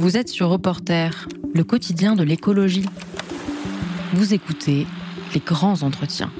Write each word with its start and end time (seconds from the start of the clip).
Vous 0.00 0.16
êtes 0.16 0.30
sur 0.30 0.48
Reporter, 0.48 1.28
le 1.52 1.62
quotidien 1.62 2.16
de 2.16 2.22
l'écologie. 2.22 2.86
Vous 4.14 4.32
écoutez 4.32 4.86
les 5.34 5.40
grands 5.40 5.82
entretiens. 5.82 6.32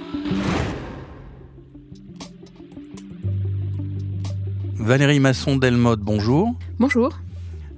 Valérie 4.77 5.20
Masson-Delmotte, 5.20 6.00
bonjour. 6.00 6.54
Bonjour. 6.79 7.18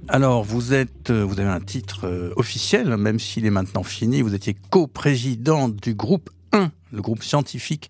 Alors, 0.07 0.45
vous 0.45 0.73
êtes, 0.73 1.09
euh, 1.09 1.25
vous 1.25 1.41
avez 1.41 1.49
un 1.49 1.59
titre 1.59 2.07
euh, 2.07 2.31
officiel, 2.37 2.95
même 2.95 3.19
s'il 3.19 3.45
est 3.45 3.49
maintenant 3.49 3.83
fini. 3.83 4.21
Vous 4.21 4.33
étiez 4.33 4.55
co-présidente 4.69 5.75
du 5.75 5.95
groupe 5.95 6.29
1, 6.53 6.71
le 6.93 7.01
groupe 7.01 7.23
scientifique 7.23 7.89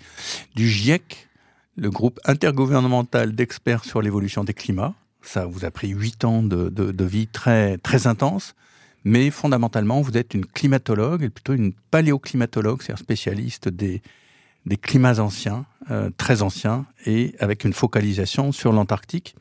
du 0.55 0.68
GIEC, 0.68 1.30
le 1.75 1.91
groupe 1.91 2.20
intergouvernemental 2.25 3.36
d'experts 3.36 3.86
sur 3.86 4.02
l'évolution 4.02 4.44
des 4.44 4.55
climats. 4.55 4.96
Ça 5.24 5.46
vous 5.46 5.66
a 5.66 5.71
pris 5.71 5.90
huit 5.90 6.26
ans 6.26 6.44
de, 6.44 6.70
de, 6.70 7.05
vie 7.05 7.28
très, 7.28 7.77
très 7.77 8.08
intense. 8.08 8.55
Mais 9.05 9.32
fondamentalement, 9.32 10.02
vous 10.02 10.18
êtes 10.18 10.34
une 10.34 10.46
climatologue, 10.46 11.23
et 11.23 11.30
plutôt 11.30 11.54
une 11.54 11.73
paléoclimatologue, 11.91 12.82
c'est-à-dire 12.82 12.99
spécialiste 12.99 13.68
des, 13.68 14.02
des 14.66 14.77
climats 14.77 15.20
anciens, 15.20 15.66
euh, 15.91 16.09
très 16.16 16.41
anciens, 16.41 16.86
et 17.05 17.36
avec 17.40 17.63
une 17.63 17.73
focalisation 17.73 18.52
sur 18.52 18.72
l'Antarctique. 18.72 19.36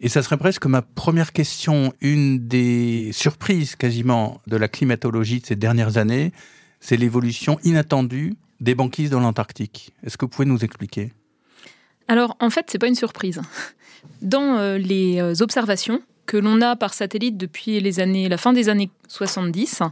Et 0.00 0.08
ça 0.08 0.22
serait 0.22 0.36
presque 0.36 0.66
ma 0.66 0.80
première 0.82 1.32
question, 1.32 1.92
une 2.00 2.46
des 2.46 3.10
surprises 3.12 3.76
quasiment 3.76 4.40
de 4.46 4.56
la 4.56 4.68
climatologie 4.68 5.40
de 5.40 5.46
ces 5.46 5.56
dernières 5.56 5.96
années, 5.96 6.32
c'est 6.80 6.96
l'évolution 6.96 7.58
inattendue 7.64 8.36
des 8.60 8.74
banquises 8.74 9.10
dans 9.10 9.20
l'Antarctique. 9.20 9.92
Est-ce 10.04 10.16
que 10.16 10.24
vous 10.24 10.30
pouvez 10.30 10.46
nous 10.46 10.64
expliquer? 10.64 11.12
Alors 12.08 12.36
en 12.40 12.50
fait, 12.50 12.66
c'est 12.68 12.78
pas 12.78 12.88
une 12.88 12.94
surprise. 12.94 13.40
Dans 14.22 14.56
euh, 14.56 14.78
les 14.78 15.20
euh, 15.20 15.34
observations 15.40 16.02
que 16.26 16.36
l'on 16.36 16.60
a 16.60 16.76
par 16.76 16.94
satellite 16.94 17.36
depuis 17.36 17.80
les 17.80 18.00
années, 18.00 18.28
la 18.28 18.36
fin 18.36 18.52
des 18.52 18.68
années 18.68 18.90
70, 19.08 19.82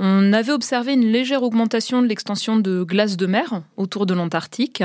on 0.00 0.32
avait 0.32 0.52
observé 0.52 0.94
une 0.94 1.12
légère 1.12 1.42
augmentation 1.42 2.02
de 2.02 2.06
l'extension 2.06 2.56
de 2.56 2.82
glace 2.82 3.16
de 3.16 3.26
mer 3.26 3.62
autour 3.76 4.06
de 4.06 4.14
l'Antarctique 4.14 4.82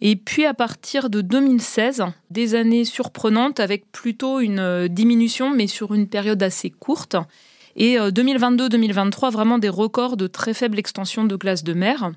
et 0.00 0.16
puis 0.16 0.44
à 0.44 0.54
partir 0.54 1.08
de 1.08 1.20
2016, 1.20 2.04
des 2.30 2.54
années 2.54 2.84
surprenantes 2.84 3.60
avec 3.60 3.90
plutôt 3.92 4.40
une 4.40 4.58
euh, 4.58 4.88
diminution, 4.88 5.50
mais 5.50 5.66
sur 5.66 5.94
une 5.94 6.06
période 6.06 6.42
assez 6.42 6.70
courte. 6.70 7.16
Et 7.76 7.96
2022-2023, 7.96 9.26
euh, 9.26 9.30
vraiment 9.30 9.58
des 9.58 9.68
records 9.68 10.16
de 10.16 10.26
très 10.26 10.54
faible 10.54 10.78
extension 10.78 11.24
de 11.24 11.36
glace 11.36 11.62
de 11.62 11.74
mer. 11.74 12.10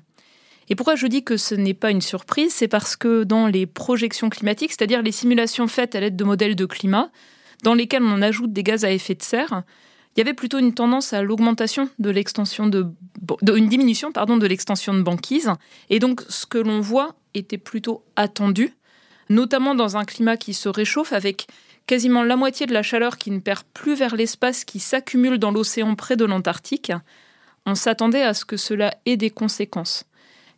Et 0.70 0.76
pourquoi 0.76 0.94
je 0.94 1.08
dis 1.08 1.24
que 1.24 1.36
ce 1.36 1.54
n'est 1.54 1.74
pas 1.74 1.90
une 1.90 2.00
surprise 2.00 2.52
C'est 2.54 2.68
parce 2.68 2.94
que 2.96 3.24
dans 3.24 3.48
les 3.48 3.66
projections 3.66 4.30
climatiques, 4.30 4.70
c'est-à-dire 4.70 5.02
les 5.02 5.12
simulations 5.12 5.66
faites 5.66 5.96
à 5.96 6.00
l'aide 6.00 6.16
de 6.16 6.24
modèles 6.24 6.54
de 6.54 6.64
climat, 6.64 7.10
dans 7.64 7.74
lesquels 7.74 8.04
on 8.04 8.22
ajoute 8.22 8.52
des 8.52 8.62
gaz 8.62 8.84
à 8.84 8.92
effet 8.92 9.16
de 9.16 9.22
serre, 9.22 9.64
il 10.14 10.20
y 10.20 10.22
avait 10.22 10.34
plutôt 10.34 10.58
une 10.58 10.72
tendance 10.72 11.12
à 11.12 11.22
l'augmentation 11.22 11.88
de 11.98 12.10
l'extension 12.10 12.66
de, 12.66 12.86
une 13.54 13.68
diminution 13.68 14.12
pardon 14.12 14.36
de 14.36 14.46
l'extension 14.46 14.94
de 14.94 15.02
banquise 15.02 15.52
et 15.88 15.98
donc 15.98 16.22
ce 16.28 16.46
que 16.46 16.58
l'on 16.58 16.80
voit 16.80 17.14
était 17.34 17.58
plutôt 17.58 18.02
attendu 18.16 18.74
notamment 19.28 19.76
dans 19.76 19.96
un 19.96 20.04
climat 20.04 20.36
qui 20.36 20.52
se 20.52 20.68
réchauffe 20.68 21.12
avec 21.12 21.46
quasiment 21.86 22.24
la 22.24 22.36
moitié 22.36 22.66
de 22.66 22.72
la 22.72 22.82
chaleur 22.82 23.18
qui 23.18 23.30
ne 23.30 23.38
perd 23.38 23.62
plus 23.72 23.94
vers 23.94 24.16
l'espace 24.16 24.64
qui 24.64 24.80
s'accumule 24.80 25.38
dans 25.38 25.52
l'océan 25.52 25.94
près 25.94 26.16
de 26.16 26.24
l'Antarctique. 26.24 26.92
On 27.64 27.76
s'attendait 27.76 28.22
à 28.22 28.34
ce 28.34 28.44
que 28.44 28.56
cela 28.56 28.92
ait 29.06 29.16
des 29.16 29.30
conséquences 29.30 30.04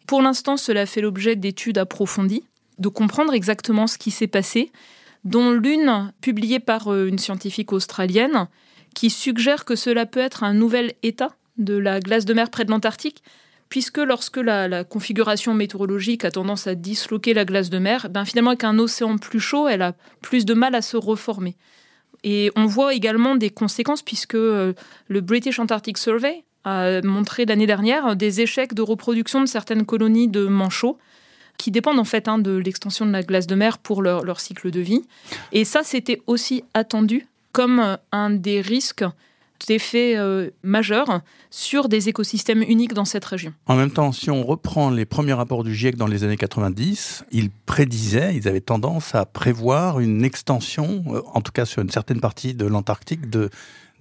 pour 0.06 0.22
l'instant 0.22 0.56
cela 0.56 0.86
fait 0.86 1.00
l'objet 1.00 1.36
d'études 1.36 1.78
approfondies 1.78 2.44
de 2.78 2.88
comprendre 2.88 3.34
exactement 3.34 3.86
ce 3.86 3.98
qui 3.98 4.10
s'est 4.10 4.26
passé 4.26 4.70
dont 5.24 5.52
l'une 5.52 6.12
publiée 6.20 6.60
par 6.60 6.92
euh, 6.92 7.06
une 7.06 7.18
scientifique 7.18 7.72
australienne 7.72 8.48
qui 8.94 9.10
suggère 9.10 9.64
que 9.64 9.76
cela 9.76 10.06
peut 10.06 10.20
être 10.20 10.42
un 10.42 10.54
nouvel 10.54 10.92
état 11.02 11.34
de 11.58 11.76
la 11.76 12.00
glace 12.00 12.24
de 12.24 12.34
mer 12.34 12.50
près 12.50 12.64
de 12.64 12.70
l'Antarctique, 12.70 13.22
puisque 13.68 13.98
lorsque 13.98 14.36
la, 14.36 14.84
configuration 14.84 15.54
météorologique 15.54 16.24
a 16.24 16.30
tendance 16.30 16.66
à 16.66 16.74
disloquer 16.74 17.34
la 17.34 17.44
glace 17.44 17.70
de 17.70 17.78
mer, 17.78 18.08
ben 18.10 18.24
finalement 18.24 18.50
avec 18.50 18.64
un 18.64 18.78
océan 18.78 19.16
plus 19.16 19.40
chaud, 19.40 19.68
elle 19.68 19.82
a 19.82 19.94
plus 20.20 20.44
de 20.44 20.54
mal 20.54 20.74
à 20.74 20.82
se 20.82 20.96
reformer. 20.96 21.56
Et 22.24 22.50
on 22.54 22.66
voit 22.66 22.94
également 22.94 23.34
des 23.34 23.50
conséquences 23.50 24.02
puisque 24.02 24.34
euh, 24.34 24.74
le 25.08 25.20
British 25.20 25.58
Antarctic 25.58 25.98
Survey 25.98 26.44
a 26.64 27.00
montré 27.02 27.44
l'année 27.44 27.66
dernière 27.66 28.16
des 28.16 28.40
échecs 28.40 28.74
de 28.74 28.82
reproduction 28.82 29.40
de 29.40 29.46
certaines 29.46 29.84
colonies 29.84 30.28
de 30.28 30.46
manchots 30.46 30.98
qui 31.58 31.70
dépendent 31.70 31.98
en 31.98 32.04
fait 32.04 32.28
hein, 32.28 32.38
de 32.38 32.56
l'extension 32.56 33.06
de 33.06 33.12
la 33.12 33.22
glace 33.22 33.46
de 33.46 33.54
mer 33.54 33.78
pour 33.78 34.02
leur, 34.02 34.40
cycle 34.40 34.70
de 34.70 34.80
vie. 34.80 35.02
Et 35.52 35.64
ça, 35.64 35.82
c'était 35.84 36.20
aussi 36.26 36.64
attendu 36.74 37.26
comme 37.52 37.78
euh, 37.78 37.96
un 38.10 38.30
des 38.30 38.60
risques 38.60 39.04
d'effets 39.68 40.16
euh, 40.16 40.50
majeurs 40.64 41.20
sur 41.50 41.88
des 41.88 42.08
écosystèmes 42.08 42.62
uniques 42.62 42.94
dans 42.94 43.04
cette 43.04 43.24
région. 43.24 43.52
En 43.66 43.76
même 43.76 43.92
temps, 43.92 44.10
si 44.10 44.28
on 44.28 44.42
reprend 44.42 44.90
les 44.90 45.04
premiers 45.04 45.34
rapports 45.34 45.62
du 45.62 45.72
GIEC 45.72 45.96
dans 45.96 46.08
les 46.08 46.24
années 46.24 46.36
90, 46.36 47.26
ils 47.30 47.50
prédisaient, 47.50 48.34
ils 48.34 48.48
avaient 48.48 48.60
tendance 48.60 49.14
à 49.14 49.24
prévoir 49.24 50.00
une 50.00 50.24
extension, 50.24 51.04
euh, 51.08 51.20
en 51.32 51.40
tout 51.42 51.52
cas 51.52 51.64
sur 51.64 51.82
une 51.82 51.90
certaine 51.90 52.20
partie 52.20 52.54
de 52.54 52.66
l'Antarctique, 52.66 53.30
de, 53.30 53.50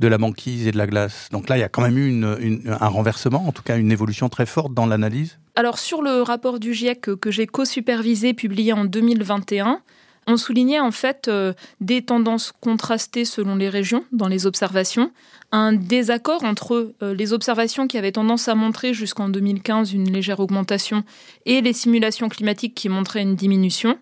de 0.01 0.07
la 0.07 0.17
banquise 0.17 0.67
et 0.67 0.71
de 0.71 0.77
la 0.77 0.87
glace. 0.87 1.29
Donc 1.31 1.47
là, 1.47 1.57
il 1.57 1.61
y 1.61 1.63
a 1.63 1.69
quand 1.69 1.83
même 1.83 1.97
eu 1.97 2.59
un 2.67 2.87
renversement, 2.87 3.47
en 3.47 3.51
tout 3.51 3.63
cas 3.63 3.77
une 3.77 3.91
évolution 3.91 4.27
très 4.27 4.47
forte 4.47 4.73
dans 4.73 4.87
l'analyse. 4.87 5.37
Alors 5.55 5.77
sur 5.77 6.01
le 6.01 6.23
rapport 6.23 6.59
du 6.59 6.73
GIEC 6.73 7.01
que, 7.01 7.11
que 7.11 7.29
j'ai 7.29 7.45
co-supervisé, 7.45 8.33
publié 8.33 8.73
en 8.73 8.83
2021, 8.83 9.81
on 10.27 10.37
soulignait 10.37 10.79
en 10.79 10.91
fait 10.91 11.27
euh, 11.27 11.53
des 11.79 12.03
tendances 12.03 12.51
contrastées 12.59 13.25
selon 13.25 13.55
les 13.55 13.69
régions 13.69 14.03
dans 14.11 14.27
les 14.27 14.45
observations, 14.45 15.11
un 15.51 15.73
désaccord 15.73 16.43
entre 16.43 16.93
euh, 17.01 17.13
les 17.13 17.33
observations 17.33 17.87
qui 17.87 17.97
avaient 17.97 18.11
tendance 18.11 18.47
à 18.47 18.55
montrer 18.55 18.93
jusqu'en 18.93 19.29
2015 19.29 19.93
une 19.93 20.11
légère 20.11 20.39
augmentation 20.39 21.03
et 21.45 21.61
les 21.61 21.73
simulations 21.73 22.29
climatiques 22.29 22.75
qui 22.75 22.89
montraient 22.89 23.23
une 23.23 23.35
diminution, 23.35 23.99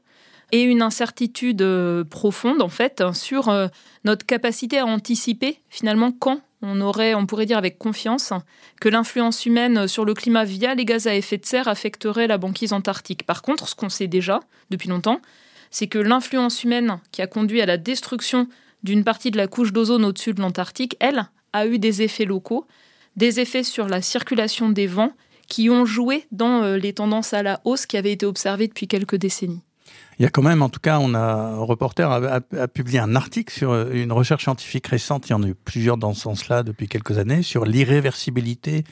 et 0.51 0.63
une 0.63 0.81
incertitude 0.81 1.61
euh, 1.61 2.03
profonde 2.03 2.61
en 2.61 2.69
fait 2.69 3.03
sur 3.13 3.51
notre 4.03 4.25
capacité 4.25 4.79
à 4.79 4.85
anticiper 4.85 5.59
finalement 5.69 6.11
quand 6.11 6.41
on 6.61 6.81
aurait, 6.81 7.15
on 7.15 7.25
pourrait 7.25 7.45
dire 7.45 7.57
avec 7.57 7.77
confiance, 7.77 8.33
que 8.81 8.89
l'influence 8.89 9.45
humaine 9.45 9.87
sur 9.87 10.05
le 10.05 10.13
climat 10.13 10.43
via 10.43 10.75
les 10.75 10.85
gaz 10.85 11.07
à 11.07 11.15
effet 11.15 11.37
de 11.37 11.45
serre 11.45 11.67
affecterait 11.67 12.27
la 12.27 12.37
banquise 12.37 12.73
antarctique. 12.73 13.25
Par 13.25 13.41
contre, 13.41 13.67
ce 13.67 13.75
qu'on 13.75 13.89
sait 13.89 14.07
déjà 14.07 14.41
depuis 14.69 14.89
longtemps, 14.89 15.21
c'est 15.71 15.87
que 15.87 15.99
l'influence 15.99 16.63
humaine 16.63 16.99
qui 17.11 17.21
a 17.21 17.27
conduit 17.27 17.61
à 17.61 17.65
la 17.65 17.77
destruction 17.77 18.47
d'une 18.83 19.03
partie 19.03 19.31
de 19.31 19.37
la 19.37 19.47
couche 19.47 19.71
d'ozone 19.73 20.05
au-dessus 20.05 20.33
de 20.33 20.41
l'Antarctique, 20.41 20.97
elle, 20.99 21.29
a 21.53 21.65
eu 21.65 21.79
des 21.79 22.01
effets 22.01 22.25
locaux, 22.25 22.65
des 23.15 23.39
effets 23.39 23.63
sur 23.63 23.87
la 23.87 24.01
circulation 24.01 24.69
des 24.69 24.87
vents 24.87 25.13
qui 25.47 25.69
ont 25.69 25.85
joué 25.85 26.25
dans 26.31 26.63
euh, 26.63 26.77
les 26.77 26.93
tendances 26.93 27.33
à 27.33 27.43
la 27.43 27.59
hausse 27.65 27.85
qui 27.85 27.97
avaient 27.97 28.11
été 28.11 28.25
observées 28.25 28.67
depuis 28.67 28.87
quelques 28.87 29.15
décennies. 29.15 29.63
Il 30.19 30.23
y 30.23 30.25
a 30.25 30.29
quand 30.29 30.41
même, 30.41 30.61
en 30.61 30.67
tout 30.67 30.81
cas, 30.81 30.99
on 30.99 31.13
a, 31.13 31.19
un 31.19 31.63
reporter 31.63 32.11
a, 32.11 32.67
publié 32.67 32.99
un 32.99 33.15
article 33.15 33.53
sur 33.53 33.71
euh, 33.71 33.89
une 33.93 34.11
recherche 34.11 34.43
scientifique 34.43 34.87
récente, 34.87 35.29
il 35.29 35.31
y 35.31 35.33
en 35.33 35.43
a 35.43 35.47
eu 35.47 35.55
plusieurs 35.55 35.95
dans 35.95 36.13
ce 36.13 36.21
sens-là 36.21 36.63
depuis 36.63 36.89
quelques 36.89 37.17
années, 37.17 37.41
sur 37.41 37.63
l'irréversibilité 37.63 38.83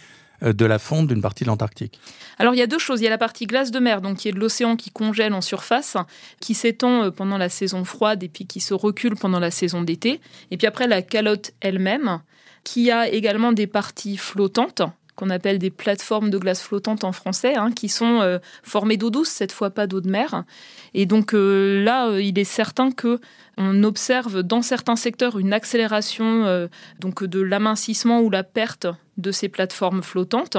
euh, 0.44 0.54
de 0.54 0.66
la 0.66 0.80
fonte 0.80 1.08
d'une 1.08 1.22
partie 1.22 1.44
de 1.44 1.50
l'Antarctique 1.50 2.00
Alors 2.40 2.54
il 2.54 2.58
y 2.60 2.62
a 2.62 2.68
deux 2.68 2.80
choses. 2.80 3.02
Il 3.02 3.04
y 3.04 3.08
a 3.08 3.10
la 3.10 3.18
partie 3.18 3.46
glace 3.46 3.72
de 3.72 3.80
mer, 3.80 4.02
donc 4.02 4.20
qui 4.20 4.30
est 4.30 4.32
de 4.32 4.40
l'océan 4.40 4.78
qui 4.78 4.90
congèle 4.90 5.34
en 5.34 5.42
surface, 5.42 5.98
qui 6.40 6.54
s'étend 6.54 7.04
euh, 7.04 7.12
pendant 7.12 7.38
la 7.38 7.50
saison 7.50 7.84
froide 7.84 8.24
et 8.24 8.30
puis 8.30 8.48
qui 8.48 8.62
se 8.62 8.74
recule 8.74 9.16
pendant 9.16 9.40
la 9.40 9.52
saison 9.52 9.82
d'été. 9.82 10.22
Et 10.52 10.58
puis 10.58 10.66
après 10.66 10.88
la 10.88 11.02
calotte 11.02 11.52
elle-même, 11.59 12.22
qui 12.64 12.90
a 12.90 13.09
également 13.09 13.52
des 13.52 13.68
parties 13.68 14.16
flottantes 14.16 14.82
qu'on 15.17 15.29
appelle 15.29 15.59
des 15.59 15.69
plateformes 15.69 16.29
de 16.29 16.38
glace 16.38 16.61
flottantes 16.61 17.03
en 17.03 17.11
français, 17.11 17.55
hein, 17.55 17.72
qui 17.73 17.89
sont 17.89 18.22
euh, 18.22 18.39
formées 18.63 18.95
d'eau 18.95 19.09
douce, 19.09 19.28
cette 19.28 19.51
fois 19.51 19.72
pas 19.72 19.85
d'eau 19.85 20.00
de 20.00 20.09
mer. 20.09 20.45
Et 20.94 21.05
donc 21.05 21.31
là, 21.33 22.17
il 22.17 22.39
est 22.39 22.45
certain 22.45 22.91
que 22.91 23.19
on 23.57 23.83
observe 23.83 24.41
dans 24.41 24.61
certains 24.61 24.95
secteurs 24.95 25.38
une 25.38 25.52
accélération 25.52 26.69
donc 26.99 27.23
de 27.23 27.41
l'amincissement 27.41 28.22
ou 28.22 28.29
la 28.29 28.43
perte 28.43 28.87
de 29.17 29.31
ces 29.31 29.49
plateformes 29.49 30.02
flottantes. 30.02 30.58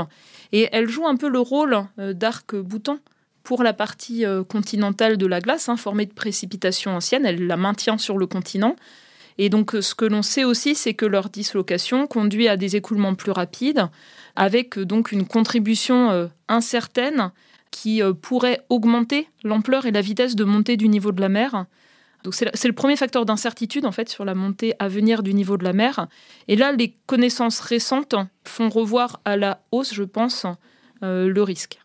Et 0.52 0.69
elle 0.72 0.88
joue 0.88 1.06
un 1.06 1.16
peu 1.16 1.28
le 1.28 1.40
rôle 1.40 1.84
euh, 1.99 2.12
d'arc-boutant 2.12 2.99
pour 3.43 3.62
la 3.62 3.72
partie 3.72 4.25
euh, 4.25 4.44
continentale 4.44 5.16
de 5.16 5.26
la 5.26 5.40
glace, 5.40 5.69
hein, 5.69 5.76
formée 5.76 6.06
de 6.06 6.12
précipitations 6.12 6.96
anciennes. 6.96 7.26
Elle 7.26 7.46
la 7.46 7.56
maintient 7.56 7.99
sur 7.99 8.19
le 8.19 8.26
continent. 8.26 8.76
Et 9.38 9.50
donc, 9.50 9.76
ce 9.81 9.94
que 9.94 10.04
l'on 10.04 10.22
sait 10.22 10.44
aussi, 10.44 10.75
c'est 10.75 10.94
que 10.94 11.06
leur 11.06 11.28
dislocation 11.28 12.08
conduit 12.08 12.49
à 12.49 12.56
des 12.56 12.75
écoulements 12.75 13.14
plus 13.14 13.31
rapides, 13.31 13.87
avec 14.38 14.79
donc 14.79 15.12
une 15.12 15.26
contribution 15.26 16.11
euh, 16.11 16.29
incertaine 16.49 17.32
qui 17.70 18.00
pourrait 18.23 18.62
augmenter 18.70 19.29
l'ampleur 19.44 19.85
et 19.85 19.90
la 19.90 20.00
vitesse 20.00 20.35
de 20.35 20.44
montée 20.44 20.79
du 20.79 20.88
niveau 20.88 21.12
de 21.12 21.20
la 21.20 21.29
mer 21.29 21.67
donc 22.25 22.35
c'est 22.35 22.69
le 22.69 22.75
premier 22.75 22.96
facteur 22.96 23.25
d'incertitude 23.25 23.87
en 23.87 23.93
fait 23.93 24.08
sur 24.08 24.25
la 24.25 24.35
montée 24.35 24.75
à 24.79 24.88
venir 24.88 25.23
du 25.23 25.35
niveau 25.35 25.56
de 25.56 25.64
la 25.64 25.73
mer. 25.73 26.08
Et 26.49 26.56
là, 26.56 26.73
les 26.73 26.94
connaissances 27.06 27.61
récentes 27.61 28.17
font 28.44 28.69
revoir 28.69 29.20
à 29.25 29.37
la 29.37 29.62
hausse, 29.70 29.94
je 29.94 30.02
pense, 30.02 30.44
euh, 31.02 31.29
le 31.29 31.43
risque. 31.43 31.79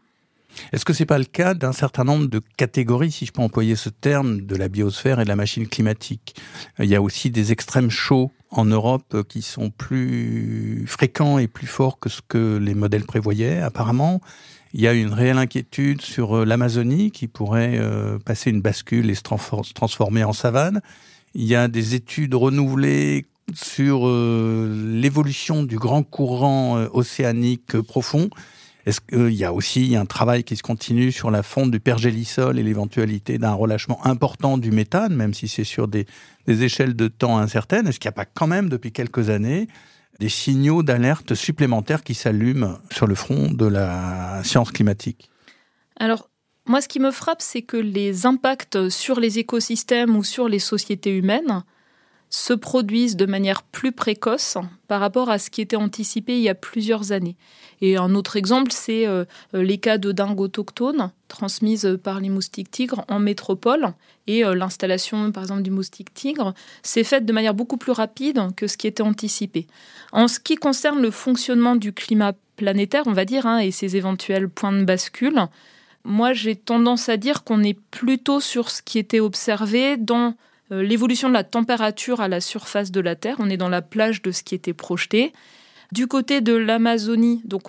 Est-ce 0.71 0.85
que 0.85 0.93
ce 0.93 1.01
n'est 1.01 1.07
pas 1.07 1.17
le 1.17 1.25
cas 1.25 1.53
d'un 1.53 1.71
certain 1.71 2.03
nombre 2.03 2.27
de 2.27 2.41
catégories, 2.57 3.11
si 3.11 3.25
je 3.25 3.31
peux 3.31 3.41
employer 3.41 3.75
ce 3.75 3.89
terme, 3.89 4.41
de 4.41 4.55
la 4.55 4.69
biosphère 4.69 5.19
et 5.19 5.23
de 5.23 5.29
la 5.29 5.35
machine 5.35 5.67
climatique? 5.67 6.35
Il 6.79 6.85
y 6.85 6.95
a 6.95 7.01
aussi 7.01 7.29
des 7.29 7.51
extrêmes 7.51 7.89
chauds 7.89 8.31
en 8.53 8.65
Europe 8.65 9.23
qui 9.27 9.41
sont 9.41 9.69
plus 9.69 10.85
fréquents 10.87 11.37
et 11.37 11.47
plus 11.47 11.67
forts 11.67 11.99
que 11.99 12.09
ce 12.09 12.21
que 12.27 12.57
les 12.57 12.75
modèles 12.75 13.05
prévoyaient 13.05 13.59
apparemment. 13.59 14.21
Il 14.73 14.81
y 14.81 14.87
a 14.87 14.93
une 14.93 15.13
réelle 15.13 15.37
inquiétude 15.37 16.01
sur 16.01 16.37
euh, 16.37 16.45
l'Amazonie 16.45 17.11
qui 17.11 17.27
pourrait 17.27 17.77
euh, 17.77 18.17
passer 18.17 18.49
une 18.49 18.61
bascule 18.61 19.09
et 19.11 19.15
se 19.15 19.21
transformer 19.21 20.23
en 20.23 20.33
savane. 20.33 20.81
Il 21.35 21.45
y 21.45 21.55
a 21.55 21.67
des 21.67 21.93
études 21.93 22.33
renouvelées 22.33 23.27
sur 23.53 24.07
euh, 24.07 24.99
l'évolution 24.99 25.61
du 25.63 25.77
grand 25.77 26.01
courant 26.01 26.87
océanique 26.91 27.79
profond. 27.81 28.29
Est-ce 28.85 28.99
qu'il 28.99 29.33
y 29.33 29.45
a 29.45 29.53
aussi 29.53 29.95
un 29.95 30.05
travail 30.05 30.43
qui 30.43 30.57
se 30.57 30.63
continue 30.63 31.11
sur 31.11 31.31
la 31.31 31.41
fonte 31.41 31.71
du 31.71 31.79
pergélisol 31.79 32.59
et 32.59 32.63
l'éventualité 32.63 33.37
d'un 33.37 33.53
relâchement 33.53 34.05
important 34.05 34.57
du 34.57 34.71
méthane, 34.71 35.15
même 35.15 35.33
si 35.33 35.47
c'est 35.47 35.63
sur 35.63 35.87
des, 35.87 36.05
échelles 36.47 36.95
de 36.95 37.07
temps 37.07 37.37
incertaines? 37.37 37.87
Est-ce 37.87 37.99
qu'il 37.99 38.09
n'y 38.09 38.13
a 38.13 38.23
pas 38.23 38.25
quand 38.25 38.47
même 38.47 38.67
depuis 38.67 38.91
quelques 38.91 39.29
années 39.29 39.67
des 40.19 40.29
signaux 40.29 40.83
d'alerte 40.83 41.33
supplémentaires 41.33 42.03
qui 42.03 42.13
s'allument 42.13 42.77
sur 42.91 43.07
le 43.07 43.15
front 43.15 43.51
de 43.51 43.65
la 43.65 44.43
science 44.43 44.71
climatique? 44.71 45.29
Alors, 45.97 46.29
moi, 46.65 46.81
ce 46.81 46.87
qui 46.87 46.99
me 46.99 47.11
frappe, 47.11 47.41
c'est 47.41 47.61
que 47.61 47.77
les 47.77 48.25
impacts 48.25 48.89
sur 48.89 49.19
les 49.19 49.39
écosystèmes 49.39 50.15
ou 50.15 50.23
sur 50.23 50.49
les 50.49 50.59
sociétés 50.59 51.17
humaines 51.17 51.63
se 52.33 52.53
produisent 52.53 53.15
de 53.15 53.27
manière 53.27 53.61
plus 53.61 53.91
précoce 53.91 54.57
par 54.87 54.99
rapport 54.99 55.29
à 55.29 55.37
ce 55.37 55.51
qui 55.51 55.61
était 55.61 55.75
anticipé 55.75 56.35
il 56.35 56.41
y 56.41 56.49
a 56.49 56.55
plusieurs 56.55 57.11
années. 57.11 57.35
Et 57.79 57.95
un 57.95 58.15
autre 58.15 58.37
exemple, 58.37 58.71
c'est 58.71 59.05
euh, 59.05 59.23
les 59.53 59.77
cas 59.77 59.99
de 59.99 60.11
dingue 60.11 60.41
autochtone 60.41 61.11
transmises 61.27 61.99
par 62.01 62.19
les 62.19 62.29
moustiques 62.29 62.71
tigres 62.71 63.05
en 63.07 63.19
métropole. 63.19 63.93
Et 64.25 64.43
euh, 64.43 64.55
l'installation, 64.55 65.31
par 65.31 65.43
exemple, 65.43 65.61
du 65.61 65.69
moustique 65.69 66.11
tigre 66.11 66.55
s'est 66.81 67.03
faite 67.03 67.27
de 67.27 67.33
manière 67.33 67.53
beaucoup 67.53 67.77
plus 67.77 67.91
rapide 67.91 68.41
que 68.57 68.65
ce 68.65 68.77
qui 68.77 68.87
était 68.87 69.03
anticipé. 69.03 69.67
En 70.11 70.27
ce 70.27 70.39
qui 70.39 70.55
concerne 70.55 71.03
le 71.03 71.11
fonctionnement 71.11 71.75
du 71.75 71.93
climat 71.93 72.33
planétaire, 72.55 73.03
on 73.05 73.13
va 73.13 73.25
dire, 73.25 73.45
hein, 73.45 73.59
et 73.59 73.69
ses 73.69 73.95
éventuels 73.95 74.49
points 74.49 74.73
de 74.73 74.85
bascule, 74.85 75.39
moi 76.03 76.33
j'ai 76.33 76.55
tendance 76.55 77.09
à 77.09 77.17
dire 77.17 77.43
qu'on 77.43 77.61
est 77.61 77.79
plutôt 77.91 78.39
sur 78.39 78.71
ce 78.71 78.81
qui 78.81 78.97
était 78.97 79.19
observé 79.19 79.97
dans 79.97 80.29
euh, 80.29 80.31
l'évolution 80.81 81.29
de 81.29 81.33
la 81.33 81.43
température 81.43 82.21
à 82.21 82.27
la 82.27 82.41
surface 82.41 82.91
de 82.91 82.99
la 82.99 83.15
Terre. 83.15 83.35
On 83.39 83.49
est 83.49 83.57
dans 83.57 83.69
la 83.69 83.81
plage 83.81 84.21
de 84.21 84.31
ce 84.31 84.43
qui 84.43 84.55
était 84.55 84.73
projeté. 84.73 85.33
Du 85.91 86.07
côté 86.07 86.41
de 86.41 86.53
l'Amazonie, 86.53 87.41
donc 87.45 87.63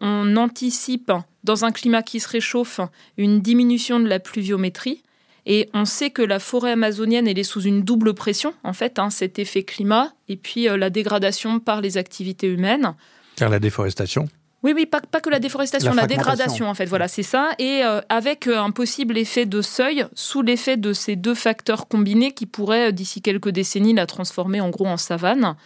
on 0.00 0.36
anticipe 0.36 1.12
dans 1.44 1.64
un 1.64 1.72
climat 1.72 2.02
qui 2.02 2.20
se 2.20 2.28
réchauffe 2.28 2.80
une 3.16 3.40
diminution 3.40 4.00
de 4.00 4.08
la 4.08 4.20
pluviométrie. 4.20 5.02
Et 5.46 5.68
on 5.72 5.84
sait 5.84 6.10
que 6.10 6.22
la 6.22 6.38
forêt 6.38 6.72
amazonienne, 6.72 7.26
est 7.26 7.42
sous 7.42 7.62
une 7.62 7.82
double 7.82 8.14
pression, 8.14 8.52
en 8.62 8.72
fait, 8.72 8.98
hein, 8.98 9.10
cet 9.10 9.38
effet 9.38 9.62
climat 9.62 10.12
et 10.28 10.36
puis 10.36 10.68
euh, 10.68 10.76
la 10.76 10.90
dégradation 10.90 11.60
par 11.60 11.80
les 11.80 11.96
activités 11.96 12.46
humaines. 12.46 12.94
Car 13.36 13.48
la 13.48 13.58
déforestation 13.58 14.28
oui, 14.62 14.72
oui, 14.74 14.84
pas, 14.84 15.00
que 15.00 15.30
la 15.30 15.38
déforestation, 15.38 15.94
la, 15.94 16.06
dégradation 16.06 16.68
en 16.68 16.74
fait, 16.74 16.84
voilà, 16.84 17.08
c'est 17.08 17.22
ça. 17.22 17.52
Et 17.58 17.82
euh, 17.82 18.02
avec 18.10 18.46
euh, 18.46 18.58
un 18.58 18.70
possible 18.70 19.16
effet 19.16 19.46
de 19.46 19.62
seuil, 19.62 20.04
sous 20.14 20.42
l'effet 20.42 20.76
de 20.76 20.92
ces 20.92 21.16
deux 21.16 21.34
facteurs 21.34 21.88
combinés 21.88 22.32
qui 22.32 22.44
pourraient, 22.44 22.88
euh, 22.88 22.92
d'ici 22.92 23.22
quelques 23.22 23.48
décennies, 23.48 23.94
la 23.94 24.04
transformer 24.04 24.60
en 24.60 24.68
gros 24.68 24.86
en 24.86 24.98
savane. 24.98 25.56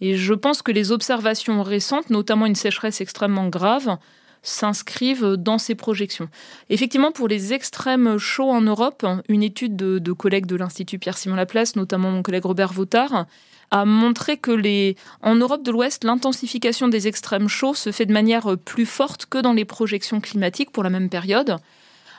Et 0.00 0.16
je 0.16 0.34
pense 0.34 0.62
que 0.62 0.70
les 0.70 0.92
observations 0.92 1.64
récentes, 1.64 2.10
notamment 2.10 2.46
une 2.46 2.54
sécheresse 2.54 3.00
extrêmement 3.00 3.48
grave, 3.48 3.98
s'inscrivent 4.42 5.34
dans 5.34 5.58
ces 5.58 5.74
projections. 5.74 6.28
Effectivement, 6.70 7.10
pour 7.10 7.26
les 7.26 7.52
extrêmes 7.52 8.18
chauds 8.18 8.52
en 8.52 8.60
Europe, 8.60 9.04
une 9.28 9.42
étude 9.42 9.74
de, 9.74 9.98
de 9.98 10.12
collègues 10.12 10.46
de 10.46 10.54
l'Institut 10.54 11.00
Pierre-Simon 11.00 11.34
Laplace, 11.34 11.74
notamment 11.74 12.12
mon 12.12 12.22
collègue 12.22 12.44
Robert 12.44 12.72
Vautard, 12.72 13.26
a 13.70 13.84
montré 13.84 14.36
que 14.36 14.50
les, 14.50 14.96
en 15.22 15.34
Europe 15.34 15.62
de 15.62 15.70
l'Ouest, 15.70 16.04
l'intensification 16.04 16.88
des 16.88 17.06
extrêmes 17.06 17.48
chauds 17.48 17.74
se 17.74 17.92
fait 17.92 18.06
de 18.06 18.12
manière 18.12 18.56
plus 18.64 18.86
forte 18.86 19.26
que 19.26 19.38
dans 19.38 19.52
les 19.52 19.64
projections 19.64 20.20
climatiques 20.20 20.70
pour 20.70 20.82
la 20.82 20.90
même 20.90 21.10
période, 21.10 21.56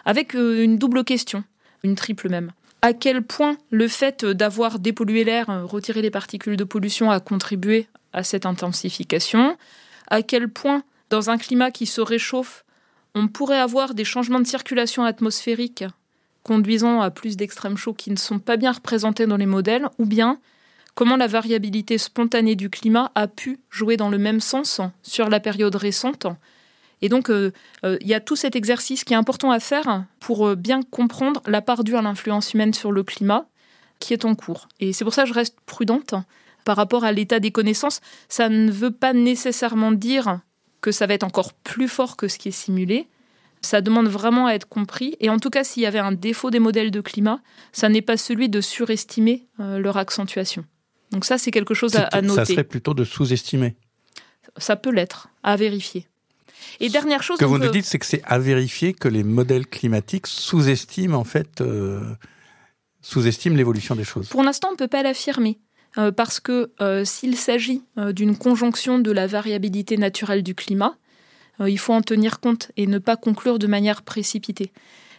avec 0.05 0.35
euh, 0.35 0.63
une 0.63 0.77
double 0.77 1.03
question, 1.03 1.43
une 1.83 1.95
triple 1.95 2.29
même. 2.29 2.51
À 2.81 2.93
quel 2.93 3.23
point 3.23 3.57
le 3.71 3.87
fait 3.87 4.25
d'avoir 4.25 4.79
dépollué 4.79 5.23
l'air, 5.23 5.49
euh, 5.49 5.65
retiré 5.65 6.01
les 6.01 6.11
particules 6.11 6.57
de 6.57 6.63
pollution 6.63 7.11
a 7.11 7.19
contribué 7.19 7.87
à 8.13 8.23
cette 8.23 8.45
intensification? 8.45 9.57
À 10.07 10.21
quel 10.21 10.49
point, 10.49 10.83
dans 11.09 11.29
un 11.29 11.37
climat 11.37 11.71
qui 11.71 11.85
se 11.85 12.01
réchauffe, 12.01 12.63
on 13.15 13.27
pourrait 13.27 13.59
avoir 13.59 13.93
des 13.93 14.05
changements 14.05 14.39
de 14.39 14.47
circulation 14.47 15.03
atmosphérique 15.03 15.83
conduisant 16.43 17.01
à 17.01 17.11
plus 17.11 17.37
d'extrêmes 17.37 17.77
chauds 17.77 17.93
qui 17.93 18.11
ne 18.11 18.15
sont 18.15 18.39
pas 18.39 18.57
bien 18.57 18.71
représentés 18.71 19.27
dans 19.27 19.37
les 19.37 19.45
modèles, 19.45 19.87
ou 19.97 20.05
bien 20.05 20.39
comment 20.99 21.15
la 21.15 21.27
variabilité 21.27 21.97
spontanée 21.97 22.57
du 22.57 22.69
climat 22.69 23.09
a 23.15 23.29
pu 23.29 23.61
jouer 23.69 23.95
dans 23.95 24.09
le 24.09 24.17
même 24.17 24.41
sens 24.41 24.81
sur 25.01 25.29
la 25.29 25.39
période 25.39 25.77
récente. 25.77 26.27
Et 27.01 27.07
donc, 27.07 27.29
euh, 27.29 27.53
euh, 27.85 27.97
il 28.01 28.07
y 28.07 28.13
a 28.13 28.19
tout 28.19 28.35
cet 28.35 28.57
exercice 28.57 29.05
qui 29.05 29.13
est 29.13 29.15
important 29.15 29.49
à 29.49 29.61
faire 29.61 30.03
pour 30.19 30.45
euh, 30.45 30.55
bien 30.55 30.81
comprendre 30.81 31.41
la 31.45 31.61
part 31.61 31.85
due 31.85 31.95
à 31.95 32.01
l'influence 32.01 32.53
humaine 32.53 32.73
sur 32.73 32.91
le 32.91 33.03
climat 33.03 33.45
qui 33.99 34.11
est 34.11 34.25
en 34.25 34.35
cours. 34.35 34.67
Et 34.81 34.91
c'est 34.91 35.05
pour 35.05 35.13
ça 35.13 35.23
que 35.23 35.29
je 35.29 35.33
reste 35.33 35.55
prudente 35.65 36.15
par 36.65 36.75
rapport 36.75 37.05
à 37.05 37.13
l'état 37.13 37.39
des 37.39 37.51
connaissances. 37.51 38.01
Ça 38.27 38.49
ne 38.49 38.69
veut 38.69 38.91
pas 38.91 39.13
nécessairement 39.13 39.93
dire 39.93 40.41
que 40.81 40.91
ça 40.91 41.07
va 41.07 41.13
être 41.13 41.23
encore 41.23 41.53
plus 41.53 41.87
fort 41.87 42.17
que 42.17 42.27
ce 42.27 42.37
qui 42.37 42.49
est 42.49 42.51
simulé. 42.51 43.07
Ça 43.61 43.79
demande 43.79 44.09
vraiment 44.09 44.47
à 44.47 44.51
être 44.51 44.67
compris. 44.67 45.15
Et 45.21 45.29
en 45.29 45.39
tout 45.39 45.49
cas, 45.49 45.63
s'il 45.63 45.83
y 45.83 45.85
avait 45.85 45.99
un 45.99 46.11
défaut 46.11 46.51
des 46.51 46.59
modèles 46.59 46.91
de 46.91 46.99
climat, 46.99 47.39
ça 47.71 47.87
n'est 47.87 48.01
pas 48.01 48.17
celui 48.17 48.49
de 48.49 48.59
surestimer 48.59 49.47
leur 49.57 49.95
accentuation. 49.95 50.65
Donc 51.11 51.25
ça, 51.25 51.37
c'est 51.37 51.51
quelque 51.51 51.73
chose 51.73 51.95
à, 51.95 52.21
noter. 52.21 52.35
Ça 52.35 52.45
serait 52.45 52.63
plutôt 52.63 52.93
de 52.93 53.03
sous-estimer. 53.03 53.75
Ça 54.57 54.75
peut 54.75 54.91
l'être, 54.91 55.29
à 55.43 55.55
vérifier. 55.55 56.07
Et 56.79 56.89
dernière 56.89 57.23
chose... 57.23 57.37
Ce 57.37 57.43
que 57.43 57.45
vous 57.45 57.57
nous 57.57 57.71
dites, 57.71 57.85
c'est 57.85 57.99
que 57.99 58.05
c'est 58.05 58.21
à 58.25 58.39
vérifier 58.39 58.93
que 58.93 59.07
les 59.07 59.23
modèles 59.23 59.67
climatiques 59.67 60.27
sous-estiment 60.27 61.17
en 61.17 61.23
fait... 61.23 61.61
Euh, 61.61 62.01
sous-estiment 63.01 63.55
l'évolution 63.55 63.95
des 63.95 64.03
choses. 64.03 64.27
Pour 64.27 64.43
l'instant, 64.43 64.67
on 64.69 64.71
ne 64.73 64.77
peut 64.77 64.89
pas 64.89 65.03
l'affirmer. 65.03 65.57
Euh, 65.97 66.11
parce 66.11 66.39
que 66.39 66.69
euh, 66.81 67.05
s'il 67.05 67.35
s'agit 67.37 67.81
d'une 67.97 68.37
conjonction 68.37 68.99
de 68.99 69.11
la 69.11 69.25
variabilité 69.25 69.97
naturelle 69.97 70.43
du 70.43 70.53
climat, 70.53 70.95
il 71.65 71.79
faut 71.79 71.93
en 71.93 72.01
tenir 72.01 72.39
compte 72.39 72.71
et 72.77 72.87
ne 72.87 72.99
pas 72.99 73.17
conclure 73.17 73.59
de 73.59 73.67
manière 73.67 74.01
précipitée. 74.01 74.71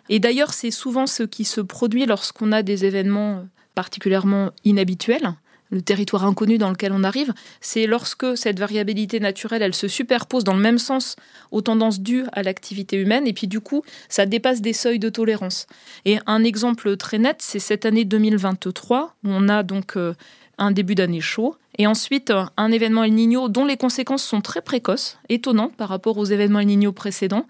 Et 0.08 0.20
d'ailleurs, 0.20 0.54
c'est 0.54 0.70
souvent 0.70 1.06
ce 1.06 1.22
qui 1.22 1.44
se 1.44 1.60
produit 1.60 2.06
lorsqu'on 2.06 2.52
a 2.52 2.62
des 2.62 2.86
événements 2.86 3.46
particulièrement 3.74 4.50
inhabituels, 4.64 5.34
le 5.70 5.82
territoire 5.82 6.24
inconnu 6.24 6.58
dans 6.58 6.70
lequel 6.70 6.92
on 6.92 7.04
arrive, 7.04 7.32
c'est 7.60 7.86
lorsque 7.86 8.36
cette 8.36 8.58
variabilité 8.58 9.20
naturelle, 9.20 9.62
elle 9.62 9.74
se 9.74 9.88
superpose 9.88 10.44
dans 10.44 10.54
le 10.54 10.60
même 10.60 10.78
sens 10.78 11.16
aux 11.50 11.62
tendances 11.62 12.00
dues 12.00 12.24
à 12.32 12.42
l'activité 12.42 12.96
humaine, 12.96 13.26
et 13.26 13.32
puis 13.32 13.46
du 13.46 13.60
coup, 13.60 13.82
ça 14.08 14.26
dépasse 14.26 14.60
des 14.60 14.72
seuils 14.72 14.98
de 14.98 15.08
tolérance. 15.08 15.66
Et 16.04 16.18
un 16.26 16.44
exemple 16.44 16.96
très 16.96 17.18
net, 17.18 17.36
c'est 17.40 17.58
cette 17.58 17.86
année 17.86 18.04
2023, 18.04 19.14
où 19.24 19.28
on 19.28 19.48
a 19.48 19.62
donc 19.62 19.96
euh, 19.96 20.14
un 20.58 20.72
début 20.72 20.94
d'année 20.94 21.20
chaud, 21.20 21.56
et 21.78 21.86
ensuite 21.86 22.32
un 22.56 22.72
événement 22.72 23.04
El 23.04 23.14
Niño 23.14 23.48
dont 23.48 23.64
les 23.64 23.76
conséquences 23.76 24.24
sont 24.24 24.40
très 24.40 24.60
précoces, 24.60 25.18
étonnantes 25.28 25.76
par 25.76 25.88
rapport 25.88 26.18
aux 26.18 26.24
événements 26.24 26.60
El 26.60 26.66
Niño 26.66 26.92
précédents, 26.92 27.46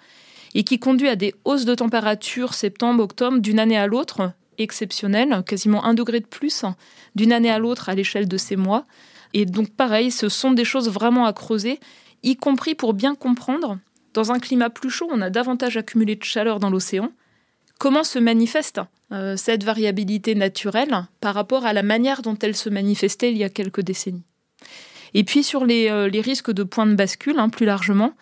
et 0.55 0.65
qui 0.65 0.79
conduit 0.79 1.09
à 1.09 1.17
des 1.17 1.35
hausses 1.45 1.65
de 1.65 1.75
température 1.75 2.55
septembre-octobre 2.55 3.39
d'une 3.39 3.59
année 3.59 3.79
à 3.79 3.87
l'autre 3.87 4.33
exceptionnel, 4.63 5.43
quasiment 5.47 5.85
un 5.85 5.95
degré 5.95 6.21
de 6.21 6.27
plus 6.27 6.65
d'une 7.15 7.33
année 7.33 7.51
à 7.51 7.59
l'autre 7.59 7.89
à 7.89 7.95
l'échelle 7.95 8.29
de 8.29 8.37
ces 8.37 8.57
mois. 8.57 8.87
Et 9.33 9.47
donc 9.47 9.71
pareil, 9.71 10.11
ce 10.11 10.29
sont 10.29 10.53
des 10.53 10.65
choses 10.65 10.89
vraiment 10.89 11.27
à 11.27 11.33
creuser, 11.33 11.81
y 12.23 12.37
compris 12.37 12.75
pour 12.75 12.95
bien 12.95 13.15
comprendre, 13.15 13.79
dans 14.13 14.33
un 14.33 14.41
climat 14.41 14.71
plus 14.71 14.91
chaud, 14.91 15.09
on 15.11 15.21
a 15.21 15.31
davantage 15.31 15.77
accumulé 15.77 16.17
de 16.17 16.25
chaleur 16.25 16.59
dans 16.59 16.71
l'océan. 16.71 17.13
Comment 17.79 18.05
se 18.05 18.19
manifeste 18.19 18.81
euh, 19.13 19.37
cette 19.37 19.65
variabilité 19.65 20.35
naturelle 20.35 21.07
par 21.21 21.35
rapport 21.35 21.65
à 21.65 21.73
la 21.73 21.83
manière 21.83 22.23
dont 22.23 22.37
elle 22.43 22.57
se 22.57 22.69
manifestait 22.69 23.31
il 23.31 23.39
y 23.39 23.45
a 23.45 23.49
quelques 23.49 23.81
décennies 23.81 24.25
Et 25.15 25.25
puis 25.25 25.43
sur 25.43 25.65
les, 25.65 25.89
euh, 25.89 26.11
risques 26.13 26.51
de 26.51 26.63
points 26.65 26.87
de 26.87 26.95
bascule, 26.95 27.39
hein, 27.39 27.49
plus 27.49 27.67
largement, 27.67 28.15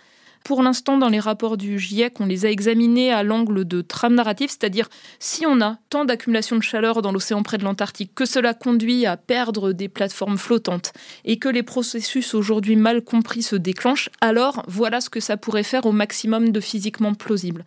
pour 0.44 0.62
l'instant, 0.62 0.98
dans 0.98 1.08
les 1.08 1.20
rapports 1.20 1.56
du 1.56 1.78
GIEC, 1.78 2.20
on 2.20 2.26
les 2.26 2.46
a 2.46 2.50
examinés 2.50 3.12
à 3.12 3.22
l'angle 3.22 3.66
de 3.66 3.80
trame 3.80 4.14
narrative, 4.14 4.50
c'est-à-dire 4.50 4.88
si 5.18 5.46
on 5.46 5.60
a 5.60 5.78
tant 5.90 6.04
d'accumulation 6.04 6.56
de 6.56 6.62
chaleur 6.62 7.02
dans 7.02 7.12
l'océan 7.12 7.42
près 7.42 7.58
de 7.58 7.64
l'Antarctique 7.64 8.14
que 8.14 8.24
cela 8.24 8.54
conduit 8.54 9.06
à 9.06 9.16
perdre 9.16 9.72
des 9.72 9.88
plateformes 9.88 10.38
flottantes 10.38 10.92
et 11.24 11.38
que 11.38 11.48
les 11.48 11.62
processus 11.62 12.34
aujourd'hui 12.34 12.76
mal 12.76 13.02
compris 13.02 13.42
se 13.42 13.56
déclenchent, 13.56 14.10
alors 14.20 14.62
voilà 14.68 15.00
ce 15.00 15.10
que 15.10 15.20
ça 15.20 15.36
pourrait 15.36 15.62
faire 15.62 15.86
au 15.86 15.92
maximum 15.92 16.50
de 16.50 16.60
physiquement 16.60 17.14
plausible. 17.14 17.64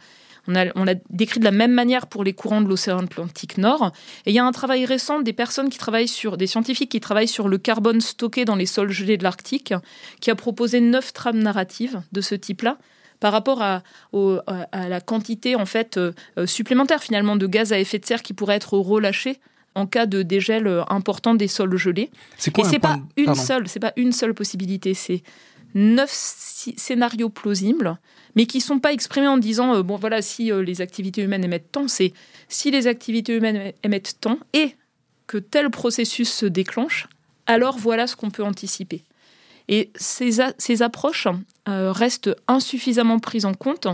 On, 0.48 0.54
l'a 0.54 0.96
décrit 1.10 1.40
de 1.40 1.46
la 1.46 1.52
même 1.52 1.72
manière 1.72 2.08
pour 2.08 2.24
les 2.24 2.34
courants 2.34 2.62
de 2.62 2.68
l'océan 2.68 3.00
Atlantique 3.00 3.58
Nord. 3.58 3.92
Et 4.26 4.32
il 4.32 4.34
y 4.34 4.40
a 4.40 4.46
un 4.46 4.52
travail 4.52 4.86
récent 4.86 5.20
des 5.20 5.34
personnes 5.34 5.70
qui 5.70 5.78
travaillent 5.78 6.08
sur, 6.08 6.38
des 6.38 6.48
scientifiques 6.48 6.92
qui 6.92 7.00
travaillent 7.00 7.28
sur 7.28 7.48
le 7.48 7.58
carbone 7.58 8.02
stocké 8.02 8.44
dans 8.46 8.56
les 8.56 8.66
sols 8.66 8.92
gelés 8.92 9.18
de 9.18 9.24
l'Arctique, 9.24 9.74
qui 10.20 10.32
a 10.32 10.36
proposé 10.36 10.82
neuf 10.82 11.14
trames 11.14 11.40
narratives 11.40 12.02
de 12.12 12.22
ce 12.22 12.36
type-là 12.36 12.78
par 13.20 13.32
rapport 13.32 13.62
à, 13.62 13.84
la 14.14 15.00
quantité 15.00 15.56
en 15.56 15.68
fait 15.68 15.98
euh, 15.98 16.12
supplémentaire 16.48 17.04
finalement 17.04 17.36
de 17.36 17.46
gaz 17.46 17.72
à 17.72 17.78
effet 17.78 18.00
de 18.00 18.06
serre 18.06 18.24
qui 18.24 18.34
pourrait 18.34 18.56
être 18.56 18.74
relâchée 18.78 19.40
en 19.76 19.86
cas 19.86 20.06
de 20.06 20.22
dégel 20.22 20.84
important 20.90 21.34
des 21.34 21.48
sols 21.48 21.78
gelés. 21.78 22.10
Quoi 22.54 22.66
Et 22.66 22.70
c'est 22.70 22.80
pas 22.80 22.96
de- 22.96 23.02
une 23.22 23.26
pardon. 23.28 23.42
seule, 23.42 23.68
c'est 23.68 23.80
pas 23.80 23.94
une 23.96 24.12
seule 24.12 24.34
possibilité, 24.34 24.94
c'est 24.94 25.24
neuf 25.74 26.12
scénarios 26.12 27.30
plausibles, 27.30 27.98
mais 28.36 28.46
qui 28.46 28.62
sont 28.62 28.80
pas 28.80 28.94
exprimés 28.94 29.28
en 29.28 29.38
disant 29.38 29.76
euh, 29.76 29.84
bon 29.84 29.98
voilà 29.98 30.22
si 30.22 30.52
euh, 30.52 30.64
les 30.64 30.82
activités 30.82 31.22
humaines 31.22 31.44
émettent 31.44 31.72
tant, 31.72 31.88
c'est 31.88 32.14
si 32.48 32.72
les 32.72 32.88
activités 32.88 33.36
humaines 33.36 33.74
émettent 33.84 34.18
tant 34.22 34.40
et 34.54 34.76
que 35.28 35.38
tel 35.38 35.70
processus 35.70 36.32
se 36.32 36.46
déclenche, 36.46 37.08
alors 37.46 37.78
voilà 37.78 38.08
ce 38.08 38.16
qu'on 38.16 38.32
peut 38.32 38.44
anticiper. 38.44 39.04
Et 39.68 39.92
ces, 39.96 40.82
approches 40.82 41.28
euh, 41.70 41.92
restent 41.92 42.36
insuffisamment 42.48 43.20
prises 43.20 43.46
en 43.46 43.54
compte 43.54 43.88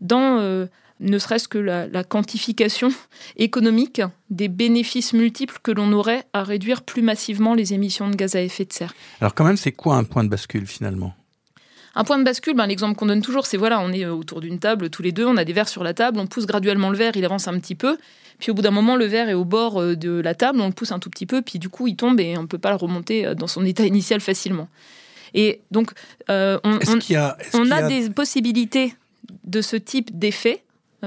dans 0.00 0.68
ne 1.00 1.18
serait-ce 1.18 1.48
que 1.48 1.58
la, 1.58 1.86
la 1.86 2.04
quantification 2.04 2.90
économique 3.36 4.02
des 4.30 4.48
bénéfices 4.48 5.12
multiples 5.12 5.58
que 5.62 5.70
l'on 5.70 5.92
aurait 5.92 6.24
à 6.32 6.42
réduire 6.42 6.82
plus 6.82 7.02
massivement 7.02 7.54
les 7.54 7.74
émissions 7.74 8.08
de 8.08 8.16
gaz 8.16 8.34
à 8.34 8.42
effet 8.42 8.64
de 8.64 8.72
serre. 8.72 8.94
Alors 9.20 9.34
quand 9.34 9.44
même, 9.44 9.56
c'est 9.56 9.72
quoi 9.72 9.96
un 9.96 10.04
point 10.04 10.24
de 10.24 10.28
bascule 10.28 10.66
finalement? 10.66 11.14
Un 11.94 12.04
point 12.04 12.18
de 12.18 12.24
bascule, 12.24 12.54
ben, 12.54 12.66
l'exemple 12.66 12.94
qu'on 12.94 13.06
donne 13.06 13.22
toujours, 13.22 13.46
c'est 13.46 13.56
voilà, 13.56 13.80
on 13.80 13.90
est 13.90 14.04
euh, 14.04 14.12
autour 14.12 14.40
d'une 14.40 14.58
table 14.58 14.90
tous 14.90 15.02
les 15.02 15.12
deux, 15.12 15.24
on 15.24 15.36
a 15.36 15.44
des 15.44 15.54
verres 15.54 15.68
sur 15.68 15.82
la 15.82 15.94
table, 15.94 16.18
on 16.18 16.26
pousse 16.26 16.46
graduellement 16.46 16.90
le 16.90 16.96
verre, 16.96 17.12
il 17.16 17.24
avance 17.24 17.48
un 17.48 17.58
petit 17.58 17.74
peu, 17.74 17.96
puis 18.38 18.50
au 18.50 18.54
bout 18.54 18.62
d'un 18.62 18.70
moment, 18.70 18.96
le 18.96 19.06
verre 19.06 19.28
est 19.28 19.34
au 19.34 19.44
bord 19.44 19.80
euh, 19.80 19.96
de 19.96 20.20
la 20.20 20.34
table, 20.34 20.60
on 20.60 20.66
le 20.66 20.72
pousse 20.72 20.92
un 20.92 20.98
tout 20.98 21.10
petit 21.10 21.26
peu, 21.26 21.42
puis 21.42 21.58
du 21.58 21.68
coup, 21.68 21.86
il 21.86 21.96
tombe 21.96 22.20
et 22.20 22.36
on 22.36 22.42
ne 22.42 22.46
peut 22.46 22.58
pas 22.58 22.70
le 22.70 22.76
remonter 22.76 23.26
euh, 23.26 23.34
dans 23.34 23.46
son 23.46 23.64
état 23.64 23.84
initial 23.84 24.20
facilement. 24.20 24.68
Et 25.34 25.60
donc, 25.70 25.90
euh, 26.30 26.58
on, 26.64 26.76
a, 26.76 27.36
on 27.54 27.70
a 27.70 27.82
des 27.88 28.10
possibilités 28.10 28.94
de 29.44 29.60
ce 29.60 29.76
type 29.76 30.16
d'effet, 30.16 30.62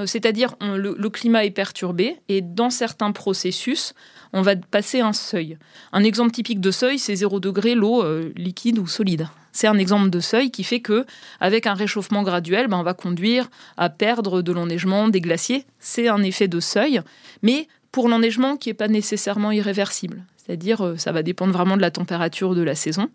c'est-à-dire 0.05 0.55
on- 0.61 0.75
le, 0.77 0.95
le 0.97 1.09
climat 1.09 1.45
est 1.45 1.51
perturbé 1.51 2.17
et 2.29 2.41
dans 2.41 2.69
certains 2.69 3.11
processus, 3.11 3.93
on 4.33 4.41
va 4.41 4.55
passer 4.55 4.99
un 5.01 5.13
seuil. 5.13 5.57
Un 5.91 6.03
exemple 6.03 6.31
typique 6.31 6.61
de 6.61 6.71
seuil, 6.71 6.99
c'est 6.99 7.15
0 7.15 7.39
degré 7.39 7.75
l'eau 7.75 8.03
euh, 8.03 8.31
liquide 8.35 8.77
ou 8.77 8.87
solide. 8.87 9.27
C'est 9.51 9.65
un 9.67 9.77
exemple 9.79 10.11
de 10.11 10.19
seuil 10.19 10.51
qui 10.51 10.63
fait 10.63 10.79
que, 10.79 11.05
avec 11.39 11.65
un 11.65 11.73
réchauffement 11.73 12.21
graduel, 12.21 12.67
ben, 12.67 12.77
on 12.77 12.83
va 12.83 12.93
conduire 12.93 13.49
à 13.77 13.89
perdre 13.89 14.43
de 14.43 14.51
l'enneigement, 14.51 15.07
des 15.09 15.21
glaciers. 15.21 15.65
C'est 15.79 16.07
un 16.07 16.21
effet 16.21 16.47
de 16.47 16.59
seuil, 16.59 17.01
mais 17.41 17.67
pour 17.91 18.07
l'enneigement 18.07 18.57
qui 18.57 18.69
n'est 18.69 18.75
pas 18.75 18.87
nécessairement 18.87 19.51
irréversible. 19.51 20.23
C'est-à-dire, 20.37 20.85
euh, 20.85 20.97
ça 20.97 21.11
va 21.11 21.23
dépendre 21.23 21.51
vraiment 21.53 21.77
de 21.77 21.81
la 21.81 21.89
température 21.91 22.53
de 22.53 22.61
la 22.61 22.75
saison. 22.75 23.09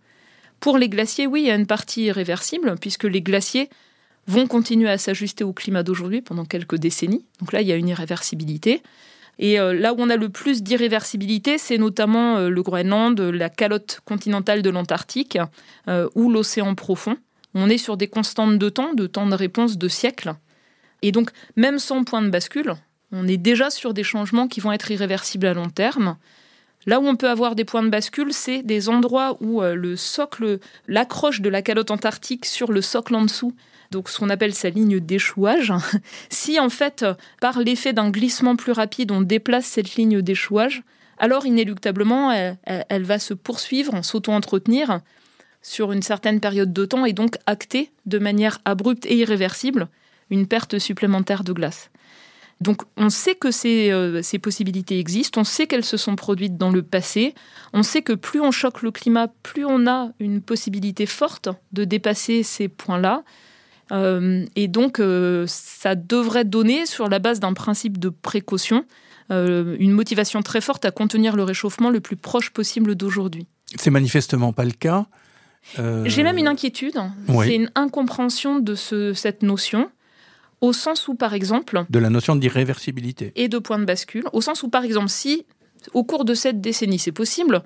Pour 0.59 0.77
les 0.79 0.89
glaciers, 0.89 1.29
oui, 1.29 1.43
il 1.43 1.47
y 1.47 1.51
a 1.51 1.55
une 1.55 1.67
partie 1.67 2.05
irréversible, 2.07 2.75
puisque 2.81 3.05
les 3.05 3.23
glaciers 3.23 3.71
vont 4.27 4.47
continuer 4.47 4.89
à 4.89 4.99
s'ajuster 4.99 5.45
au 5.45 5.53
climat 5.53 5.83
d'aujourd'hui 5.83 6.23
pendant 6.23 6.45
quelques 6.45 6.77
décennies. 6.77 7.25
Donc 7.41 7.53
là, 7.53 7.61
il 7.61 7.69
y 7.69 7.73
a 7.73 7.77
une 7.77 7.89
irréversibilité. 7.89 8.83
Et 9.39 9.59
euh, 9.59 9.75
là 9.75 9.93
où 9.93 9.97
on 9.99 10.11
a 10.11 10.17
le 10.17 10.29
plus 10.29 10.63
d'irréversibilité, 10.63 11.59
c'est 11.59 11.79
notamment 11.79 12.37
euh, 12.37 12.49
le 12.49 12.63
Groenland, 12.63 13.21
la 13.21 13.51
calotte 13.51 14.01
continentale 14.05 14.63
de 14.63 14.71
l'Antarctique 14.71 15.39
euh, 15.89 16.09
ou 16.15 16.31
l'océan 16.31 16.75
profond. 16.75 17.17
On 17.55 17.69
est 17.69 17.79
sur 17.79 17.97
des 17.97 18.09
constantes 18.09 18.59
de 18.59 18.69
temps, 18.69 18.95
de 18.95 19.07
temps 19.07 19.27
de 19.27 19.35
réponse 19.35 19.79
de 19.79 19.89
siècles. 19.89 20.35
Et 21.03 21.13
donc, 21.13 21.31
même 21.57 21.79
sans 21.79 22.05
point 22.05 22.23
de 22.23 22.31
bascule, 22.31 22.75
on 23.13 23.29
est 23.29 23.37
déjà 23.37 23.71
sur 23.71 23.95
des 23.95 24.03
changements 24.03 24.49
qui 24.49 24.61
vont 24.61 24.73
être 24.73 24.91
irréversibles 24.91 25.47
à 25.47 25.55
long 25.55 25.69
terme. 25.69 26.17
Là 26.87 27.01
où 27.01 27.07
on 27.07 27.17
peut 27.17 27.29
avoir 27.29 27.55
des 27.55 27.65
points 27.65 27.83
de 27.83 27.89
bascule, 27.89 28.33
c'est 28.33 28.63
des 28.63 28.89
endroits 28.89 29.37
où 29.41 29.63
le 29.63 29.97
socle, 29.97 30.59
l'accroche 30.89 31.41
de 31.41 31.49
la 31.49 31.63
calotte 31.63 31.91
antarctique 31.91 32.45
sur 32.45 32.73
le 32.73 32.83
socle 32.83 33.15
en 33.15 33.23
dessous, 33.23 33.55
donc 33.95 34.09
ce 34.09 34.19
qu'on 34.19 34.29
appelle 34.29 34.55
sa 34.55 34.71
ligne 34.71 34.99
d'échouage, 34.99 35.73
si 36.29 36.59
en 36.59 36.69
fait, 36.69 37.07
par 37.41 37.61
l'effet 37.61 37.93
d'un 37.93 38.11
glissement 38.11 38.57
plus 38.57 38.73
rapide, 38.73 39.13
on 39.13 39.21
déplace 39.21 39.67
cette 39.67 39.95
ligne 39.95 40.21
d'échouage, 40.21 40.83
alors 41.17 41.47
inéluctablement, 41.47 42.33
elle, 42.33 43.05
va 43.05 43.21
se 43.21 43.35
poursuivre, 43.35 44.05
s'auto-entretenir 44.05 44.99
sur 45.63 45.93
une 45.93 46.03
certaine 46.03 46.41
période 46.41 46.73
de 46.73 46.85
temps 46.85 47.07
et 47.07 47.13
donc 47.13 47.37
acter 47.47 47.93
de 48.05 48.19
manière 48.19 48.59
abrupte 48.65 49.07
et 49.07 49.17
irréversible 49.17 49.89
une 50.29 50.49
perte 50.49 50.81
supplémentaire 50.81 51.45
de 51.45 51.53
glace. 51.53 51.91
Donc 52.61 52.83
on 52.97 53.11
sait 53.11 53.37
que 53.37 53.49
euh, 53.93 54.23
ces 54.23 54.39
possibilités 54.41 54.99
existent, 54.99 55.43
on 55.43 55.45
sait 55.45 55.69
qu'elles 55.69 55.85
se 55.85 55.97
sont 55.97 56.17
produites 56.17 56.57
dans 56.57 56.71
le 56.71 56.83
passé, 56.83 57.35
on 57.73 57.85
sait 57.85 58.03
que 58.03 58.13
plus 58.13 58.41
on 58.41 58.51
choque 58.51 58.83
le 58.83 58.91
climat, 58.91 59.29
plus 59.45 59.65
on 59.65 59.87
a 59.87 60.11
une 60.19 60.41
possibilité 60.41 61.07
forte 61.07 61.49
de 61.73 61.85
dépasser 61.85 62.43
ces 62.43 62.67
points-là. 62.67 63.23
Euh, 63.93 64.45
et 64.57 64.69
donc 64.69 64.99
euh, 65.01 65.45
ça 65.47 65.95
devrait 65.95 66.45
donner, 66.45 66.87
sur 66.87 67.09
la 67.09 67.19
base 67.19 67.41
d'un 67.41 67.53
principe 67.53 67.99
de 67.99 68.09
précaution, 68.09 68.85
euh, 69.31 69.77
une 69.79 69.93
motivation 69.93 70.43
très 70.43 70.61
forte 70.61 70.85
à 70.85 70.91
contenir 70.91 71.37
le 71.37 71.43
réchauffement 71.45 71.91
le 71.91 72.01
plus 72.01 72.17
proche 72.17 72.51
possible 72.51 72.95
d'aujourd'hui. 72.95 73.47
C'est 73.77 73.91
manifestement 73.91 74.53
pas 74.53 74.65
le 74.65 74.71
cas. 74.73 75.07
Euh, 75.79 76.03
J'ai 76.07 76.23
même 76.23 76.37
une 76.39 76.47
inquiétude, 76.49 76.99
oui. 77.29 77.47
c'est 77.47 77.55
une 77.57 77.71
incompréhension 77.75 78.59
de 78.59 78.75
ce- 78.75 79.15
cette 79.15 79.43
notion, 79.43 79.91
au 80.61 80.73
sens 80.73 81.09
où, 81.09 81.15
par 81.15 81.33
exemple, 81.35 81.85
de 81.91 81.99
la 81.99 82.11
notion 82.11 82.37
d'irréversibilité. 82.37 83.33
et 83.37 83.49
de 83.49 83.59
point 83.59 83.79
de 83.79 83.85
bascule, 83.85 84.25
au 84.33 84.41
sens 84.43 84.63
où, 84.63 84.69
par 84.69 84.85
exemple, 84.85 85.09
si 85.09 85.45
au 85.93 86.05
cours 86.05 86.25
de 86.25 86.33
cette 86.35 86.61
décennie 86.63 86.99
c'est 86.99 87.13
possible, 87.13 87.63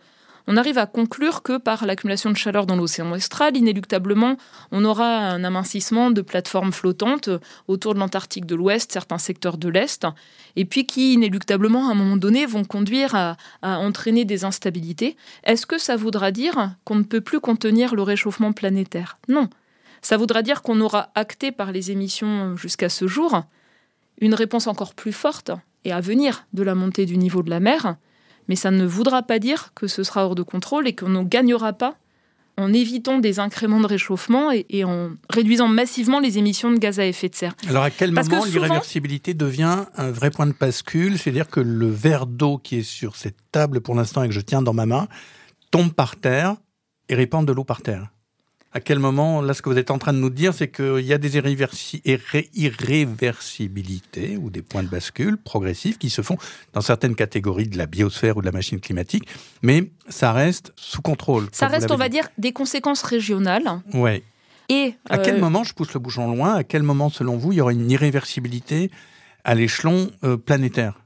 on 0.50 0.56
arrive 0.56 0.78
à 0.78 0.86
conclure 0.86 1.42
que 1.42 1.58
par 1.58 1.84
l'accumulation 1.84 2.30
de 2.30 2.36
chaleur 2.36 2.64
dans 2.64 2.74
l'océan 2.74 3.12
austral, 3.12 3.54
inéluctablement, 3.54 4.38
on 4.72 4.82
aura 4.86 5.04
un 5.04 5.44
amincissement 5.44 6.10
de 6.10 6.22
plateformes 6.22 6.72
flottantes 6.72 7.28
autour 7.68 7.92
de 7.92 7.98
l'Antarctique 7.98 8.46
de 8.46 8.54
l'Ouest, 8.54 8.90
certains 8.90 9.18
secteurs 9.18 9.58
de 9.58 9.68
l'Est, 9.68 10.06
et 10.56 10.64
puis 10.64 10.86
qui, 10.86 11.12
inéluctablement, 11.12 11.88
à 11.88 11.92
un 11.92 11.94
moment 11.94 12.16
donné, 12.16 12.46
vont 12.46 12.64
conduire 12.64 13.14
à, 13.14 13.36
entraîner 13.60 14.24
des 14.24 14.46
instabilités. 14.46 15.18
Est-ce 15.44 15.66
que 15.66 15.76
ça 15.76 15.96
voudra 15.96 16.32
dire 16.32 16.70
qu'on 16.84 16.96
ne 16.96 17.02
peut 17.02 17.20
plus 17.20 17.40
contenir 17.40 17.94
le 17.94 18.02
réchauffement 18.02 18.52
planétaire? 18.52 19.18
Non. 19.28 19.50
Ça 20.00 20.16
voudra 20.16 20.40
dire 20.40 20.62
qu'on 20.62 20.80
aura 20.80 21.10
acté 21.14 21.52
par 21.52 21.72
les 21.72 21.90
émissions 21.90 22.56
jusqu'à 22.56 22.88
ce 22.88 23.06
jour 23.06 23.42
une 24.20 24.34
réponse 24.34 24.66
encore 24.66 24.94
plus 24.94 25.12
forte 25.12 25.50
et 25.84 25.92
à 25.92 26.00
venir 26.00 26.46
de 26.54 26.62
la 26.62 26.74
montée 26.74 27.04
du 27.04 27.18
niveau 27.18 27.42
de 27.42 27.50
la 27.50 27.60
mer, 27.60 27.96
mais 28.48 28.56
ça 28.56 28.70
ne 28.70 28.84
voudra 28.86 29.22
pas 29.22 29.38
dire 29.38 29.72
que 29.74 29.86
ce 29.86 30.02
sera 30.02 30.24
hors 30.24 30.34
de 30.34 30.42
contrôle 30.42 30.88
et 30.88 30.94
qu'on 30.94 31.08
ne 31.08 31.22
gagnera 31.22 31.72
pas 31.72 31.96
en 32.56 32.72
évitant 32.72 33.18
des 33.18 33.38
incréments 33.38 33.78
de 33.80 33.86
réchauffement 33.86 34.50
et, 34.50 34.66
et 34.70 34.82
en 34.82 35.10
réduisant 35.30 35.68
massivement 35.68 36.18
les 36.18 36.38
émissions 36.38 36.72
de 36.72 36.78
gaz 36.78 36.98
à 36.98 37.06
effet 37.06 37.28
de 37.28 37.36
serre. 37.36 37.54
Alors 37.68 37.84
à 37.84 37.90
quel 37.90 38.12
Parce 38.12 38.28
moment 38.28 38.42
souvent- 38.42 38.52
l'irréversibilité 38.64 39.32
devient 39.32 39.84
un 39.96 40.10
vrai 40.10 40.30
point 40.32 40.46
de 40.46 40.54
bascule? 40.58 41.18
C'est-à-dire 41.18 41.48
que 41.48 41.60
le 41.60 41.88
verre 41.88 42.26
d'eau 42.26 42.58
qui 42.58 42.78
est 42.78 42.82
sur 42.82 43.14
cette 43.14 43.36
table 43.52 43.80
pour 43.80 43.94
l'instant 43.94 44.24
et 44.24 44.28
que 44.28 44.34
je 44.34 44.40
tiens 44.40 44.60
dans 44.60 44.74
ma 44.74 44.86
main 44.86 45.06
tombe 45.70 45.92
par 45.92 46.16
terre 46.16 46.56
et 47.08 47.14
répand 47.14 47.46
de 47.46 47.52
l'eau 47.52 47.62
par 47.64 47.80
terre. 47.80 48.08
À 48.74 48.80
quel 48.80 48.98
moment, 48.98 49.40
là, 49.40 49.54
ce 49.54 49.62
que 49.62 49.70
vous 49.70 49.78
êtes 49.78 49.90
en 49.90 49.98
train 49.98 50.12
de 50.12 50.18
nous 50.18 50.28
dire, 50.28 50.52
c'est 50.52 50.68
qu'il 50.68 51.00
y 51.00 51.14
a 51.14 51.18
des 51.18 51.38
irréversi- 51.38 52.02
irré- 52.04 52.50
irréversibilités 52.54 54.36
ou 54.36 54.50
des 54.50 54.60
points 54.62 54.82
de 54.82 54.88
bascule 54.88 55.38
progressifs 55.38 55.98
qui 55.98 56.10
se 56.10 56.20
font 56.20 56.36
dans 56.74 56.82
certaines 56.82 57.14
catégories 57.14 57.66
de 57.68 57.78
la 57.78 57.86
biosphère 57.86 58.36
ou 58.36 58.40
de 58.40 58.46
la 58.46 58.52
machine 58.52 58.78
climatique, 58.78 59.26
mais 59.62 59.90
ça 60.08 60.32
reste 60.32 60.72
sous 60.76 61.00
contrôle. 61.00 61.48
Ça 61.52 61.68
reste, 61.68 61.90
on 61.90 61.96
va 61.96 62.10
dire, 62.10 62.28
des 62.36 62.52
conséquences 62.52 63.02
régionales. 63.02 63.80
Ouais. 63.94 64.22
Et 64.68 64.94
À 65.08 65.16
quel 65.16 65.36
euh, 65.36 65.40
moment, 65.40 65.64
je 65.64 65.72
pousse 65.72 65.94
le 65.94 66.00
bouchon 66.00 66.30
loin, 66.30 66.54
à 66.54 66.62
quel 66.62 66.82
moment, 66.82 67.08
selon 67.08 67.38
vous, 67.38 67.52
il 67.52 67.56
y 67.56 67.60
aura 67.62 67.72
une 67.72 67.90
irréversibilité 67.90 68.90
à 69.44 69.54
l'échelon 69.54 70.10
euh, 70.24 70.36
planétaire? 70.36 71.00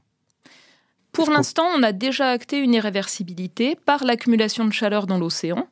Pour 1.13 1.29
l'instant, 1.29 1.63
on 1.77 1.81
a 1.83 1.93
déjà 1.93 2.29
acté 2.31 2.57
une 2.57 2.73
irréversibilité 2.73 3.77
par 3.85 4.03
l'accumulation 4.03 4.65
de 4.65 4.73
chaleur 4.73 5.07
dans 5.07 5.17
l'océan. 5.17 5.67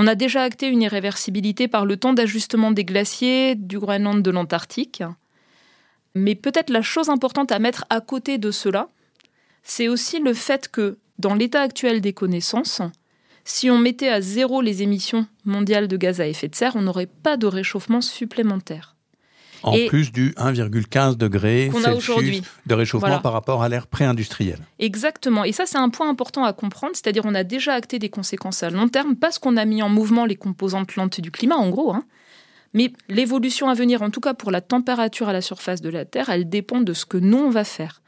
On 0.00 0.06
a 0.06 0.14
déjà 0.14 0.44
acté 0.44 0.68
une 0.68 0.82
irréversibilité 0.82 1.66
par 1.66 1.84
le 1.84 1.96
temps 1.96 2.12
d'ajustement 2.12 2.70
des 2.70 2.84
glaciers 2.84 3.56
du 3.56 3.80
Groenland 3.80 4.22
de 4.22 4.30
l'Antarctique. 4.30 5.02
Mais 6.14 6.36
peut-être 6.36 6.70
la 6.70 6.82
chose 6.82 7.08
importante 7.08 7.50
à 7.50 7.58
mettre 7.58 7.84
à 7.90 8.00
côté 8.00 8.38
de 8.38 8.52
cela, 8.52 8.90
c'est 9.64 9.88
aussi 9.88 10.20
le 10.20 10.34
fait 10.34 10.68
que 10.68 10.98
dans 11.18 11.34
l'état 11.34 11.62
actuel 11.62 12.00
des 12.00 12.12
connaissances, 12.12 12.80
si 13.44 13.70
on 13.70 13.78
mettait 13.78 14.08
à 14.08 14.20
zéro 14.20 14.60
les 14.60 14.84
émissions 14.84 15.26
mondiales 15.44 15.88
de 15.88 15.96
gaz 15.96 16.20
à 16.20 16.28
effet 16.28 16.46
de 16.46 16.54
serre, 16.54 16.76
on 16.76 16.82
n'aurait 16.82 17.06
pas 17.06 17.36
de 17.36 17.48
réchauffement 17.48 18.00
supplémentaire. 18.00 18.94
En 19.62 19.72
Et- 19.72 19.86
plus 19.86 20.12
du 20.12 20.34
1,15 20.36 21.16
degré 21.16 21.70
Celsius 21.82 22.42
de 22.66 22.74
réchauffement 22.74 23.08
Voilà. 23.08 23.22
par 23.22 23.32
rapport 23.32 23.62
à 23.62 23.68
l'ère 23.68 23.86
pré-industrielle. 23.86 24.60
Exactement. 24.78 25.44
Et 25.44 25.52
ça, 25.52 25.66
c'est 25.66 25.78
un 25.78 25.88
point 25.88 26.08
important 26.08 26.44
à 26.44 26.52
comprendre. 26.52 26.92
C'est-à-dire, 26.94 27.22
on 27.24 27.34
a 27.34 27.44
déjà 27.44 27.74
acté 27.74 27.98
des 27.98 28.08
conséquences 28.08 28.62
à 28.62 28.70
long 28.70 28.88
terme 28.88 29.16
parce 29.16 29.38
qu'on 29.38 29.56
a 29.56 29.64
mis 29.64 29.82
en 29.82 29.88
mouvement 29.88 30.24
les 30.26 30.36
composantes 30.36 30.94
lentes 30.96 31.20
du 31.20 31.30
climat, 31.30 31.56
en 31.56 31.70
gros. 31.70 31.92
hein. 31.92 32.04
Mais 32.74 32.92
l'évolution 33.08 33.68
à 33.68 33.74
venir, 33.74 34.02
en 34.02 34.10
tout 34.10 34.20
cas 34.20 34.34
pour 34.34 34.50
la 34.50 34.60
température 34.60 35.28
à 35.28 35.32
la 35.32 35.40
surface 35.40 35.80
de 35.80 35.88
la 35.88 36.04
Terre, 36.04 36.28
elle 36.28 36.48
dépend 36.48 36.80
de 36.82 36.92
ce 36.92 37.06
que 37.06 37.16
nous, 37.16 37.38
on 37.38 37.50
va 37.50 37.64
faire. 37.64 38.02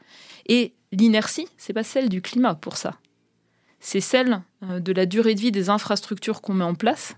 Et 0.47 0.73
l'inertie, 0.91 1.47
c'est 1.57 1.73
pas 1.73 1.83
celle 1.83 2.09
du 2.09 2.21
climat 2.21 2.53
pour 2.55 2.77
ça. 2.77 2.93
C'est 3.79 4.01
celle 4.01 4.41
euh, 4.69 4.79
de 4.79 4.93
la 4.93 5.07
durée 5.07 5.33
de 5.33 5.39
vie 5.39 5.51
des 5.51 5.69
infrastructures 5.69 6.41
qu'on 6.41 6.53
met 6.53 6.63
en 6.63 6.75
place 6.75 7.15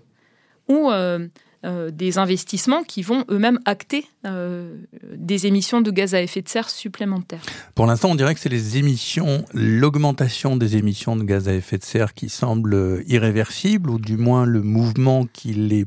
ou 0.68 0.90
euh, 0.90 1.28
euh, 1.64 1.90
des 1.90 2.18
investissements 2.18 2.82
qui 2.82 3.02
vont 3.02 3.24
eux-mêmes 3.30 3.58
acter 3.64 4.06
euh, 4.26 4.76
des 5.16 5.46
émissions 5.46 5.80
de 5.80 5.90
gaz 5.90 6.14
à 6.14 6.20
effet 6.20 6.42
de 6.42 6.48
serre 6.48 6.68
supplémentaires. 6.68 7.42
Pour 7.74 7.86
l'instant, 7.86 8.10
on 8.10 8.14
dirait 8.14 8.34
que 8.34 8.40
c'est 8.40 8.48
les 8.48 8.76
émissions, 8.76 9.44
l'augmentation 9.54 10.56
des 10.56 10.76
émissions 10.76 11.16
de 11.16 11.24
gaz 11.24 11.48
à 11.48 11.54
effet 11.54 11.78
de 11.78 11.84
serre 11.84 12.14
qui 12.14 12.28
semble 12.28 13.02
irréversible, 13.06 13.90
ou 13.90 13.98
du 13.98 14.16
moins 14.16 14.44
le 14.44 14.62
mouvement 14.62 15.26
qui 15.32 15.54
les 15.54 15.86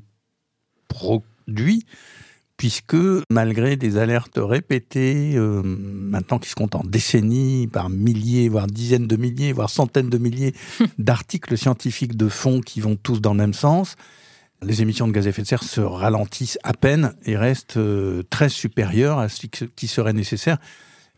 produit, 0.88 1.86
puisque 2.58 2.98
malgré 3.30 3.76
des 3.76 3.98
alertes 3.98 4.40
répétées, 4.42 5.34
euh, 5.36 5.62
maintenant 5.64 6.40
qui 6.40 6.50
se 6.50 6.56
comptent 6.56 6.76
en 6.76 6.84
décennies, 6.84 7.68
par 7.68 7.90
milliers, 7.90 8.50
voire 8.50 8.68
dizaines 8.68 9.08
de 9.08 9.16
milliers, 9.16 9.54
voire 9.54 9.70
centaines 9.70 10.10
de 10.10 10.18
milliers 10.18 10.54
d'articles 10.98 11.58
scientifiques 11.58 12.18
de 12.18 12.28
fond 12.28 12.62
qui 12.62 12.82
vont 12.82 12.96
tous 12.96 13.22
dans 13.22 13.34
le 13.34 13.38
même 13.38 13.54
sens, 13.54 13.96
les 14.62 14.82
émissions 14.82 15.08
de 15.08 15.14
gaz 15.14 15.28
à 15.28 15.30
effet 15.30 15.42
de 15.42 15.48
serre 15.48 15.64
se 15.64 15.82
ralentissent 15.82 16.60
à 16.64 16.74
peine 16.74 17.14
et 17.26 17.38
restent 17.38 17.78
euh, 17.78 18.24
très 18.30 18.50
supérieures 18.50 19.20
à 19.20 19.30
ce 19.30 19.46
qui 19.48 19.88
serait 19.88 20.14
nécessaire. 20.14 20.58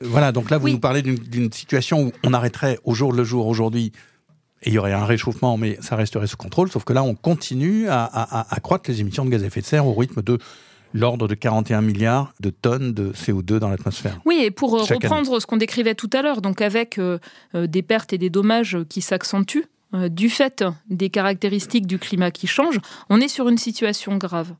Voilà, 0.02 0.32
donc 0.32 0.50
là, 0.50 0.58
vous 0.58 0.70
nous 0.70 0.80
parlez 0.80 1.02
d'une 1.02 1.52
situation 1.52 2.04
où 2.04 2.12
on 2.24 2.34
arrêterait 2.34 2.80
au 2.86 2.94
jour 2.94 3.12
le 3.12 3.24
jour 3.24 3.48
aujourd'hui 3.48 3.92
et 4.64 4.70
il 4.70 4.74
y 4.74 4.78
aurait 4.78 4.94
un 4.94 5.06
réchauffement, 5.06 5.58
mais 5.58 5.78
ça 5.82 5.96
resterait 5.96 6.28
sous 6.28 6.38
contrôle, 6.38 6.70
sauf 6.70 6.84
que 6.84 6.92
là, 6.92 7.04
on 7.04 7.16
continue 7.16 7.88
à, 7.88 8.04
à, 8.04 8.54
à 8.54 8.60
croître 8.60 8.90
les 8.90 9.00
émissions 9.00 9.24
de 9.24 9.30
gaz 9.30 9.44
à 9.44 9.48
effet 9.48 9.62
de 9.62 9.66
serre 9.66 9.88
au 9.88 9.94
rythme 9.94 10.22
de 10.22 10.38
l'ordre 10.94 11.28
de 11.28 11.36
41 11.36 11.82
milliards 11.82 12.34
de 12.40 12.50
tonnes 12.50 12.94
de 12.94 13.12
CO2 13.12 13.58
dans 13.58 13.70
l'atmosphère. 13.70 14.20
Oui, 14.26 14.42
et 14.44 14.52
pour 14.52 14.76
euh, 14.76 14.84
reprendre 14.84 15.40
ce 15.40 15.46
qu'on 15.46 15.58
décrivait 15.58 15.96
tout 15.96 16.10
à 16.14 16.22
l'heure, 16.22 16.42
donc 16.42 16.62
avec 16.62 16.98
euh, 16.98 17.20
des 17.54 17.84
pertes 17.84 18.12
et 18.12 18.18
des 18.18 18.30
dommages 18.30 18.78
qui 18.90 19.02
s'accentuent, 19.02 19.66
euh, 19.94 20.10
du 20.10 20.30
fait 20.30 20.64
des 20.90 21.10
caractéristiques 21.10 21.88
du 21.88 22.00
climat 22.00 22.32
qui 22.32 22.48
changent, 22.48 22.80
on 23.10 23.20
est 23.20 23.28
sur 23.28 23.50
une 23.50 23.58
situation 23.58 24.18
grave. 24.18 24.54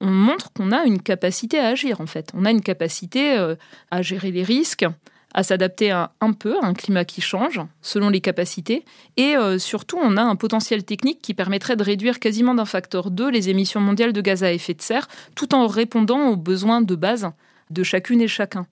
On 0.00 0.10
montre 0.10 0.52
qu'on 0.52 0.72
a 0.72 0.84
une 0.84 1.00
capacité 1.00 1.58
à 1.58 1.68
agir, 1.68 2.00
en 2.00 2.06
fait. 2.06 2.30
On 2.34 2.44
a 2.44 2.50
une 2.50 2.62
capacité 2.62 3.38
euh, 3.38 3.54
à 3.90 4.02
gérer 4.02 4.30
les 4.30 4.42
risques, 4.42 4.86
à 5.32 5.42
s'adapter 5.42 5.90
un 5.90 6.32
peu 6.32 6.58
à 6.60 6.66
un 6.66 6.74
climat 6.74 7.04
qui 7.04 7.20
change, 7.20 7.60
selon 7.82 8.08
les 8.08 8.20
capacités, 8.20 8.84
et 9.16 9.36
euh, 9.36 9.58
surtout, 9.58 9.98
on 10.00 10.16
a 10.16 10.22
un 10.22 10.36
potentiel 10.36 10.84
technique 10.84 11.22
qui 11.22 11.34
permettrait 11.34 11.76
de 11.76 11.84
réduire 11.84 12.18
quasiment 12.18 12.54
d'un 12.54 12.64
facteur 12.64 13.10
2 13.10 13.30
les 13.30 13.48
émissions 13.48 13.80
mondiales 13.80 14.12
de 14.12 14.20
gaz 14.20 14.42
à 14.42 14.52
effet 14.52 14.74
de 14.74 14.82
serre, 14.82 15.08
tout 15.36 15.54
en 15.54 15.66
répondant 15.66 16.28
aux 16.28 16.36
besoins 16.36 16.80
de 16.80 16.94
base 16.96 17.30
de 17.70 17.82
chacune 17.82 18.20
et 18.20 18.28
chacun. 18.28 18.66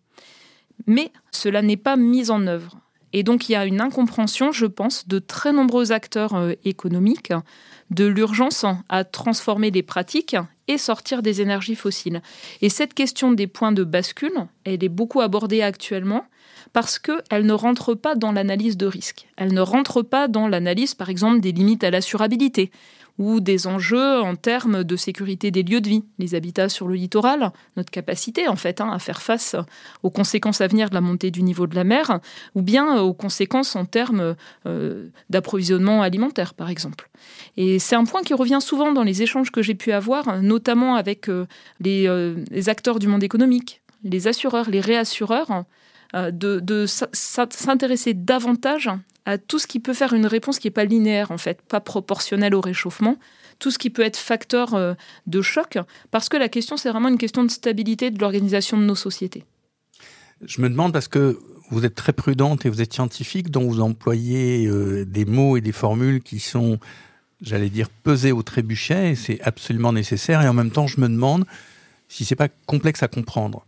Mais 0.87 1.13
cela 1.31 1.63
n'est 1.63 1.77
pas 1.77 1.97
mis 1.97 2.31
en 2.31 2.47
œuvre. 2.47 2.77
Et 3.13 3.23
donc 3.23 3.49
il 3.49 3.53
y 3.53 3.57
a 3.57 3.65
une 3.65 3.81
incompréhension, 3.81 4.53
je 4.53 4.67
pense, 4.67 5.09
de 5.09 5.19
très 5.19 5.53
nombreux 5.53 5.93
acteurs 5.93 6.35
euh, 6.35 6.53
économiques 6.65 7.33
de 7.91 8.05
l'urgence 8.05 8.67
à 8.89 9.05
transformer 9.05 9.71
les 9.71 9.83
pratiques 9.83 10.37
et 10.67 10.77
sortir 10.77 11.23
des 11.23 11.41
énergies 11.41 11.75
fossiles. 11.75 12.23
Et 12.61 12.69
cette 12.69 12.93
question 12.93 13.33
des 13.33 13.47
points 13.47 13.73
de 13.73 13.85
bascule, 13.85 14.47
elle 14.65 14.85
est 14.85 14.91
beaucoup 14.91 15.23
abordée 15.23 15.63
actuellement 15.63 16.25
parce 16.75 16.99
qu'elle 16.99 17.47
ne 17.47 17.53
rentre 17.53 17.95
pas 17.95 18.15
dans 18.15 18.33
l'analyse 18.33 18.77
de 18.77 18.87
risque. 18.87 19.27
Elle 19.37 19.55
ne 19.55 19.61
rentre 19.63 20.03
pas 20.03 20.29
dans 20.29 20.49
l'analyse, 20.49 20.95
par 20.95 21.09
exemple, 21.09 21.41
des 21.41 21.53
limites 21.53 21.85
à 21.85 21.91
l'assurabilité 21.91 22.71
ou 23.19 23.41
des 23.41 23.67
enjeux 23.67 24.21
en 24.21 24.37
termes 24.37 24.85
de 24.85 24.97
sécurité 24.97 25.51
des 25.51 25.63
lieux 25.63 25.81
de 25.81 25.89
vie, 25.89 26.05
les 26.19 26.35
habitats 26.35 26.69
sur 26.69 26.87
le 26.89 26.95
littoral, 26.95 27.53
notre 27.77 27.91
capacité 27.91 28.49
en 28.49 28.57
fait 28.57 28.81
hein, 28.81 28.91
à 28.93 28.99
faire 28.99 29.23
face 29.23 29.57
aux 30.03 30.11
conséquences 30.11 30.61
à 30.61 30.67
venir 30.67 30.89
de 30.89 30.95
la 30.95 31.01
montée 31.01 31.31
du 31.31 31.43
niveau 31.43 31.67
de 31.67 31.75
la 31.75 31.85
mer, 31.85 32.21
ou 32.55 32.63
bien 32.63 33.01
aux 33.01 33.13
conséquences 33.13 33.77
en 33.77 33.85
termes 33.85 34.37
euh, 34.67 35.09
d'approvisionnement 35.31 36.03
alimentaire 36.03 36.55
par 36.55 36.71
exemple. 36.71 37.09
Et 37.57 37.79
c'est 37.79 37.97
un 37.97 38.05
point 38.05 38.23
qui 38.23 38.35
revient 38.35 38.61
souvent 38.61 38.93
dans 38.93 39.03
les 39.03 39.23
échanges 39.23 39.51
que 39.51 39.63
j'ai 39.63 39.75
pu 39.75 39.93
avoir, 39.93 40.41
notamment 40.43 40.95
avec 40.95 41.29
euh, 41.29 41.47
euh, 41.87 42.37
les, 42.51 42.69
acteurs 42.69 42.99
du 42.99 43.09
monde 43.09 43.23
économique, 43.23 43.83
les 44.05 44.29
assureurs, 44.29 44.71
les 44.71 44.81
réassureurs, 44.81 45.65
de, 46.15 46.61
de 46.61 46.87
s'intéresser 46.87 48.15
davantage 48.15 48.91
à 49.29 49.37
tout 49.37 49.59
ce 49.59 49.67
qui 49.67 49.79
peut 49.79 49.93
faire 49.93 50.15
une 50.15 50.27
réponse 50.27 50.59
qui 50.59 50.69
n'est 50.69 50.73
pas 50.73 50.87
linéaire, 50.87 51.31
en 51.31 51.37
fait, 51.37 51.61
pas 51.61 51.81
proportionnelle 51.81 52.55
au 52.55 52.63
réchauffement, 52.63 53.19
tout 53.59 53.71
ce 53.71 53.79
qui 53.79 53.91
peut 53.91 54.01
être 54.01 54.17
facteur 54.17 54.75
euh, 54.75 54.95
de 55.27 55.43
choc, 55.43 55.77
parce 56.11 56.31
que 56.31 56.39
la 56.39 56.49
question, 56.49 56.79
c'est 56.79 56.89
vraiment 56.89 57.09
une 57.09 57.19
question 57.19 57.45
de 57.45 57.51
stabilité 57.51 58.11
de 58.11 58.19
l'organisation 58.19 58.79
de 58.79 58.85
nos 58.85 58.95
sociétés. 58.95 59.45
Je 60.43 60.63
me 60.63 60.71
demande, 60.71 60.95
parce 60.95 61.09
que 61.09 61.39
vous 61.71 61.85
êtes 61.85 61.95
très 61.95 62.15
prudente 62.15 62.65
et 62.65 62.71
vous 62.71 62.81
êtes 62.81 62.95
scientifique, 62.95 63.51
dont 63.51 63.69
vous 63.69 63.83
employez 63.83 64.67
euh, 64.67 65.05
des 65.05 65.27
mots 65.27 65.59
et 65.59 65.61
des 65.61 65.73
formules 65.73 66.23
qui 66.23 66.41
sont, 66.41 66.79
j'allais 67.43 67.69
dire, 67.69 67.91
pesés 67.91 68.33
au 68.33 68.43
trébuchet, 68.43 69.11
et 69.11 69.15
c'est 69.15 69.43
absolument 69.43 69.93
nécessaire, 69.93 70.41
et 70.41 70.49
en 70.49 70.55
même 70.55 70.71
temps, 70.71 70.87
je 70.87 71.01
me 71.03 71.09
demande 71.09 71.45
si 72.09 72.25
c'est 72.25 72.35
pas 72.35 72.49
complexe 72.65 73.03
à 73.03 73.09
comprendre. 73.09 73.67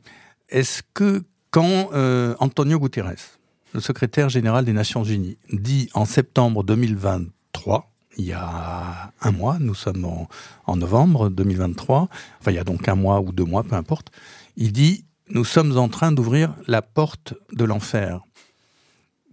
Est-ce 0.48 0.82
que 0.94 1.22
quand 1.50 1.90
euh, 1.92 2.34
Antonio 2.38 2.78
Guterres, 2.78 3.38
le 3.74 3.80
secrétaire 3.80 4.28
général 4.28 4.64
des 4.64 4.72
Nations 4.72 5.04
Unies, 5.04 5.36
dit 5.52 5.88
en 5.94 6.04
septembre 6.04 6.64
2023, 6.64 7.90
il 8.18 8.24
y 8.24 8.32
a 8.32 9.12
un 9.20 9.30
mois, 9.30 9.58
nous 9.60 9.74
sommes 9.74 10.04
en, 10.04 10.76
novembre 10.76 11.28
2023, 11.28 12.08
enfin 12.40 12.50
il 12.50 12.54
y 12.54 12.58
a 12.58 12.64
donc 12.64 12.88
un 12.88 12.94
mois 12.94 13.20
ou 13.20 13.32
deux 13.32 13.44
mois, 13.44 13.62
peu 13.62 13.76
importe, 13.76 14.10
il 14.56 14.72
dit 14.72 15.04
nous 15.30 15.44
sommes 15.44 15.76
en 15.78 15.88
train 15.88 16.10
d'ouvrir 16.10 16.54
la 16.66 16.82
porte 16.82 17.34
de 17.52 17.64
l'enfer. 17.64 18.20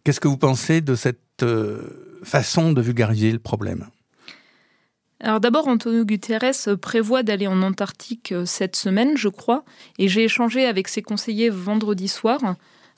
Qu'est-ce 0.03 0.19
que 0.19 0.27
vous 0.27 0.37
pensez 0.37 0.81
de 0.81 0.95
cette 0.95 1.43
euh, 1.43 2.21
façon 2.23 2.71
de 2.71 2.81
vulgariser 2.81 3.31
le 3.31 3.39
problème? 3.39 3.87
Alors 5.19 5.39
d'abord, 5.39 5.67
Antonio 5.67 6.05
Guterres 6.05 6.77
prévoit 6.79 7.23
d'aller 7.23 7.47
en 7.47 7.63
Antarctique 7.63 8.31
euh, 8.31 8.45
cette 8.45 8.75
semaine, 8.75 9.17
je 9.17 9.29
crois, 9.29 9.63
et 9.97 10.07
j'ai 10.07 10.23
échangé 10.23 10.65
avec 10.65 10.87
ses 10.87 11.01
conseillers 11.01 11.49
vendredi 11.49 12.07
soir. 12.07 12.39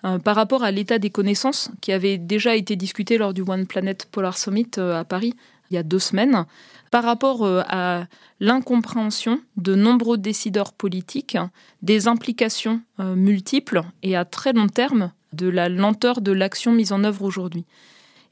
Euh, 0.05 0.17
par 0.17 0.35
rapport 0.35 0.63
à 0.63 0.71
l'état 0.71 0.97
des 0.97 1.09
connaissances 1.09 1.71
qui 1.81 1.91
avait 1.91 2.17
déjà 2.17 2.55
été 2.55 2.77
discuté 2.77 3.17
lors 3.17 3.33
du 3.33 3.41
One 3.41 3.67
Planet 3.67 4.05
Polar 4.09 4.37
Summit 4.37 4.71
euh, 4.77 4.97
à 4.97 5.03
Paris 5.03 5.33
il 5.71 5.75
y 5.75 5.77
a 5.77 5.83
deux 5.83 5.99
semaines, 5.99 6.45
par 6.89 7.03
rapport 7.03 7.45
à 7.45 8.07
l'incompréhension 8.39 9.39
de 9.55 9.75
nombreux 9.75 10.17
décideurs 10.17 10.73
politiques 10.73 11.37
des 11.83 12.07
implications 12.07 12.81
multiples 12.97 13.83
et 14.01 14.15
à 14.15 14.25
très 14.25 14.51
long 14.51 14.65
terme 14.65 15.11
de 15.31 15.47
la 15.47 15.69
lenteur 15.69 16.21
de 16.21 16.31
l'action 16.31 16.71
mise 16.71 16.91
en 16.91 17.03
œuvre 17.03 17.21
aujourd'hui. 17.21 17.65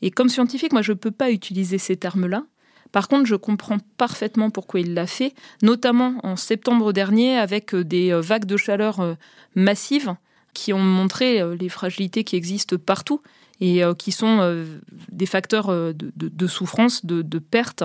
Et 0.01 0.09
comme 0.09 0.29
scientifique, 0.29 0.73
moi, 0.73 0.81
je 0.81 0.93
ne 0.93 0.97
peux 0.97 1.11
pas 1.11 1.29
utiliser 1.29 1.77
ces 1.77 1.95
termes-là. 1.95 2.43
Par 2.91 3.07
contre, 3.07 3.25
je 3.25 3.35
comprends 3.35 3.77
parfaitement 3.97 4.49
pourquoi 4.49 4.79
il 4.79 4.93
l'a 4.93 5.07
fait, 5.07 5.33
notamment 5.61 6.15
en 6.23 6.35
septembre 6.35 6.93
dernier 6.93 7.37
avec 7.37 7.75
des 7.75 8.13
vagues 8.13 8.45
de 8.45 8.57
chaleur 8.57 9.17
massives 9.55 10.15
qui 10.57 10.73
ont 10.73 10.79
montré 10.79 11.39
euh, 11.39 11.55
les 11.55 11.69
fragilités 11.69 12.23
qui 12.23 12.35
existent 12.35 12.77
partout 12.83 13.21
et 13.61 13.83
euh, 13.83 13.93
qui 13.93 14.11
sont 14.11 14.39
euh, 14.41 14.65
des 15.11 15.27
facteurs 15.27 15.67
de, 15.67 16.47
souffrance, 16.47 17.05
de, 17.05 17.39
perte 17.39 17.83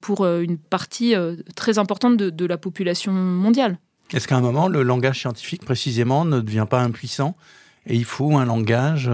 pour 0.00 0.26
une 0.26 0.58
partie 0.58 1.14
très 1.54 1.78
importante 1.78 2.16
de, 2.16 2.46
la 2.46 2.58
population 2.58 3.12
mondiale. 3.12 3.78
Est-ce 4.12 4.28
qu'à 4.28 4.36
un 4.36 4.42
moment, 4.42 4.68
le 4.68 4.82
langage 4.82 5.20
scientifique, 5.20 5.64
précisément, 5.64 6.24
ne 6.26 6.40
devient 6.40 6.66
pas 6.68 6.80
impuissant 6.80 7.36
et 7.86 7.94
il 7.94 8.04
faut 8.04 8.36
un 8.36 8.44
langage 8.44 9.10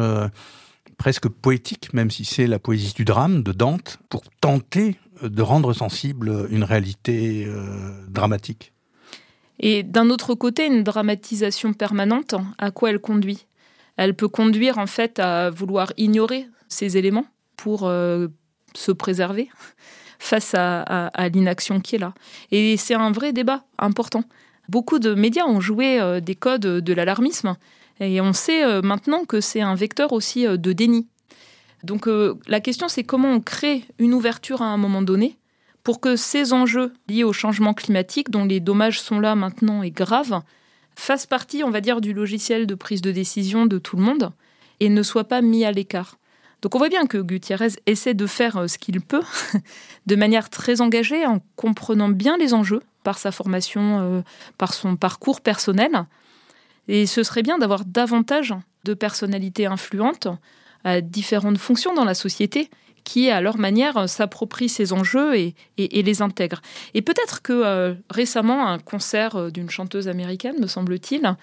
presque 0.97 1.29
poétique, 1.29 1.93
même 1.93 2.11
si 2.11 2.25
c'est 2.25 2.49
la 2.49 2.59
poésie 2.59 2.93
du 2.93 3.05
drame 3.05 3.45
de 3.45 3.53
Dante, 3.53 3.99
pour 4.09 4.23
tenter 4.41 4.97
de 5.23 5.43
rendre 5.43 5.73
sensible 5.73 6.49
une 6.51 6.65
réalité 6.65 7.47
dramatique 8.09 8.73
et 9.61 9.83
d'un 9.83 10.09
autre 10.09 10.35
côté, 10.35 10.67
une 10.67 10.83
dramatisation 10.83 11.75
permanente, 11.75 12.35
à 12.59 12.71
quoi 12.71 12.91
elle 12.91 12.99
conduit? 12.99 13.47
Elle 13.97 14.15
peut 14.15 14.29
conduire 14.29 14.79
en 14.79 14.87
fait 14.87 15.19
à 15.19 15.51
vouloir 15.51 15.93
ignorer 15.99 16.47
ces 16.69 16.97
éléments 16.97 17.27
pour 17.57 17.87
euh, 17.87 18.29
se 18.75 18.91
préserver 18.91 19.51
face 20.19 20.55
à, 20.55 21.11
l'inaction 21.33 21.81
qui 21.81 21.97
est 21.97 21.99
là. 21.99 22.15
Et 22.51 22.79
c'est 22.79 22.95
un 22.95 23.13
vrai 23.13 23.35
débat 23.35 23.65
important. 23.79 24.25
Beaucoup 24.71 24.99
de 24.99 25.15
médias 25.15 25.45
ont 25.45 25.61
joué 25.61 26.01
euh, 26.01 26.21
des 26.21 26.35
codes 26.35 26.63
de 26.63 26.93
l'alarmisme 26.95 27.57
et 28.01 28.21
on 28.23 28.33
sait 28.33 28.65
euh, 28.65 28.81
maintenant 28.81 29.25
que 29.27 29.43
c'est 29.43 29.61
un 29.61 29.75
vecteur 29.75 30.13
aussi 30.13 30.47
de 30.47 30.73
déni. 30.73 31.07
Donc 31.83 32.09
la 32.47 32.61
question 32.61 32.89
c'est 32.89 33.05
comment 33.05 33.33
on 33.33 33.41
crée 33.41 33.85
une 33.99 34.15
ouverture 34.15 34.63
à 34.63 34.67
un 34.67 34.77
moment 34.77 35.03
donné 35.03 35.39
pour 35.83 36.01
que 36.01 36.17
ces 36.17 36.53
enjeux 36.53 36.93
liés 37.09 37.25
au 37.25 37.33
changement 37.33 37.75
climatique, 37.75 38.31
dont 38.31 38.45
les 38.45 38.61
dommages 38.61 39.01
sont 39.01 39.19
là 39.19 39.35
maintenant 39.35 39.83
et 39.83 39.91
graves, 39.91 40.43
fassent 40.95 41.27
partie, 41.27 41.65
on 41.65 41.71
va 41.71 41.81
dire, 41.81 42.01
du 42.01 42.13
logiciel 42.13 42.67
de 42.67 42.75
prise 42.75 43.01
de 43.01 43.11
décision 43.11 43.67
de 43.67 43.79
tout 43.79 43.97
le 43.97 44.03
monde 44.03 44.33
et 44.81 44.89
ne 44.89 45.03
soient 45.03 45.25
pas 45.25 45.41
mis 45.41 45.65
à 45.65 45.73
l'écart. 45.73 46.19
Donc 46.63 46.75
on 46.75 46.79
voit 46.79 46.91
bien 46.91 47.07
que 47.07 47.19
Gutiérrez 47.19 47.71
essaie 47.87 48.13
de 48.13 48.27
faire 48.27 48.59
euh, 48.59 48.67
ce 48.67 48.77
qu'il 48.77 49.01
peut, 49.01 49.23
de 50.07 50.17
manière 50.17 50.51
très 50.51 50.83
engagée, 50.83 51.25
en 51.25 51.41
comprenant 51.57 52.11
bien 52.11 52.37
les 52.37 52.53
enjeux 52.53 52.83
par 53.03 53.19
sa 53.19 53.33
formation, 53.33 54.01
euh, 54.01 54.21
par 54.59 54.75
son 54.75 54.97
parcours 54.97 55.41
personnel. 55.41 56.05
Et 56.89 57.07
ce 57.07 57.23
serait 57.23 57.43
bien 57.43 57.59
d'avoir 57.59 57.87
davantage 57.87 58.55
de 58.85 58.93
personnalités 58.93 59.65
influentes 59.65 60.29
différentes 61.03 61.59
fonctions 61.59 61.95
dans 61.95 62.05
la 62.05 62.15
société 62.15 62.71
qui, 63.05 63.31
à 63.31 63.41
leur 63.41 63.59
manière, 63.59 64.09
s'approprient 64.09 64.69
ces 64.69 64.93
enjeux 64.93 65.37
et, 65.37 65.55
les 65.79 66.23
intègrent. 66.23 66.63
Et 66.95 67.03
peut-être 67.03 67.43
que 67.43 67.97
récemment, 68.11 68.69
un 68.69 68.79
concert 68.79 69.51
d'une 69.51 69.71
chanteuse 69.71 70.09
américaine, 70.09 70.61
me 70.61 70.67
semble-t-il, 70.67 71.37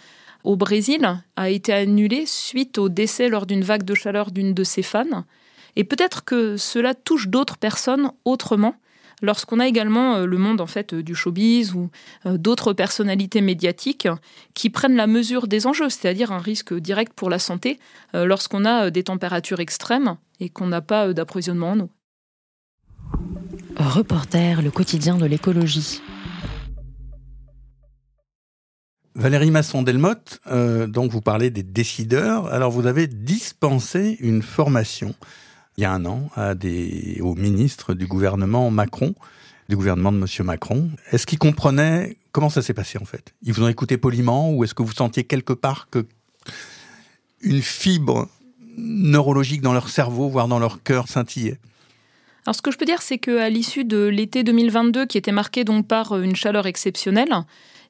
au 0.44 0.56
Brésil, 0.56 1.22
a 1.36 1.50
été 1.50 1.74
annulé 1.74 2.26
suite 2.26 2.78
au 2.78 2.90
décès 2.90 3.28
lors 3.28 3.46
d'une 3.46 3.64
vague 3.64 3.84
de 3.84 3.96
chaleur 3.96 4.32
d'une 4.32 4.54
de 4.54 4.64
ses 4.64 4.84
fans. 4.84 5.26
Et 5.76 5.84
peut-être 5.84 6.24
que 6.24 6.58
cela 6.58 6.96
touche 6.96 7.28
d'autres 7.28 7.58
personnes 7.58 8.12
autrement 8.26 8.76
lorsqu'on 9.22 9.60
a 9.60 9.68
également 9.68 10.16
euh, 10.16 10.26
le 10.26 10.38
monde 10.38 10.62
en 10.62 10.68
fait 10.68 10.94
du 10.94 11.16
showbiz 11.16 11.74
ou 11.74 11.90
euh, 12.26 12.38
d'autres 12.38 12.74
personnalités 12.74 13.42
médiatiques 13.42 14.08
qui 14.54 14.70
prennent 14.70 14.96
la 14.96 15.08
mesure 15.08 15.48
des 15.48 15.68
enjeux, 15.68 15.90
c'est-à-dire 15.90 16.32
un 16.32 16.40
risque 16.40 16.74
direct 16.74 17.14
pour 17.14 17.30
la 17.30 17.40
santé 17.40 17.80
euh, 18.16 18.26
lorsqu'on 18.26 18.66
a 18.66 18.90
des 18.90 19.04
températures 19.04 19.60
extrêmes 19.60 20.18
et 20.40 20.50
qu'on 20.50 20.68
n'a 20.68 20.82
pas 20.82 21.14
d'approvisionnement 21.14 21.72
en 21.72 21.80
eau. 21.82 21.90
Reporter, 23.78 24.62
le 24.62 24.72
quotidien 24.72 25.18
de 25.18 25.26
l'écologie. 25.26 26.02
Valérie 29.16 29.50
Masson-Delmotte, 29.50 30.42
donc 30.88 31.10
vous 31.10 31.22
parlez 31.22 31.50
des 31.50 31.64
décideurs. 31.64 32.54
Alors 32.54 32.70
vous 32.70 32.86
avez 32.86 33.08
dispensé 33.08 34.16
une 34.20 34.44
formation 34.44 35.16
il 35.78 35.84
y 35.84 35.86
a 35.86 35.92
un 35.92 36.06
an 36.06 36.30
à 36.36 36.56
des, 36.56 37.20
aux 37.22 37.36
ministres 37.36 37.94
du 37.94 38.08
gouvernement 38.08 38.72
Macron, 38.72 39.14
du 39.70 39.76
gouvernement 39.76 40.12
de 40.12 40.18
Monsieur 40.18 40.44
Macron. 40.44 40.90
Est-ce 41.12 41.28
qu'ils 41.28 41.38
comprenaient 41.38 42.18
comment 42.32 42.50
ça 42.50 42.64
s'est 42.64 42.74
passé 42.74 42.98
en 43.00 43.06
fait? 43.06 43.34
Ils 43.44 43.54
vous 43.54 43.62
ont 43.62 43.68
écouté 43.68 43.98
poliment 43.98 44.52
ou 44.52 44.64
est-ce 44.64 44.74
que 44.74 44.82
vous 44.82 44.92
sentiez 44.92 45.24
quelque 45.24 45.54
part 45.54 45.88
que 45.92 46.08
une 47.42 47.62
fibre 47.62 48.28
neurologique 48.76 49.62
dans 49.62 49.74
leur 49.74 49.90
cerveau, 49.90 50.30
voire 50.30 50.48
dans 50.48 50.58
leur 50.58 50.82
cœur, 50.82 51.08
scintillait? 51.08 51.60
Alors 52.48 52.56
ce 52.56 52.64
que 52.64 52.72
je 52.72 52.78
peux 52.78 52.86
dire, 52.86 53.04
c'est 53.04 53.20
qu'à 53.20 53.50
l'issue 53.50 53.86
de 53.86 54.06
l'été 54.06 54.44
2022, 54.44 55.06
qui 55.06 55.20
était 55.20 55.32
marqué 55.32 55.64
donc 55.64 55.88
par 55.88 56.18
une 56.18 56.36
chaleur 56.36 56.66
exceptionnelle, 56.66 57.44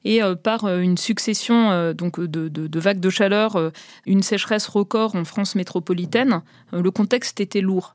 et 0.04 0.22
euh, 0.22 0.34
par 0.34 0.64
euh, 0.64 0.80
une 0.80 0.96
succession 0.96 1.70
euh, 1.70 1.92
donc 1.92 2.20
de, 2.20 2.78
vagues 2.78 3.00
de 3.00 3.10
chaleur, 3.10 3.72
une 4.06 4.22
sécheresse 4.22 4.66
record 4.66 5.16
en 5.16 5.24
France 5.24 5.54
métropolitaine, 5.54 6.42
le 6.72 6.90
contexte 6.90 7.40
était 7.40 7.60
lourd. 7.60 7.94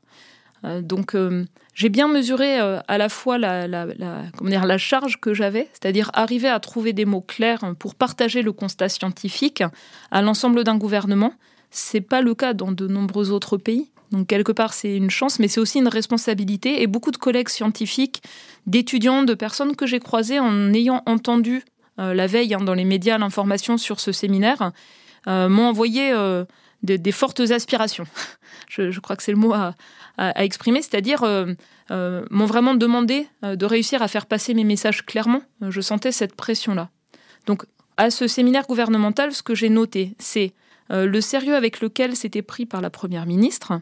donc 0.62 1.16
j'ai 1.74 1.88
bien 1.88 2.08
mesuré 2.08 2.58
à 2.58 2.98
la 2.98 3.08
fois 3.08 3.38
la, 3.38 3.66
comment 4.36 4.50
dire, 4.50 4.66
la 4.66 4.78
charge 4.78 5.20
que 5.20 5.32
j'avais, 5.32 5.68
c'est-à-dire 5.72 6.10
arriver 6.12 6.48
à 6.48 6.60
trouver 6.60 6.92
des 6.92 7.04
mots 7.04 7.20
clairs 7.20 7.74
pour 7.78 7.94
partager 7.94 8.42
le 8.42 8.52
constat 8.52 8.88
scientifique 8.88 9.62
à 10.10 10.22
l'ensemble 10.22 10.64
d'un 10.64 10.76
gouvernement. 10.76 11.32
C'est 11.70 12.00
pas 12.00 12.20
le 12.20 12.34
cas 12.34 12.52
dans 12.52 12.72
de 12.72 12.86
nombreux 12.86 13.30
autres 13.30 13.56
pays. 13.56 13.90
Donc 14.12 14.26
quelque 14.26 14.52
part 14.52 14.74
c'est 14.74 14.96
une 14.96 15.10
chance, 15.10 15.38
mais 15.38 15.48
c'est 15.48 15.60
aussi 15.60 15.78
une 15.78 15.88
responsabilité. 15.88 16.82
Et 16.82 16.86
beaucoup 16.86 17.10
de 17.10 17.16
collègues 17.16 17.48
scientifiques, 17.48 18.22
d'étudiants, 18.66 19.22
de 19.22 19.34
personnes 19.34 19.74
que 19.76 19.86
j'ai 19.86 20.00
croisées 20.00 20.38
en 20.38 20.72
ayant 20.72 21.02
entendu 21.06 21.64
la 21.98 22.26
veille 22.26 22.54
hein, 22.54 22.60
dans 22.60 22.74
les 22.74 22.84
médias 22.84 23.18
l'information 23.18 23.78
sur 23.78 24.00
ce 24.00 24.12
séminaire, 24.12 24.72
euh, 25.26 25.48
m'ont 25.48 25.68
envoyé 25.68 26.12
euh, 26.12 26.44
des, 26.82 27.12
fortes 27.12 27.40
aspirations. 27.40 28.06
je, 28.68 28.98
crois 29.00 29.16
que 29.16 29.22
c'est 29.22 29.32
le 29.32 29.38
mot 29.38 29.54
à, 29.54 29.74
exprimer, 30.36 30.80
c'est-à-dire 30.80 31.24
m'ont 31.90 32.46
vraiment 32.46 32.74
demandé 32.74 33.26
de 33.42 33.66
réussir 33.66 34.00
à 34.00 34.08
faire 34.08 34.26
passer 34.26 34.54
mes 34.54 34.62
messages 34.62 35.04
clairement. 35.04 35.42
Je 35.60 35.80
sentais 35.80 36.12
cette 36.12 36.36
pression-là. 36.36 36.90
Donc, 37.46 37.64
à 37.96 38.10
ce 38.10 38.28
séminaire 38.28 38.66
gouvernemental, 38.66 39.32
ce 39.32 39.42
que 39.42 39.56
j'ai 39.56 39.70
noté, 39.70 40.14
c'est 40.20 40.52
le 40.90 41.20
sérieux 41.20 41.56
avec 41.56 41.80
lequel 41.80 42.14
c'était 42.14 42.42
pris 42.42 42.64
par 42.64 42.80
la 42.80 42.90
Première 42.90 43.26
ministre, 43.26 43.80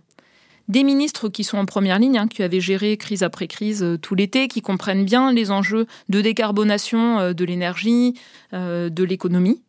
des 0.73 0.85
ministres 0.85 1.29
qui 1.29 1.45
sont 1.45 1.59
en 1.59 1.67
première 1.67 1.99
ligne, 1.99 2.19
hein, 2.19 2.29
qui 2.29 2.43
avaient 2.43 2.61
géré 2.61 2.97
crise 2.97 3.23
après 3.23 3.47
crise 3.47 3.83
euh, 3.83 3.99
tout 3.99 4.15
l'été, 4.15 4.49
qui 4.49 4.63
comprennent 4.63 5.05
bien 5.05 5.31
les 5.31 5.51
enjeux 5.51 5.87
de 6.09 6.21
décarbonation 6.23 7.21
euh, 7.21 7.33
de 7.35 7.45
l'énergie, 7.45 8.15
euh, 8.55 8.89
de 8.89 9.05
l'économie, 9.05 9.63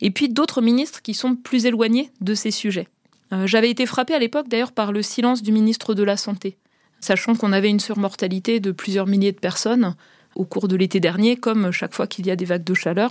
et 0.00 0.12
puis 0.12 0.28
d'autres 0.28 0.62
ministres 0.62 1.02
qui 1.02 1.12
sont 1.12 1.34
plus 1.34 1.66
éloignés 1.66 2.10
de 2.20 2.34
ces 2.34 2.50
sujets. 2.50 2.88
J'avais 3.46 3.68
été 3.68 3.84
frappée 3.84 4.14
à 4.14 4.20
l'époque 4.20 4.46
d'ailleurs 4.48 4.70
par 4.70 4.92
le 4.92 5.02
silence 5.02 5.42
du 5.42 5.50
ministre 5.50 5.92
de 5.92 6.04
la 6.04 6.16
Santé, 6.16 6.56
sachant 7.00 7.34
qu'on 7.34 7.52
avait 7.52 7.70
une 7.70 7.80
surmortalité 7.80 8.60
de 8.60 8.70
plusieurs 8.70 9.08
milliers 9.08 9.32
de 9.32 9.40
personnes 9.40 9.96
au 10.36 10.44
cours 10.44 10.68
de 10.68 10.76
l'été 10.76 11.00
dernier, 11.00 11.36
comme 11.36 11.72
chaque 11.72 11.94
fois 11.94 12.06
qu'il 12.06 12.28
y 12.28 12.30
a 12.30 12.36
des 12.36 12.44
vagues 12.44 12.62
de 12.62 12.74
chaleur, 12.74 13.10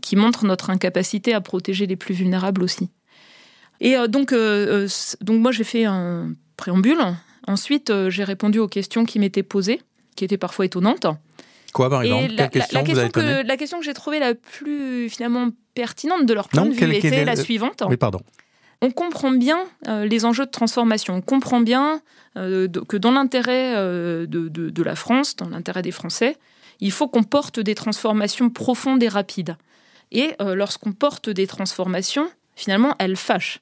qui 0.00 0.14
montrent 0.14 0.44
notre 0.44 0.70
incapacité 0.70 1.34
à 1.34 1.40
protéger 1.40 1.86
les 1.86 1.96
plus 1.96 2.14
vulnérables 2.14 2.62
aussi. 2.62 2.90
Et 3.80 3.96
donc, 4.06 4.32
donc 4.32 5.40
moi 5.40 5.50
j'ai 5.50 5.64
fait 5.64 5.84
un 5.84 6.36
préambule. 6.56 6.98
Ensuite, 7.46 7.90
euh, 7.90 8.10
j'ai 8.10 8.24
répondu 8.24 8.58
aux 8.58 8.68
questions 8.68 9.04
qui 9.04 9.18
m'étaient 9.18 9.42
posées, 9.42 9.80
qui 10.16 10.24
étaient 10.24 10.38
parfois 10.38 10.64
étonnantes. 10.64 11.06
Quoi, 11.72 11.90
par 11.90 12.02
exemple 12.02 12.34
la, 12.34 12.48
question, 12.48 12.84
que, 12.84 13.46
la 13.46 13.56
question 13.56 13.80
que 13.80 13.84
j'ai 13.84 13.94
trouvée 13.94 14.20
la 14.20 14.34
plus 14.34 15.08
finalement 15.10 15.48
pertinente 15.74 16.24
de 16.24 16.32
leur 16.32 16.48
point 16.48 16.66
de 16.66 16.72
vue 16.72 16.94
était 16.94 17.24
la 17.24 17.34
suivante. 17.34 17.82
Oui, 17.88 17.96
pardon. 17.96 18.20
On 18.80 18.90
comprend 18.90 19.32
bien 19.32 19.58
euh, 19.88 20.04
les 20.04 20.24
enjeux 20.24 20.46
de 20.46 20.50
transformation. 20.50 21.14
On 21.14 21.20
comprend 21.20 21.60
bien 21.60 22.00
euh, 22.36 22.68
que 22.68 22.96
dans 22.96 23.10
l'intérêt 23.10 23.74
de, 23.74 24.26
de, 24.26 24.82
la 24.82 24.94
France, 24.94 25.34
dans 25.34 25.48
l'intérêt 25.48 25.82
des 25.82 25.90
Français, 25.90 26.36
il 26.80 26.92
faut 26.92 27.08
qu'on 27.08 27.24
porte 27.24 27.58
des 27.58 27.74
transformations 27.74 28.50
profondes 28.50 29.02
et 29.02 29.08
rapides. 29.08 29.56
Et 30.12 30.32
lorsqu'on 30.40 30.92
porte 30.92 31.28
des 31.28 31.48
transformations, 31.48 32.28
finalement, 32.54 32.94
elles 33.00 33.16
fâchent 33.16 33.60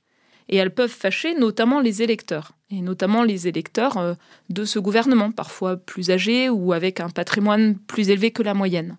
et 0.48 0.56
elles 0.56 0.72
peuvent 0.72 0.90
fâcher 0.90 1.34
notamment 1.34 1.80
les 1.80 2.02
électeurs, 2.02 2.52
et 2.72 2.80
notamment 2.80 3.22
les 3.22 3.48
électeurs 3.48 3.98
euh, 3.98 4.14
de 4.48 4.64
ce 4.64 4.78
gouvernement, 4.78 5.30
parfois 5.30 5.76
plus 5.76 6.10
âgés 6.10 6.48
ou 6.48 6.72
avec 6.72 7.00
un 7.00 7.10
patrimoine 7.10 7.76
plus 7.76 8.08
élevé 8.08 8.30
que 8.30 8.42
la 8.42 8.54
moyenne. 8.54 8.96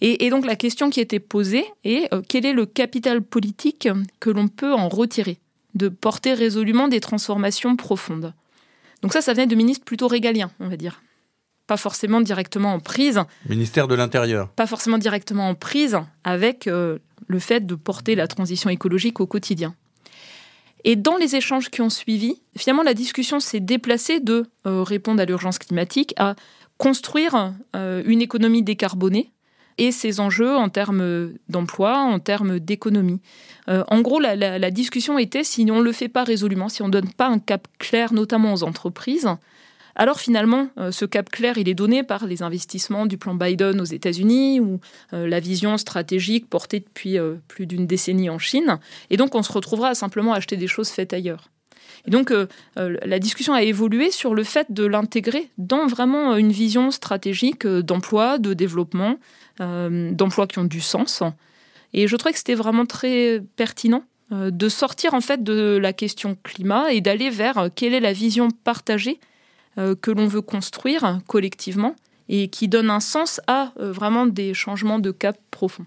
Et, 0.00 0.28
donc 0.28 0.44
la 0.44 0.56
question 0.56 0.90
qui 0.90 1.00
était 1.00 1.20
posée 1.20 1.64
est 1.84 2.12
euh, 2.12 2.20
quel 2.28 2.44
est 2.44 2.52
le 2.52 2.66
capital 2.66 3.22
politique 3.22 3.88
que 4.20 4.30
l'on 4.30 4.48
peut 4.48 4.72
en 4.72 4.88
retirer, 4.88 5.38
de 5.74 5.88
porter 5.88 6.34
résolument 6.34 6.88
des 6.88 7.00
transformations 7.00 7.76
profondes? 7.76 8.34
Donc 9.02 9.12
ça, 9.12 9.20
ça 9.20 9.32
venait 9.34 9.46
de 9.46 9.54
ministres 9.54 9.84
plutôt 9.84 10.08
régaliens, 10.08 10.50
on 10.58 10.68
va 10.68 10.76
dire. 10.76 11.00
Pas 11.66 11.76
forcément 11.76 12.20
directement 12.20 12.74
en 12.74 12.80
prise. 12.80 13.20
Ministère 13.48 13.86
de 13.86 13.94
l'Intérieur. 13.94 14.48
Pas 14.50 14.66
forcément 14.66 14.98
directement 14.98 15.48
en 15.48 15.54
prise 15.54 15.98
avec 16.24 16.66
euh, 16.66 16.98
le 17.26 17.38
fait 17.38 17.64
de 17.64 17.74
porter 17.74 18.14
la 18.14 18.26
transition 18.26 18.70
écologique 18.70 19.20
au 19.20 19.26
quotidien. 19.26 19.74
Et 20.84 20.96
dans 20.96 21.16
les 21.16 21.34
échanges 21.34 21.70
qui 21.70 21.80
ont 21.80 21.90
suivi, 21.90 22.40
finalement, 22.56 22.82
la 22.82 22.94
discussion 22.94 23.40
s'est 23.40 23.60
déplacée 23.60 24.20
de 24.20 24.46
euh, 24.66 24.82
répondre 24.82 25.20
à 25.20 25.24
l'urgence 25.24 25.58
climatique 25.58 26.14
à 26.18 26.36
construire 26.76 27.54
euh, 27.74 28.02
une 28.04 28.20
économie 28.20 28.62
décarbonée 28.62 29.30
et 29.78 29.90
ses 29.90 30.20
enjeux 30.20 30.54
en 30.54 30.68
termes 30.68 31.32
d'emploi, 31.48 31.98
en 31.98 32.18
termes 32.20 32.60
d'économie. 32.60 33.20
Euh, 33.68 33.82
en 33.88 34.02
gros, 34.02 34.20
la, 34.20 34.36
la, 34.36 34.70
discussion 34.70 35.18
était 35.18 35.42
si 35.42 35.66
on 35.70 35.78
ne 35.78 35.82
le 35.82 35.92
fait 35.92 36.08
pas 36.08 36.22
résolument, 36.22 36.68
si 36.68 36.82
on 36.82 36.86
ne 36.86 36.92
donne 36.92 37.12
pas 37.12 37.26
un 37.26 37.38
cap 37.38 37.66
clair, 37.78 38.12
notamment 38.12 38.52
aux 38.52 38.62
entreprises, 38.62 39.28
alors 39.96 40.20
finalement, 40.20 40.68
euh, 40.78 40.90
ce 40.90 41.04
cap 41.04 41.30
clair, 41.30 41.56
il 41.58 41.68
est 41.68 41.74
donné 41.74 42.02
par 42.02 42.26
les 42.26 42.42
investissements 42.42 43.06
du 43.06 43.16
plan 43.18 43.34
Biden 43.34 43.80
aux 43.80 43.84
États-Unis 43.84 44.60
ou 44.60 44.80
euh, 45.12 45.26
la 45.28 45.40
vision 45.40 45.76
stratégique 45.78 46.48
portée 46.48 46.80
depuis 46.80 47.18
euh, 47.18 47.36
plus 47.48 47.66
d'une 47.66 47.86
décennie 47.86 48.28
en 48.30 48.38
Chine. 48.38 48.78
Et 49.10 49.16
donc, 49.16 49.34
on 49.34 49.42
se 49.42 49.52
retrouvera 49.52 49.88
à 49.88 49.94
simplement 49.94 50.32
acheter 50.32 50.56
des 50.56 50.66
choses 50.66 50.88
faites 50.88 51.12
ailleurs. 51.12 51.50
Et 52.06 52.10
donc, 52.10 52.34
la 52.76 53.18
discussion 53.18 53.54
a 53.54 53.62
évolué 53.62 54.10
sur 54.10 54.34
le 54.34 54.44
fait 54.44 54.66
de 54.70 54.84
l'intégrer 54.84 55.48
dans 55.56 55.86
vraiment 55.86 56.36
une 56.36 56.52
vision 56.52 56.90
stratégique 56.90 57.66
d'emploi, 57.66 58.36
de 58.36 58.52
développement, 58.52 59.18
d'emplois 59.58 60.46
qui 60.46 60.58
ont 60.58 60.64
du 60.64 60.82
sens. 60.82 61.22
Et 61.94 62.06
je 62.06 62.16
trouvais 62.16 62.34
que 62.34 62.38
c'était 62.38 62.56
vraiment 62.56 62.84
très 62.84 63.42
pertinent 63.56 64.04
de 64.30 64.68
sortir 64.68 65.14
en 65.14 65.22
fait 65.22 65.42
de 65.42 65.78
la 65.80 65.94
question 65.94 66.36
climat 66.42 66.92
et 66.92 67.00
d'aller 67.00 67.30
vers 67.30 67.70
quelle 67.74 67.94
est 67.94 68.00
la 68.00 68.12
vision 68.12 68.50
partagée 68.50 69.18
que 69.76 70.10
l'on 70.10 70.26
veut 70.26 70.42
construire 70.42 71.20
collectivement 71.26 71.96
et 72.28 72.48
qui 72.48 72.68
donne 72.68 72.90
un 72.90 73.00
sens 73.00 73.40
à 73.46 73.72
euh, 73.78 73.92
vraiment 73.92 74.26
des 74.26 74.54
changements 74.54 74.98
de 74.98 75.10
cap 75.10 75.36
profonds. 75.50 75.86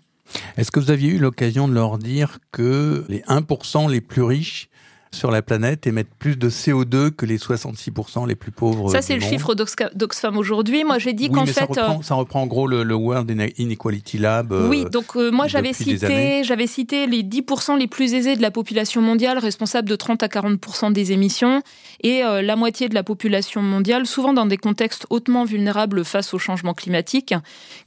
Est-ce 0.57 0.71
que 0.71 0.79
vous 0.79 0.91
aviez 0.91 1.11
eu 1.11 1.19
l'occasion 1.19 1.67
de 1.67 1.73
leur 1.73 1.97
dire 1.97 2.39
que 2.51 3.05
les 3.07 3.21
1% 3.21 3.89
les 3.89 4.01
plus 4.01 4.23
riches 4.23 4.69
sur 5.11 5.31
la 5.31 5.41
planète 5.41 5.87
émettent 5.87 6.13
plus 6.19 6.37
de 6.37 6.49
CO2 6.49 7.11
que 7.11 7.25
les 7.25 7.37
66% 7.37 8.27
les 8.27 8.35
plus 8.35 8.51
pauvres. 8.51 8.89
Ça, 8.89 9.01
c'est 9.01 9.15
le 9.15 9.21
chiffre 9.21 9.55
d'Oxfam 9.55 10.37
aujourd'hui. 10.37 10.83
Moi, 10.83 10.99
j'ai 10.99 11.13
dit 11.13 11.29
qu'en 11.29 11.45
fait. 11.45 11.61
Reprend, 11.61 12.01
ça 12.01 12.15
reprend 12.15 12.41
en 12.41 12.47
gros 12.47 12.67
le, 12.67 12.83
World 12.93 13.29
Inequality 13.57 14.17
Lab. 14.17 14.51
Euh, 14.53 14.67
oui, 14.67 14.85
donc 14.91 15.15
euh, 15.15 15.31
moi, 15.31 15.47
j'avais 15.47 15.73
cité, 15.73 16.43
j'avais 16.43 16.67
cité 16.67 17.07
les 17.07 17.23
10% 17.23 17.77
les 17.77 17.87
plus 17.87 18.13
aisés 18.13 18.35
de 18.35 18.41
la 18.41 18.51
population 18.51 19.01
mondiale, 19.01 19.37
responsables 19.37 19.87
de 19.89 19.95
30 19.95 20.23
à 20.23 20.27
40% 20.27 20.91
des 20.91 21.11
émissions, 21.11 21.61
et 22.03 22.23
euh, 22.23 22.41
la 22.41 22.55
moitié 22.55 22.89
de 22.89 22.95
la 22.95 23.03
population 23.03 23.61
mondiale, 23.61 24.05
souvent 24.05 24.33
dans 24.33 24.45
des 24.45 24.57
contextes 24.57 25.05
hautement 25.09 25.45
vulnérables 25.45 26.03
face 26.03 26.33
au 26.33 26.39
changement 26.39 26.73
climatique, 26.73 27.33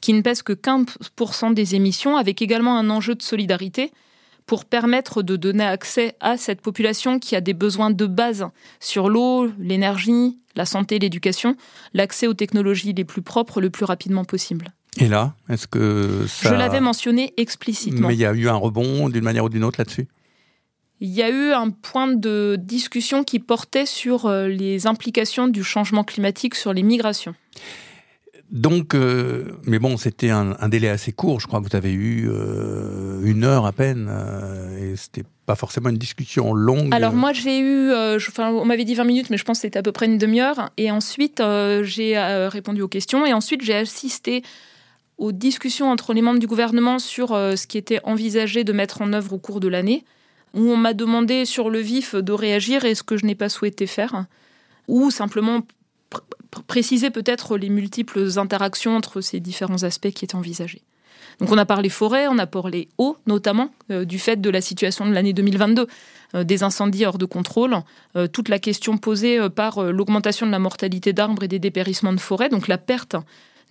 qui 0.00 0.12
ne 0.12 0.22
pèsent 0.22 0.42
que 0.42 0.52
15% 0.52 1.54
des 1.54 1.74
émissions, 1.74 2.16
avec 2.16 2.42
également 2.42 2.78
un 2.78 2.90
enjeu 2.90 3.14
de 3.14 3.22
solidarité 3.22 3.92
pour 4.50 4.64
permettre 4.64 5.22
de 5.22 5.36
donner 5.36 5.62
accès 5.62 6.16
à 6.18 6.36
cette 6.36 6.60
population 6.60 7.20
qui 7.20 7.36
a 7.36 7.40
des 7.40 7.54
besoins 7.54 7.92
de 7.92 8.04
base 8.04 8.48
sur 8.80 9.08
l'eau, 9.08 9.48
l'énergie, 9.60 10.40
la 10.56 10.64
santé, 10.64 10.98
l'éducation, 10.98 11.54
l'accès 11.94 12.26
aux 12.26 12.34
technologies 12.34 12.92
les 12.92 13.04
plus 13.04 13.22
propres 13.22 13.60
le 13.60 13.70
plus 13.70 13.84
rapidement 13.84 14.24
possible. 14.24 14.72
Et 14.96 15.06
là, 15.06 15.36
est-ce 15.48 15.68
que 15.68 16.24
ça... 16.26 16.48
Je 16.48 16.54
l'avais 16.56 16.80
mentionné 16.80 17.32
explicitement. 17.36 18.08
Mais 18.08 18.14
il 18.14 18.18
y 18.18 18.26
a 18.26 18.32
eu 18.32 18.48
un 18.48 18.56
rebond 18.56 19.08
d'une 19.08 19.22
manière 19.22 19.44
ou 19.44 19.48
d'une 19.48 19.62
autre 19.62 19.78
là-dessus? 19.78 20.08
Il 20.98 21.10
y 21.10 21.22
a 21.22 21.30
eu 21.30 21.52
un 21.52 21.70
point 21.70 22.08
de 22.08 22.56
discussion 22.58 23.22
qui 23.22 23.38
portait 23.38 23.86
sur 23.86 24.26
euh, 24.26 24.48
les 24.48 24.88
implications 24.88 25.46
du 25.46 25.62
changement 25.62 26.02
climatique 26.02 26.56
sur 26.56 26.72
les 26.72 26.82
migrations. 26.82 27.36
Donc, 28.50 28.94
euh, 28.94 29.44
mais 29.64 29.78
bon, 29.78 29.96
c'était 29.96 30.30
un, 30.30 30.68
délai 30.68 30.88
assez 30.88 31.12
court. 31.12 31.40
Je 31.40 31.46
crois 31.46 31.60
que 31.60 31.68
vous 31.68 31.76
avez 31.76 31.92
eu 31.92 32.28
euh, 32.28 33.20
une 33.22 33.44
heure 33.44 33.64
à 33.64 33.72
peine, 33.72 34.10
et 34.80 34.96
c'était 34.96 35.24
pas 35.46 35.54
forcément 35.54 35.88
une 35.88 35.98
discussion 35.98 36.52
longue. 36.52 36.92
Alors 36.92 37.12
moi, 37.12 37.32
j'ai 37.32 37.60
eu, 37.60 37.92
enfin, 38.16 38.50
on 38.50 38.64
m'avait 38.64 38.84
dit 38.84 38.94
20 38.94 39.04
minutes, 39.04 39.30
mais 39.30 39.36
je 39.36 39.44
pense 39.44 39.58
que 39.58 39.62
c'était 39.62 39.78
à 39.78 39.82
peu 39.82 39.92
près 39.92 40.06
une 40.06 40.18
demi-heure. 40.18 40.70
Et 40.76 40.90
ensuite, 40.90 41.42
j'ai 41.82 42.18
répondu 42.48 42.82
aux 42.82 42.88
questions, 42.88 43.24
et 43.24 43.32
ensuite 43.32 43.62
j'ai 43.62 43.76
assisté 43.76 44.42
aux 45.16 45.32
discussions 45.32 45.90
entre 45.90 46.12
les 46.12 46.22
membres 46.22 46.40
du 46.40 46.46
gouvernement 46.46 46.98
sur 46.98 47.28
ce 47.28 47.66
qui 47.66 47.78
était 47.78 48.00
envisagé 48.04 48.64
de 48.64 48.72
mettre 48.72 49.00
en 49.02 49.12
œuvre 49.12 49.34
au 49.34 49.38
cours 49.38 49.60
de 49.60 49.68
l'année 49.68 50.04
où 50.54 50.70
on 50.70 50.76
m'a 50.76 50.94
demandé 50.94 51.44
sur 51.44 51.70
le 51.70 51.78
vif 51.78 52.14
de 52.14 52.32
réagir 52.32 52.84
et 52.84 52.94
ce 52.94 53.02
que 53.02 53.16
je 53.16 53.26
n'ai 53.26 53.34
pas 53.34 53.48
souhaité 53.48 53.86
faire, 53.86 54.26
ou 54.88 55.10
simplement 55.10 55.62
préciser 56.66 57.10
peut-être 57.10 57.56
les 57.56 57.68
multiples 57.68 58.38
interactions 58.38 58.96
entre 58.96 59.20
ces 59.20 59.40
différents 59.40 59.82
aspects 59.82 60.10
qui 60.10 60.24
étaient 60.24 60.36
envisagés. 60.36 60.82
Donc 61.38 61.50
on 61.50 61.58
a 61.58 61.64
parlé 61.64 61.88
forêt, 61.88 62.26
on 62.28 62.38
a 62.38 62.46
parlé 62.46 62.88
eau, 62.98 63.16
notamment 63.26 63.70
euh, 63.90 64.04
du 64.04 64.18
fait 64.18 64.40
de 64.40 64.50
la 64.50 64.60
situation 64.60 65.06
de 65.06 65.12
l'année 65.12 65.32
2022, 65.32 65.86
euh, 66.34 66.44
des 66.44 66.62
incendies 66.62 67.06
hors 67.06 67.18
de 67.18 67.24
contrôle, 67.24 67.76
euh, 68.16 68.26
toute 68.26 68.48
la 68.48 68.58
question 68.58 68.98
posée 68.98 69.48
par 69.48 69.82
l'augmentation 69.82 70.46
de 70.46 70.52
la 70.52 70.58
mortalité 70.58 71.12
d'arbres 71.12 71.44
et 71.44 71.48
des 71.48 71.58
dépérissements 71.58 72.12
de 72.12 72.20
forêt, 72.20 72.48
donc 72.48 72.68
la 72.68 72.78
perte 72.78 73.16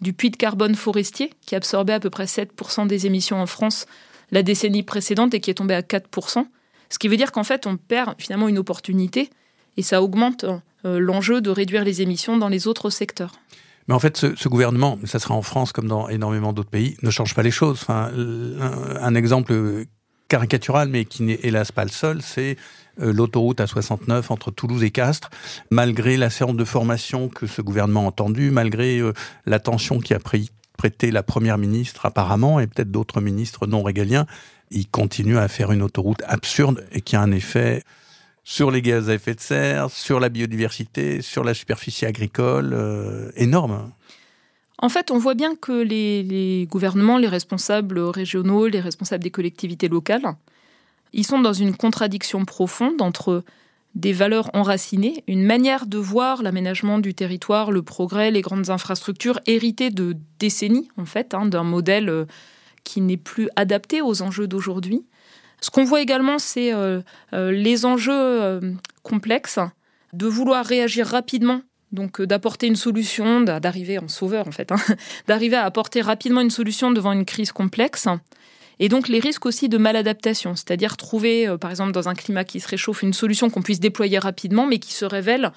du 0.01 0.13
puits 0.13 0.31
de 0.31 0.37
carbone 0.37 0.75
forestier 0.75 1.31
qui 1.45 1.55
absorbait 1.55 1.93
à 1.93 1.99
peu 1.99 2.09
près 2.09 2.25
7% 2.25 2.87
des 2.87 3.05
émissions 3.05 3.41
en 3.41 3.45
France 3.45 3.85
la 4.31 4.43
décennie 4.43 4.83
précédente 4.83 5.33
et 5.33 5.39
qui 5.39 5.49
est 5.49 5.55
tombé 5.55 5.73
à 5.73 5.81
4%. 5.81 6.45
Ce 6.89 6.99
qui 6.99 7.07
veut 7.07 7.17
dire 7.17 7.31
qu'en 7.31 7.43
fait, 7.43 7.67
on 7.67 7.77
perd 7.77 8.15
finalement 8.19 8.47
une 8.47 8.57
opportunité 8.57 9.29
et 9.77 9.81
ça 9.81 10.01
augmente 10.01 10.45
l'enjeu 10.83 11.41
de 11.41 11.49
réduire 11.49 11.83
les 11.83 12.01
émissions 12.01 12.37
dans 12.37 12.47
les 12.47 12.67
autres 12.67 12.89
secteurs. 12.89 13.33
Mais 13.89 13.95
en 13.95 13.99
fait, 13.99 14.17
ce, 14.17 14.47
gouvernement, 14.47 14.99
ça 15.05 15.17
sera 15.17 15.33
en 15.33 15.41
France 15.41 15.71
comme 15.71 15.87
dans 15.87 16.09
énormément 16.09 16.53
d'autres 16.53 16.69
pays, 16.69 16.95
ne 17.01 17.09
change 17.09 17.33
pas 17.33 17.41
les 17.41 17.49
choses. 17.49 17.79
Enfin, 17.81 18.11
un, 19.01 19.15
exemple 19.15 19.85
caricatural, 20.27 20.89
mais 20.89 21.05
qui 21.05 21.23
n'est 21.23 21.39
hélas 21.41 21.71
pas 21.71 21.85
le 21.85 21.89
seul, 21.89 22.21
c'est 22.21 22.55
euh, 23.01 23.11
l'autoroute 23.11 23.59
A69 23.59 24.25
entre 24.29 24.51
Toulouse 24.51 24.83
et 24.83 24.91
Castres. 24.91 25.31
Malgré 25.71 26.17
la 26.17 26.29
séance 26.29 26.55
de 26.55 26.63
formation 26.63 27.29
que 27.29 27.47
ce 27.47 27.63
gouvernement 27.63 28.03
a 28.03 28.09
entendue, 28.09 28.51
malgré 28.51 28.99
euh, 28.99 29.11
l'attention 29.47 29.99
qui 29.99 30.13
a 30.13 30.19
prêté 30.19 31.09
la 31.09 31.23
première 31.23 31.57
ministre 31.57 32.05
apparemment, 32.05 32.59
et 32.59 32.67
peut-être 32.67 32.91
d'autres 32.91 33.21
ministres 33.21 33.65
non 33.65 33.81
régaliens, 33.81 34.27
il 34.69 34.87
continue 34.87 35.39
à 35.39 35.47
faire 35.47 35.71
une 35.71 35.81
autoroute 35.81 36.21
absurde 36.27 36.85
et 36.91 37.01
qui 37.01 37.15
a 37.15 37.21
un 37.21 37.31
effet 37.31 37.81
sur 38.43 38.71
les 38.71 38.81
gaz 38.81 39.09
à 39.09 39.13
effet 39.13 39.35
de 39.35 39.39
serre, 39.39 39.89
sur 39.89 40.19
la 40.19 40.29
biodiversité, 40.29 41.21
sur 41.21 41.43
la 41.43 41.53
superficie 41.53 42.05
agricole 42.05 42.71
euh, 42.73 43.31
énorme. 43.35 43.91
En 44.81 44.89
fait, 44.89 45.11
on 45.11 45.17
voit 45.17 45.33
bien 45.33 45.55
que 45.55 45.73
les, 45.73 46.67
gouvernements, 46.71 47.17
les 47.17 47.27
responsables 47.27 47.99
régionaux, 47.99 48.67
les 48.67 48.79
responsables 48.79 49.23
des 49.23 49.31
collectivités 49.31 49.89
locales, 49.89 50.35
ils 51.11 51.25
sont 51.25 51.39
dans 51.39 51.53
une 51.53 51.75
contradiction 51.75 52.45
profonde 52.45 53.01
entre 53.01 53.43
des 53.95 54.13
valeurs 54.13 54.51
enracinées, 54.53 55.23
une 55.27 55.43
manière 55.43 55.85
de 55.87 55.97
voir 55.97 56.43
l'aménagement 56.43 56.99
du 56.99 57.13
territoire, 57.13 57.71
le 57.71 57.81
progrès, 57.81 58.31
les 58.31 58.41
grandes 58.41 58.69
infrastructures 58.69 59.39
héritées 59.47 59.89
de 59.89 60.15
décennies, 60.37 60.89
en 60.97 61.05
fait, 61.05 61.33
hein, 61.33 61.45
d'un 61.45 61.63
modèle 61.63 62.07
euh, 62.07 62.25
qui 62.83 63.01
n'est 63.01 63.17
plus 63.17 63.49
adapté 63.55 64.01
aux 64.01 64.21
enjeux 64.21 64.47
d'aujourd'hui. 64.47 65.03
Ce 65.61 65.69
qu'on 65.69 65.83
voit 65.83 66.01
également, 66.01 66.39
c'est 66.39 66.73
euh, 66.73 67.01
euh, 67.33 67.51
les 67.51 67.85
enjeux 67.85 68.13
euh, 68.13 68.73
complexes, 69.03 69.59
de 70.13 70.27
vouloir 70.27 70.65
réagir 70.65 71.05
rapidement, 71.07 71.61
donc 71.91 72.21
d'apporter 72.21 72.67
une 72.67 72.75
solution, 72.75 73.41
d'arriver 73.41 73.99
en 73.99 74.07
sauveur 74.07 74.47
en 74.47 74.51
fait, 74.51 74.71
hein, 74.71 74.79
d'arriver 75.27 75.55
à 75.55 75.65
apporter 75.65 76.01
rapidement 76.01 76.41
une 76.41 76.49
solution 76.49 76.91
devant 76.91 77.11
une 77.11 77.25
crise 77.25 77.51
complexe. 77.51 78.07
Et 78.79 78.87
donc 78.87 79.09
les 79.09 79.19
risques 79.19 79.45
aussi 79.45 79.67
de 79.67 79.77
maladaptation, 79.77 80.55
c'est-à-dire 80.55 80.95
trouver, 80.95 81.53
par 81.59 81.69
exemple, 81.69 81.91
dans 81.91 82.07
un 82.07 82.15
climat 82.15 82.45
qui 82.45 82.61
se 82.61 82.67
réchauffe, 82.67 83.03
une 83.03 83.13
solution 83.13 83.49
qu'on 83.49 83.61
puisse 83.61 83.81
déployer 83.81 84.19
rapidement, 84.19 84.65
mais 84.65 84.79
qui 84.79 84.93
se 84.93 85.03
révèle 85.03 85.51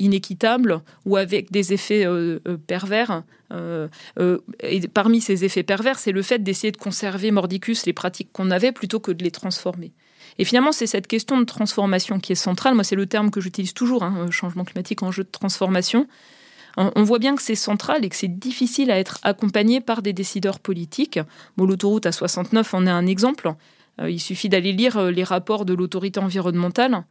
inéquitable 0.00 0.80
ou 1.06 1.16
avec 1.16 1.52
des 1.52 1.72
effets 1.72 2.04
euh, 2.04 2.40
euh, 2.48 2.56
pervers. 2.56 3.22
Euh, 3.52 3.88
et 4.62 4.80
parmi 4.88 5.20
ces 5.20 5.44
effets 5.44 5.62
pervers, 5.62 5.98
c'est 5.98 6.12
le 6.12 6.22
fait 6.22 6.42
d'essayer 6.42 6.72
de 6.72 6.76
conserver 6.76 7.30
mordicus 7.30 7.86
les 7.86 7.92
pratiques 7.92 8.30
qu'on 8.32 8.50
avait 8.50 8.72
plutôt 8.72 9.00
que 9.00 9.12
de 9.12 9.22
les 9.22 9.30
transformer. 9.30 9.92
Et 10.38 10.44
finalement, 10.44 10.72
c'est 10.72 10.86
cette 10.86 11.06
question 11.06 11.38
de 11.38 11.44
transformation 11.44 12.18
qui 12.18 12.32
est 12.32 12.36
centrale. 12.36 12.74
Moi, 12.74 12.84
c'est 12.84 12.96
le 12.96 13.06
terme 13.06 13.30
que 13.30 13.40
j'utilise 13.40 13.74
toujours, 13.74 14.02
hein, 14.02 14.30
changement 14.30 14.64
climatique, 14.64 15.02
enjeu 15.02 15.24
de 15.24 15.28
transformation. 15.30 16.06
On, 16.76 17.02
voit 17.02 17.18
bien 17.18 17.34
que 17.34 17.42
c'est 17.42 17.56
central 17.56 18.04
et 18.04 18.08
que 18.08 18.14
c'est 18.14 18.28
difficile 18.28 18.92
à 18.92 18.98
être 18.98 19.18
accompagné 19.24 19.80
par 19.80 20.02
des 20.02 20.12
décideurs 20.12 20.60
politiques. 20.60 21.18
Bon, 21.56 21.66
l'autoroute 21.66 22.06
à 22.06 22.12
69 22.12 22.72
en 22.74 22.86
est 22.86 22.90
un 22.90 23.06
exemple. 23.06 23.52
il 24.00 24.20
suffit 24.20 24.48
d'aller 24.48 24.72
lire 24.72 25.10
les 25.10 25.24
rapports 25.24 25.64
de 25.64 25.74
l'autorité 25.74 26.20
environnementale 26.20 27.02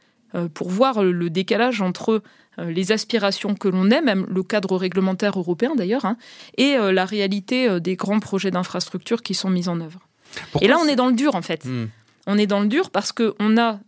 pour 0.53 0.69
voir 0.69 1.03
le 1.03 1.29
décalage 1.29 1.81
entre 1.81 2.21
euh, 2.59 2.71
les 2.71 2.91
aspirations 2.91 3.55
que 3.55 3.67
l'on 3.67 3.89
ait, 3.91 4.01
même 4.01 4.25
le 4.29 4.43
cadre 4.43 4.75
réglementaire 4.75 5.37
européen 5.37 5.75
d'ailleurs, 5.75 6.05
hein, 6.05 6.17
et 6.57 6.75
euh, 6.75 6.91
la 6.91 7.05
réalité 7.05 7.67
euh, 7.67 7.79
des 7.79 7.95
grands 7.95 8.19
projets 8.19 8.51
d'infrastructure 8.51 9.21
qui 9.21 9.33
sont 9.33 9.49
mis 9.49 9.69
en 9.69 9.79
œuvre. 9.81 9.99
et 10.61 10.67
là, 10.67 10.77
on 10.81 10.87
est 10.87 10.95
dans 10.95 11.07
le 11.07 11.13
dur 11.13 11.35
en 11.35 11.41
fait. 11.41 11.65
Hmm. 11.65 11.87
On 12.27 12.37
est 12.37 12.47
dans 12.47 12.59
le 12.59 12.67
dur 12.67 12.91
parce 12.91 13.11
qu'on 13.11 13.57
a 13.57 13.79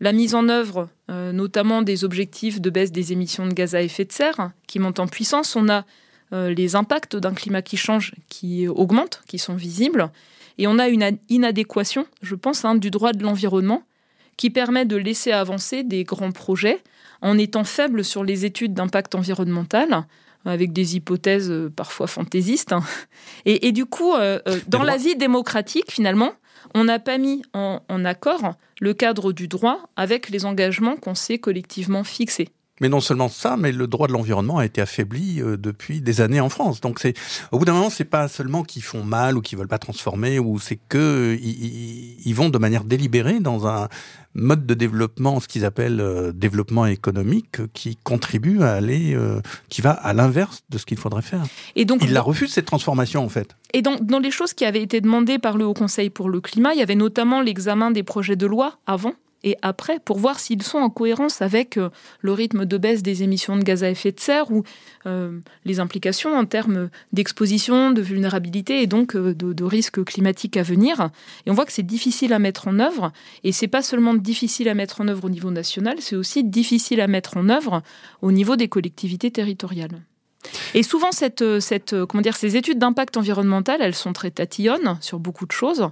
la 0.00 0.12
mise 0.12 0.34
en 0.34 0.50
œuvre 0.50 0.90
notamment 1.08 1.80
des 1.80 2.04
objectifs 2.04 2.60
de 2.60 2.68
baisse 2.68 2.92
des 2.92 3.12
émissions 3.12 3.46
de 3.46 3.54
gaz 3.54 3.74
à 3.74 3.80
effet 3.80 4.04
de 4.04 4.12
serre 4.12 4.50
qui 4.66 4.78
montent 4.78 5.00
en 5.00 5.06
puissance. 5.06 5.56
On 5.56 5.70
a 5.70 5.86
les 6.32 6.76
impacts 6.76 7.16
d'un 7.16 7.32
climat 7.32 7.62
qui 7.62 7.78
change, 7.78 8.12
qui 8.28 8.68
augmentent, 8.68 9.22
qui 9.26 9.38
sont 9.38 9.54
visibles. 9.54 10.10
Et 10.58 10.66
on 10.66 10.78
a 10.78 10.88
une 10.88 11.16
inadéquation, 11.30 12.06
je 12.20 12.34
pense, 12.34 12.66
hein, 12.66 12.74
du 12.74 12.90
droit 12.90 13.12
de 13.12 13.22
l'environnement 13.22 13.82
qui 14.36 14.50
permet 14.50 14.84
de 14.84 14.96
laisser 14.96 15.32
avancer 15.32 15.82
des 15.82 16.04
grands 16.04 16.32
projets 16.32 16.82
en 17.22 17.38
étant 17.38 17.64
faible 17.64 18.04
sur 18.04 18.24
les 18.24 18.44
études 18.44 18.74
d'impact 18.74 19.14
environnemental 19.14 20.04
avec 20.44 20.72
des 20.72 20.96
hypothèses 20.96 21.50
euh, 21.50 21.72
parfois 21.74 22.06
fantaisistes. 22.06 22.72
Hein. 22.72 22.82
Et, 23.46 23.72
du 23.72 23.86
coup, 23.86 24.12
euh, 24.12 24.38
euh, 24.48 24.60
dans 24.68 24.82
la 24.82 24.96
vie 24.96 25.16
démocratique, 25.16 25.90
finalement, 25.90 26.32
on 26.74 26.84
n'a 26.84 26.98
pas 26.98 27.18
mis 27.18 27.42
en, 27.52 27.80
accord 28.04 28.54
le 28.80 28.94
cadre 28.94 29.32
du 29.32 29.48
droit 29.48 29.88
avec 29.96 30.28
les 30.30 30.44
engagements 30.44 30.96
qu'on 30.96 31.14
s'est 31.14 31.38
collectivement 31.38 32.04
fixés. 32.04 32.48
Mais 32.80 32.88
non 32.88 33.00
seulement 33.00 33.28
ça, 33.28 33.56
mais 33.56 33.70
le 33.70 33.86
droit 33.86 34.08
de 34.08 34.12
l'environnement 34.12 34.58
a 34.58 34.64
été 34.64 34.80
affaibli 34.80 35.40
depuis 35.40 36.00
des 36.00 36.20
années 36.20 36.40
en 36.40 36.48
France. 36.48 36.80
Donc 36.80 36.98
c'est 36.98 37.14
au 37.52 37.58
bout 37.58 37.64
d'un 37.64 37.72
moment, 37.72 37.90
c'est 37.90 38.04
pas 38.04 38.26
seulement 38.28 38.64
qu'ils 38.64 38.82
font 38.82 39.04
mal 39.04 39.36
ou 39.36 39.40
qu'ils 39.40 39.58
veulent 39.58 39.68
pas 39.68 39.78
transformer, 39.78 40.38
ou 40.38 40.58
c'est 40.58 40.78
que 40.88 41.38
ils, 41.40 42.34
vont 42.34 42.48
de 42.48 42.58
manière 42.58 42.84
délibérée 42.84 43.38
dans 43.38 43.66
un 43.66 43.88
mode 44.34 44.66
de 44.66 44.74
développement, 44.74 45.40
ce 45.40 45.48
qu'ils 45.48 45.64
appellent 45.64 46.00
euh, 46.00 46.32
développement 46.32 46.86
économique, 46.86 47.58
qui 47.72 47.96
contribue 47.96 48.62
à 48.62 48.72
aller, 48.72 49.14
euh, 49.14 49.40
qui 49.68 49.80
va 49.80 49.92
à 49.92 50.12
l'inverse 50.12 50.64
de 50.70 50.78
ce 50.78 50.86
qu'il 50.86 50.98
faudrait 50.98 51.22
faire. 51.22 51.44
Et 51.76 51.84
donc, 51.84 52.02
il 52.02 52.12
la 52.12 52.20
refuse 52.20 52.52
cette 52.52 52.66
transformation 52.66 53.24
en 53.24 53.28
fait. 53.28 53.56
Et 53.72 53.82
dans, 53.82 53.96
dans 53.96 54.18
les 54.18 54.30
choses 54.30 54.52
qui 54.52 54.64
avaient 54.64 54.82
été 54.82 55.00
demandées 55.00 55.38
par 55.38 55.56
le 55.56 55.64
Haut 55.64 55.74
Conseil 55.74 56.10
pour 56.10 56.28
le 56.28 56.40
climat, 56.40 56.72
il 56.74 56.80
y 56.80 56.82
avait 56.82 56.94
notamment 56.94 57.40
l'examen 57.40 57.90
des 57.90 58.02
projets 58.02 58.36
de 58.36 58.46
loi 58.46 58.78
avant 58.86 59.14
et 59.44 59.56
après 59.62 60.00
pour 60.00 60.18
voir 60.18 60.40
s'ils 60.40 60.62
sont 60.62 60.78
en 60.78 60.90
cohérence 60.90 61.42
avec 61.42 61.76
euh, 61.76 61.90
le 62.20 62.32
rythme 62.32 62.64
de 62.64 62.78
baisse 62.78 63.02
des 63.02 63.22
émissions 63.22 63.56
de 63.56 63.62
gaz 63.62 63.84
à 63.84 63.90
effet 63.90 64.10
de 64.10 64.18
serre 64.18 64.50
ou 64.50 64.64
euh, 65.06 65.38
les 65.64 65.78
implications 65.78 66.36
en 66.36 66.46
termes 66.46 66.88
d'exposition, 67.12 67.92
de 67.92 68.02
vulnérabilité 68.02 68.82
et 68.82 68.86
donc 68.86 69.14
euh, 69.14 69.34
de, 69.34 69.64
risques 69.64 70.02
climatiques 70.02 70.56
à 70.56 70.62
venir. 70.62 71.10
Et 71.46 71.50
on 71.50 71.54
voit 71.54 71.66
que 71.66 71.72
c'est 71.72 71.82
difficile 71.82 72.32
à 72.32 72.38
mettre 72.38 72.66
en 72.66 72.80
œuvre 72.80 73.12
et 73.44 73.52
c'est 73.52 73.68
pas 73.68 73.82
seulement 73.82 74.14
difficile 74.14 74.68
à 74.68 74.74
mettre 74.74 75.00
en 75.02 75.08
œuvre 75.08 75.26
au 75.26 75.30
niveau 75.30 75.50
national, 75.50 75.96
c'est 76.00 76.16
aussi 76.16 76.42
difficile 76.42 77.00
à 77.00 77.06
mettre 77.06 77.36
en 77.36 77.48
œuvre 77.48 77.82
au 78.22 78.32
niveau 78.32 78.56
des 78.56 78.68
collectivités 78.68 79.30
territoriales. 79.30 80.02
Et 80.74 80.82
souvent, 80.82 81.10
ces 81.12 82.56
études 82.56 82.78
d'impact 82.78 83.16
environnemental, 83.16 83.80
elles 83.80 83.94
sont 83.94 84.12
très 84.12 84.30
tatillonnes 84.30 84.98
sur 85.00 85.18
beaucoup 85.18 85.46
de 85.46 85.52
choses. 85.52 85.88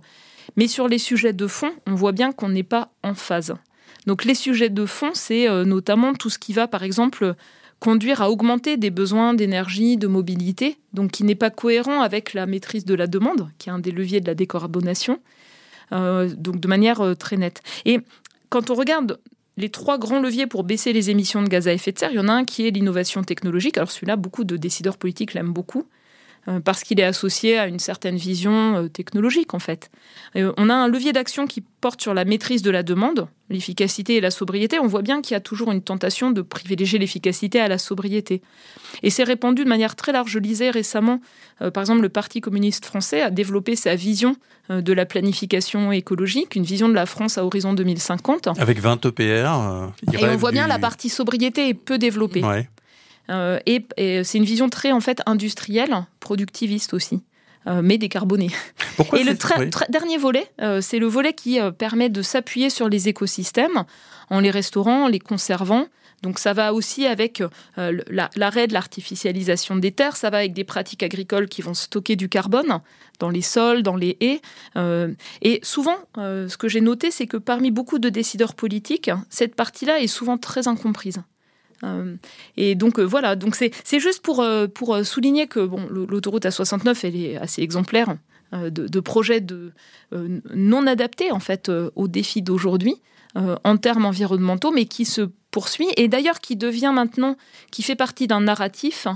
Mais 0.56 0.68
sur 0.68 0.88
les 0.88 0.98
sujets 0.98 1.32
de 1.32 1.46
fond, 1.46 1.70
on 1.86 1.94
voit 1.94 2.12
bien 2.12 2.32
qu'on 2.32 2.48
n'est 2.48 2.62
pas 2.62 2.92
en 3.02 3.14
phase. 3.14 3.54
Donc 4.06 4.24
les 4.24 4.34
sujets 4.34 4.68
de 4.68 4.86
fond, 4.86 5.10
c'est 5.14 5.48
euh, 5.48 5.64
notamment 5.64 6.14
tout 6.14 6.30
ce 6.30 6.38
qui 6.38 6.52
va, 6.52 6.66
par 6.66 6.82
exemple, 6.82 7.34
conduire 7.78 8.22
à 8.22 8.30
augmenter 8.30 8.76
des 8.76 8.90
besoins 8.90 9.34
d'énergie, 9.34 9.96
de 9.96 10.06
mobilité, 10.06 10.78
donc 10.92 11.10
qui 11.12 11.24
n'est 11.24 11.34
pas 11.34 11.50
cohérent 11.50 12.00
avec 12.00 12.34
la 12.34 12.46
maîtrise 12.46 12.84
de 12.84 12.94
la 12.94 13.06
demande, 13.06 13.50
qui 13.58 13.68
est 13.68 13.72
un 13.72 13.78
des 13.78 13.90
leviers 13.90 14.20
de 14.20 14.26
la 14.26 14.34
décarbonation. 14.34 15.18
donc 15.90 16.60
de 16.60 16.68
manière 16.68 17.16
très 17.18 17.36
nette. 17.36 17.60
Et 17.84 17.98
quand 18.50 18.70
on 18.70 18.74
regarde 18.74 19.18
les 19.56 19.68
trois 19.68 19.98
grands 19.98 20.20
leviers 20.20 20.46
pour 20.46 20.64
baisser 20.64 20.92
les 20.92 21.10
émissions 21.10 21.42
de 21.42 21.48
gaz 21.48 21.68
à 21.68 21.72
effet 21.72 21.92
de 21.92 21.98
serre, 21.98 22.10
il 22.12 22.16
y 22.16 22.20
en 22.20 22.28
a 22.28 22.32
un 22.32 22.44
qui 22.44 22.66
est 22.66 22.70
l'innovation 22.70 23.22
technologique. 23.22 23.76
Alors 23.76 23.90
celui-là, 23.90 24.16
beaucoup 24.16 24.44
de 24.44 24.56
décideurs 24.56 24.96
politiques 24.96 25.34
l'aiment 25.34 25.52
beaucoup. 25.52 25.86
Euh, 26.48 26.58
parce 26.58 26.82
qu'il 26.82 26.98
est 26.98 27.04
associé 27.04 27.56
à 27.56 27.68
une 27.68 27.78
certaine 27.78 28.16
vision 28.16 28.74
euh, 28.76 28.88
technologique 28.88 29.54
en 29.54 29.60
fait. 29.60 29.92
Euh, 30.34 30.52
on 30.56 30.68
a 30.70 30.74
un 30.74 30.88
levier 30.88 31.12
d'action 31.12 31.46
qui 31.46 31.60
porte 31.60 32.02
sur 32.02 32.14
la 32.14 32.24
maîtrise 32.24 32.62
de 32.62 32.70
la 32.72 32.82
demande, 32.82 33.28
l'efficacité 33.48 34.16
et 34.16 34.20
la 34.20 34.32
sobriété. 34.32 34.80
On 34.80 34.88
voit 34.88 35.02
bien 35.02 35.22
qu'il 35.22 35.34
y 35.34 35.36
a 35.36 35.40
toujours 35.40 35.70
une 35.70 35.82
tentation 35.82 36.32
de 36.32 36.42
privilégier 36.42 36.98
l'efficacité 36.98 37.60
à 37.60 37.68
la 37.68 37.78
sobriété. 37.78 38.42
Et 39.04 39.10
c'est 39.10 39.22
répandu 39.22 39.62
de 39.62 39.68
manière 39.68 39.94
très 39.94 40.10
large. 40.10 40.32
Je 40.32 40.40
lisais 40.40 40.70
récemment, 40.70 41.20
par 41.58 41.82
exemple, 41.82 42.02
le 42.02 42.08
Parti 42.08 42.40
communiste 42.40 42.86
français 42.86 43.20
a 43.20 43.30
développé 43.30 43.76
sa 43.76 43.94
vision 43.94 44.36
de 44.68 44.92
la 44.92 45.06
planification 45.06 45.92
écologique, 45.92 46.54
une 46.54 46.62
vision 46.62 46.88
de 46.88 46.94
la 46.94 47.06
France 47.06 47.36
à 47.36 47.44
horizon 47.44 47.72
2050. 47.74 48.48
Avec 48.58 48.78
20 48.78 49.04
EPR. 49.06 49.22
et 50.12 50.24
on 50.24 50.36
voit 50.36 50.52
bien 50.52 50.66
la 50.66 50.78
partie 50.78 51.08
sobriété 51.08 51.68
est 51.68 51.74
peu 51.74 51.98
développée. 51.98 52.42
Euh, 53.30 53.58
et, 53.66 53.84
c'est 54.24 54.38
une 54.38 54.44
vision 54.44 54.68
très 54.68 54.92
en 54.92 55.00
fait 55.00 55.22
industrielle, 55.26 55.94
productiviste 56.20 56.94
aussi. 56.94 57.22
Euh, 57.68 57.80
mais 57.80 57.96
décarbonée. 57.96 58.50
et 59.16 59.22
le 59.22 59.36
dernier 59.88 60.18
volet, 60.18 60.50
euh, 60.60 60.80
c'est 60.80 60.98
le 60.98 61.06
volet 61.06 61.32
qui 61.32 61.60
permet 61.78 62.08
de 62.08 62.20
s'appuyer 62.20 62.70
sur 62.70 62.88
les 62.88 63.08
écosystèmes 63.08 63.84
en 64.30 64.40
les 64.40 64.50
restaurant, 64.50 65.04
en 65.04 65.08
les 65.08 65.20
conservant. 65.20 65.86
Donc 66.24 66.40
ça 66.40 66.54
va 66.54 66.74
aussi 66.74 67.06
avec 67.06 67.40
l'arrêt 67.76 68.66
de 68.66 68.72
l'artificialisation 68.72 69.76
des 69.76 69.92
terres, 69.92 70.16
ça 70.16 70.30
va 70.30 70.38
avec 70.38 70.54
des 70.54 70.64
pratiques 70.64 71.04
agricoles 71.04 71.48
qui 71.48 71.62
vont 71.62 71.74
stocker 71.74 72.16
du 72.16 72.28
carbone 72.28 72.80
dans 73.20 73.30
les 73.30 73.42
sols, 73.42 73.82
dans 73.82 73.96
les 73.96 74.16
haies. 74.20 74.40
et 75.42 75.60
souvent, 75.62 75.98
ce 76.16 76.56
que 76.56 76.68
j'ai 76.68 76.80
noté, 76.80 77.10
c'est 77.10 77.26
que 77.26 77.36
parmi 77.36 77.72
beaucoup 77.72 77.98
de 77.98 78.08
décideurs 78.08 78.54
politiques, 78.54 79.10
cette 79.30 79.56
partie-là 79.56 80.00
est 80.00 80.08
souvent 80.08 80.38
très 80.38 80.68
incomprise. 80.68 81.22
Euh, 81.84 82.16
et 82.56 82.74
donc 82.74 82.98
euh, 82.98 83.02
voilà, 83.02 83.36
donc 83.36 83.56
c'est 83.56 84.00
juste 84.00 84.22
pour, 84.22 84.40
euh, 84.40 84.66
pour 84.66 84.96
souligner 85.04 85.46
que 85.46 85.60
bon, 85.60 85.86
l'autoroute 85.90 86.44
A69, 86.44 86.98
elle 87.04 87.16
est 87.16 87.36
assez 87.36 87.62
exemplaire 87.62 88.16
de, 88.52 89.00
projets 89.00 89.40
de, 89.40 89.72
non 90.12 90.86
adaptés 90.86 91.32
en 91.32 91.40
fait 91.40 91.72
aux 91.96 92.06
défis 92.06 92.42
d'aujourd'hui 92.42 92.96
en 93.34 93.78
termes 93.78 94.04
environnementaux, 94.04 94.70
mais 94.72 94.84
qui 94.84 95.06
se 95.06 95.22
poursuit 95.50 95.88
et 95.96 96.06
d'ailleurs 96.06 96.38
qui 96.38 96.56
devient 96.56 96.92
maintenant, 96.94 97.38
qui 97.70 97.82
fait 97.82 97.94
partie 97.94 98.26
d'un 98.26 98.42
narratif 98.42 99.06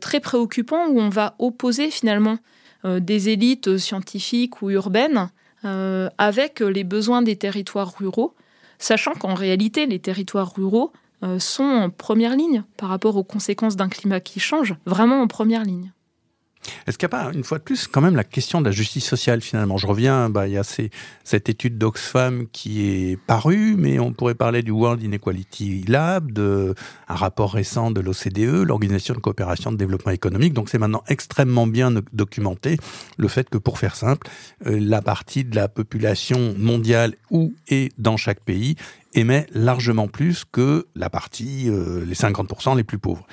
très 0.00 0.18
préoccupant 0.20 0.86
où 0.88 0.98
on 0.98 1.10
va 1.10 1.34
opposer 1.40 1.90
finalement 1.90 2.38
des 2.84 3.28
élites 3.28 3.76
scientifiques 3.76 4.62
ou 4.62 4.70
urbaines 4.70 5.28
avec 5.62 6.60
les 6.60 6.84
besoins 6.84 7.20
des 7.20 7.36
territoires 7.36 7.92
ruraux, 7.98 8.34
sachant 8.78 9.12
qu'en 9.12 9.34
réalité, 9.34 9.84
les 9.84 9.98
territoires 9.98 10.54
ruraux 10.56 10.90
sont 11.38 11.64
en 11.64 11.90
première 11.90 12.36
ligne 12.36 12.64
par 12.76 12.90
rapport 12.90 13.16
aux 13.16 13.24
conséquences 13.24 13.76
d'un 13.76 13.88
climat 13.88 14.20
qui 14.20 14.40
change, 14.40 14.76
vraiment 14.84 15.22
en 15.22 15.26
première 15.26 15.62
ligne. 15.62 15.93
Est-ce 16.86 16.98
qu'il 16.98 17.08
n'y 17.08 17.14
a 17.14 17.24
pas, 17.24 17.32
une 17.32 17.44
fois 17.44 17.58
de 17.58 17.62
plus, 17.62 17.86
quand 17.86 18.00
même 18.00 18.16
la 18.16 18.24
question 18.24 18.60
de 18.60 18.66
la 18.66 18.72
justice 18.72 19.04
sociale 19.04 19.40
finalement? 19.40 19.76
Je 19.76 19.86
reviens, 19.86 20.30
bah, 20.30 20.46
il 20.48 20.54
y 20.54 20.58
a 20.58 20.64
cette 20.64 21.48
étude 21.48 21.78
d'Oxfam 21.78 22.46
qui 22.52 22.86
est 22.86 23.16
parue, 23.16 23.74
mais 23.76 23.98
on 23.98 24.12
pourrait 24.12 24.34
parler 24.34 24.62
du 24.62 24.70
World 24.70 25.02
Inequality 25.02 25.84
Lab, 25.88 26.32
de 26.32 26.74
un 27.08 27.14
rapport 27.14 27.52
récent 27.52 27.90
de 27.90 28.00
l'OCDE, 28.00 28.66
l'Organisation 28.66 29.14
de 29.14 29.20
coopération 29.20 29.72
de 29.72 29.76
développement 29.76 30.12
économique. 30.12 30.52
Donc 30.52 30.68
c'est 30.68 30.78
maintenant 30.78 31.02
extrêmement 31.08 31.66
bien 31.66 31.92
documenté 32.12 32.76
le 33.16 33.28
fait 33.28 33.48
que, 33.48 33.58
pour 33.58 33.78
faire 33.78 33.96
simple, 33.96 34.28
euh, 34.66 34.78
la 34.80 35.02
partie 35.02 35.44
de 35.44 35.56
la 35.56 35.68
population 35.68 36.54
mondiale 36.58 37.14
où 37.30 37.54
et 37.68 37.92
dans 37.98 38.16
chaque 38.16 38.40
pays 38.40 38.76
émet 39.14 39.46
largement 39.52 40.08
plus 40.08 40.44
que 40.50 40.86
la 40.94 41.10
partie, 41.10 41.68
euh, 41.68 42.04
les 42.04 42.14
50% 42.14 42.76
les 42.76 42.84
plus 42.84 42.98
pauvres. 42.98 43.26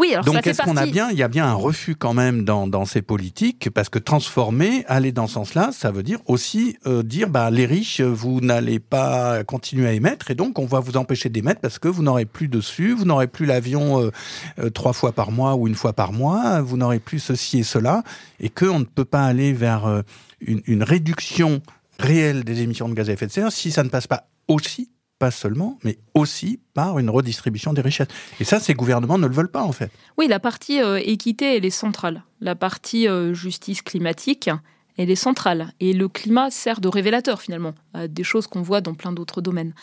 Oui, 0.00 0.14
alors 0.14 0.24
Donc, 0.24 0.40
qu'est-ce 0.40 0.62
qu'on 0.62 0.78
a 0.78 0.86
bien 0.86 1.10
Il 1.10 1.18
y 1.18 1.22
a 1.22 1.28
bien 1.28 1.44
un 1.44 1.52
refus 1.52 1.94
quand 1.94 2.14
même 2.14 2.46
dans, 2.46 2.66
dans 2.66 2.86
ces 2.86 3.02
politiques, 3.02 3.68
parce 3.68 3.90
que 3.90 3.98
transformer, 3.98 4.82
aller 4.88 5.12
dans 5.12 5.26
ce 5.26 5.34
sens-là, 5.34 5.72
ça 5.72 5.90
veut 5.90 6.02
dire 6.02 6.20
aussi 6.24 6.78
euh, 6.86 7.02
dire, 7.02 7.28
bah, 7.28 7.50
les 7.50 7.66
riches, 7.66 8.00
vous 8.00 8.40
n'allez 8.40 8.78
pas 8.78 9.44
continuer 9.44 9.88
à 9.88 9.92
émettre, 9.92 10.30
et 10.30 10.34
donc 10.34 10.58
on 10.58 10.64
va 10.64 10.80
vous 10.80 10.96
empêcher 10.96 11.28
d'émettre 11.28 11.60
parce 11.60 11.78
que 11.78 11.86
vous 11.86 12.02
n'aurez 12.02 12.24
plus 12.24 12.48
dessus, 12.48 12.94
vous 12.94 13.04
n'aurez 13.04 13.26
plus 13.26 13.44
l'avion 13.44 14.00
euh, 14.00 14.10
euh, 14.58 14.70
trois 14.70 14.94
fois 14.94 15.12
par 15.12 15.32
mois 15.32 15.54
ou 15.56 15.68
une 15.68 15.74
fois 15.74 15.92
par 15.92 16.14
mois, 16.14 16.62
vous 16.62 16.78
n'aurez 16.78 16.98
plus 16.98 17.18
ceci 17.18 17.58
et 17.58 17.62
cela, 17.62 18.02
et 18.40 18.48
qu'on 18.48 18.78
ne 18.78 18.84
peut 18.84 19.04
pas 19.04 19.26
aller 19.26 19.52
vers 19.52 20.02
une, 20.40 20.62
une 20.64 20.82
réduction 20.82 21.60
réelle 21.98 22.44
des 22.44 22.62
émissions 22.62 22.88
de 22.88 22.94
gaz 22.94 23.10
à 23.10 23.12
effet 23.12 23.26
de 23.26 23.32
serre 23.32 23.52
si 23.52 23.70
ça 23.70 23.84
ne 23.84 23.90
passe 23.90 24.06
pas 24.06 24.28
aussi 24.48 24.88
pas 25.20 25.30
seulement, 25.30 25.78
mais 25.84 25.98
aussi 26.14 26.60
par 26.72 26.98
une 26.98 27.10
redistribution 27.10 27.74
des 27.74 27.82
richesses. 27.82 28.08
Et 28.40 28.44
ça, 28.44 28.58
ces 28.58 28.72
gouvernements 28.72 29.18
ne 29.18 29.26
le 29.26 29.34
veulent 29.34 29.50
pas, 29.50 29.62
en 29.62 29.70
fait. 29.70 29.90
Oui, 30.16 30.26
la 30.26 30.40
partie 30.40 30.80
euh, 30.80 30.98
équité, 31.04 31.56
elle 31.56 31.66
est 31.66 31.70
centrale. 31.70 32.24
La 32.40 32.54
partie 32.56 33.06
euh, 33.06 33.34
justice 33.34 33.82
climatique, 33.82 34.48
elle 34.96 35.10
est 35.10 35.16
centrale. 35.16 35.72
Et 35.78 35.92
le 35.92 36.08
climat 36.08 36.50
sert 36.50 36.80
de 36.80 36.88
révélateur, 36.88 37.42
finalement, 37.42 37.74
à 37.92 38.08
des 38.08 38.24
choses 38.24 38.46
qu'on 38.46 38.62
voit 38.62 38.80
dans 38.80 38.94
plein 38.94 39.12
d'autres 39.12 39.42
domaines. 39.42 39.74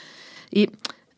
Et 0.53 0.69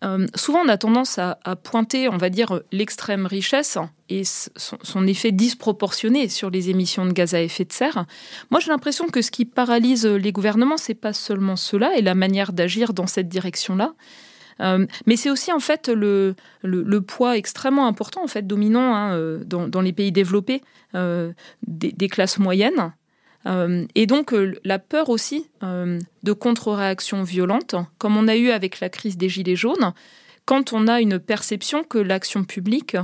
euh, 0.03 0.27
souvent, 0.35 0.59
on 0.59 0.69
a 0.69 0.77
tendance 0.77 1.19
à, 1.19 1.35
pointer, 1.61 2.07
on 2.07 2.17
va 2.17 2.29
dire, 2.29 2.61
l'extrême 2.71 3.25
richesse 3.25 3.77
et 4.07 4.23
son, 4.23 5.07
effet 5.07 5.31
disproportionné 5.31 6.29
sur 6.29 6.49
les 6.49 6.69
émissions 6.69 7.05
de 7.05 7.11
gaz 7.11 7.33
à 7.33 7.41
effet 7.41 7.65
de 7.65 7.73
serre. 7.73 8.05
Moi, 8.49 8.59
j'ai 8.59 8.69
l'impression 8.69 9.07
que 9.07 9.21
ce 9.21 9.31
qui 9.31 9.45
paralyse 9.45 10.05
les 10.05 10.31
gouvernements, 10.31 10.77
c'est 10.77 10.93
pas 10.93 11.13
seulement 11.13 11.55
cela 11.55 11.97
et 11.97 12.01
la 12.01 12.15
manière 12.15 12.53
d'agir 12.53 12.93
dans 12.93 13.07
cette 13.07 13.27
direction-là, 13.27 13.93
euh, 14.61 14.85
mais 15.05 15.15
c'est 15.15 15.29
aussi 15.29 15.53
en 15.53 15.59
fait 15.59 15.87
le, 15.87 16.35
poids 17.05 17.37
extrêmement 17.37 17.87
important, 17.87 18.23
en 18.23 18.27
fait, 18.27 18.45
dominant 18.45 18.93
hein, 18.95 19.15
euh, 19.15 19.43
dans, 19.45 19.81
les 19.81 19.93
pays 19.93 20.11
développés 20.11 20.61
des, 20.93 22.07
classes 22.07 22.39
moyennes 22.39 22.93
euh, 23.45 23.85
et 23.95 24.05
donc 24.05 24.33
euh, 24.33 24.53
la 24.63 24.79
peur 24.79 25.09
aussi 25.09 25.47
euh, 25.63 25.99
de 26.23 26.33
contre-réactions 26.33 27.23
violentes, 27.23 27.75
comme 27.97 28.17
on 28.17 28.27
a 28.27 28.35
eu 28.35 28.49
avec 28.49 28.79
la 28.79 28.89
crise 28.89 29.17
des 29.17 29.29
Gilets 29.29 29.55
jaunes, 29.55 29.93
quand 30.45 30.73
on 30.73 30.87
a 30.87 30.99
une 30.99 31.19
perception 31.19 31.83
que 31.83 31.97
l'action 31.97 32.43
publique 32.43 32.97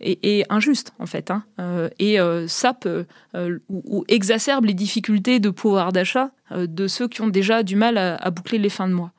est, 0.00 0.44
injuste 0.50 0.92
en 0.98 1.06
fait, 1.06 1.30
hein, 1.30 1.44
et 1.98 2.16
sape 2.48 2.88
ou, 3.68 4.04
exacerbe 4.08 4.64
les 4.64 4.74
difficultés 4.74 5.38
de 5.38 5.50
pouvoir 5.50 5.92
d'achat 5.92 6.30
de 6.50 6.88
ceux 6.88 7.08
qui 7.08 7.20
ont 7.20 7.28
déjà 7.28 7.62
du 7.62 7.76
mal 7.76 7.98
à, 7.98 8.30
boucler 8.30 8.56
les 8.56 8.70
fins 8.70 8.88
de 8.88 8.94
mois. 8.94 9.12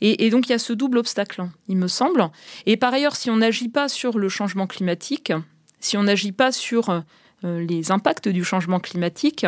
Et, 0.00 0.30
donc 0.30 0.48
il 0.48 0.52
y 0.52 0.54
a 0.54 0.58
ce 0.58 0.72
double 0.72 0.96
obstacle, 0.96 1.42
hein, 1.42 1.52
il 1.68 1.76
me 1.76 1.88
semble. 1.88 2.26
Et 2.64 2.78
par 2.78 2.94
ailleurs, 2.94 3.16
si 3.16 3.28
on 3.28 3.36
n'agit 3.36 3.68
pas 3.68 3.90
sur 3.90 4.18
le 4.18 4.30
changement 4.30 4.66
climatique, 4.66 5.30
si 5.78 5.98
on 5.98 6.04
n'agit 6.04 6.32
pas 6.32 6.52
sur 6.52 7.04
les 7.42 7.90
impacts 7.90 8.28
du 8.28 8.44
changement 8.44 8.80
climatique. 8.80 9.46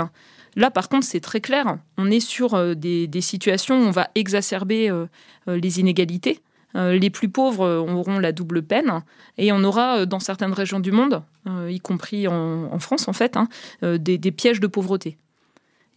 Là, 0.57 0.71
par 0.71 0.89
contre, 0.89 1.07
c'est 1.07 1.21
très 1.21 1.41
clair. 1.41 1.79
On 1.99 2.11
est 2.11 2.21
sur 2.21 2.55
euh, 2.55 2.75
des, 2.75 3.21
situations 3.21 3.81
où 3.81 3.87
on 3.87 3.91
va 3.91 4.09
exacerber 4.15 4.91
euh, 4.91 5.07
les 5.47 5.81
inégalités. 5.81 6.41
Les 6.77 7.09
plus 7.09 7.29
pauvres 7.29 7.85
auront 7.89 8.19
la 8.19 8.33
double 8.33 8.61
peine 8.61 9.05
et 9.39 9.53
on 9.53 9.63
aura 9.63 10.07
dans 10.07 10.19
certaines 10.19 10.53
régions 10.53 10.81
du 10.81 10.91
monde, 10.91 11.23
y 11.69 11.79
compris 11.79 12.27
en, 12.27 12.79
France 12.81 13.07
en 13.07 13.13
fait, 13.13 13.37
hein, 13.37 13.47
des, 13.81 14.19
pièges 14.33 14.59
de 14.59 14.67
pauvreté. 14.67 15.17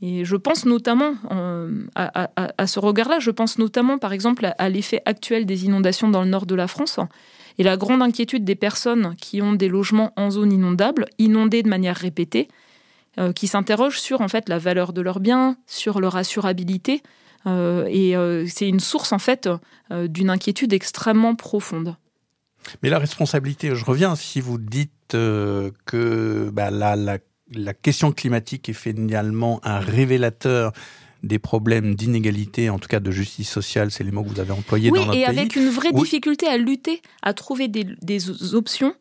Et 0.03 0.23
je 0.23 0.35
pense 0.35 0.67
notamment 0.67 1.15
à, 1.95 2.67
ce 2.67 2.79
regard-là, 2.79 3.17
je 3.17 3.31
pense 3.31 3.57
notamment 3.57 3.97
par 3.97 4.13
exemple 4.13 4.53
à 4.55 4.69
l'effet 4.69 5.01
actuel 5.05 5.47
des 5.47 5.65
inondations 5.65 6.09
dans 6.09 6.21
le 6.21 6.29
nord 6.29 6.45
de 6.45 6.53
la 6.53 6.67
France 6.67 6.99
et 7.57 7.63
la 7.63 7.77
grande 7.77 8.01
inquiétude 8.01 8.43
des 8.43 8.55
personnes 8.55 9.15
qui 9.15 9.41
ont 9.41 9.53
des 9.53 9.67
logements 9.67 10.13
en 10.15 10.29
zone 10.29 10.51
inondable, 10.51 11.05
inondés 11.17 11.63
de 11.63 11.69
manière 11.69 11.95
répétée, 11.95 12.47
euh, 13.19 13.33
qui 13.33 13.47
s'interrogent 13.47 13.99
sur 13.99 14.21
en 14.21 14.27
fait 14.27 14.47
la 14.47 14.59
valeur 14.59 14.93
de 14.93 15.01
leurs 15.01 15.19
biens, 15.19 15.57
sur 15.65 15.99
leur 15.99 16.15
assurabilité. 16.15 17.01
Euh, 17.45 17.87
et 17.89 18.15
euh, 18.15 18.45
c'est 18.47 18.67
une 18.67 18.79
source 18.79 19.11
en 19.11 19.19
fait 19.19 19.49
d'une 19.91 20.29
inquiétude 20.29 20.73
extrêmement 20.73 21.35
profonde. 21.35 21.95
Mais 22.83 22.89
la 22.89 22.99
responsabilité, 22.99 23.73
je 23.73 23.85
reviens, 23.85 24.15
si 24.15 24.41
vous 24.41 24.57
dites 24.57 24.91
que 25.09 26.49
bah, 26.51 26.69
la, 26.69 26.95
la 26.95 27.73
question 27.73 28.11
climatique 28.11 28.67
est 28.67 28.73
finalement 28.73 29.61
un 29.63 29.79
révélateur 29.79 30.73
des 31.23 31.39
problèmes 31.39 31.95
d'inégalité, 31.95 32.69
en 32.69 32.79
tout 32.79 32.87
cas 32.87 32.99
de 32.99 33.11
justice 33.11 33.49
sociale, 33.49 33.91
c'est 33.91 34.03
les 34.03 34.11
mots 34.11 34.23
que 34.23 34.29
vous 34.29 34.39
avez 34.39 34.51
employés 34.51 34.89
dans 34.89 34.95
notre 34.95 35.11
pays. 35.11 35.19
Oui, 35.19 35.23
et 35.23 35.25
avec 35.25 35.55
une 35.55 35.69
vraie 35.69 35.91
difficulté 35.91 36.47
à 36.47 36.57
lutter, 36.57 37.01
à 37.21 37.33
trouver 37.33 37.67
des, 37.67 37.85
options 38.53 38.93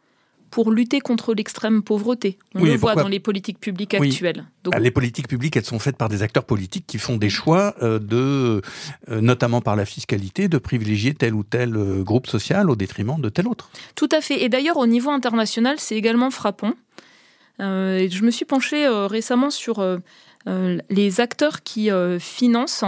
pour 0.51 0.71
lutter 0.71 1.01
contre 1.01 1.35
l'extrême 1.35 1.83
pauvreté. 1.83 2.39
On 2.55 2.65
le 2.65 2.77
voit 2.77 2.95
dans 2.95 3.09
les 3.09 3.21
politiques 3.21 3.59
publiques 3.59 3.95
actuelles. 3.95 4.47
Ah, 4.73 4.79
les 4.79 4.91
politiques 4.91 5.29
publiques, 5.29 5.57
elles 5.57 5.65
sont 5.65 5.79
faites 5.79 5.97
par 5.97 6.09
des 6.09 6.23
acteurs 6.23 6.45
politiques 6.45 6.87
qui 6.87 6.99
font 6.99 7.17
des 7.17 7.29
choix 7.29 7.75
euh, 7.83 7.99
de, 7.99 8.63
euh, 9.11 9.21
notamment 9.21 9.61
par 9.61 9.77
la 9.77 9.85
fiscalité, 9.85 10.49
de 10.49 10.59
privilégier 10.59 11.15
tel 11.15 11.35
ou 11.35 11.43
tel 11.43 11.77
euh, 11.77 12.03
groupe 12.03 12.27
social 12.27 12.71
au 12.71 12.77
détriment 12.77 13.21
de 13.21 13.29
tel 13.29 13.49
autre. 13.49 13.71
Tout 13.97 14.09
à 14.13 14.21
fait. 14.21 14.43
Et 14.43 14.49
d'ailleurs, 14.49 14.77
au 14.77 14.87
niveau 14.87 15.11
international, 15.11 15.77
c'est 15.79 15.97
également 15.97 16.31
frappant. 16.31 16.73
je 17.59 18.23
me 18.23 18.31
suis 18.31 18.45
penchée 18.45 18.87
récemment 18.89 19.51
sur 19.51 19.83
les 20.47 21.21
acteurs 21.21 21.63
qui 21.63 21.91
financent 22.19 22.85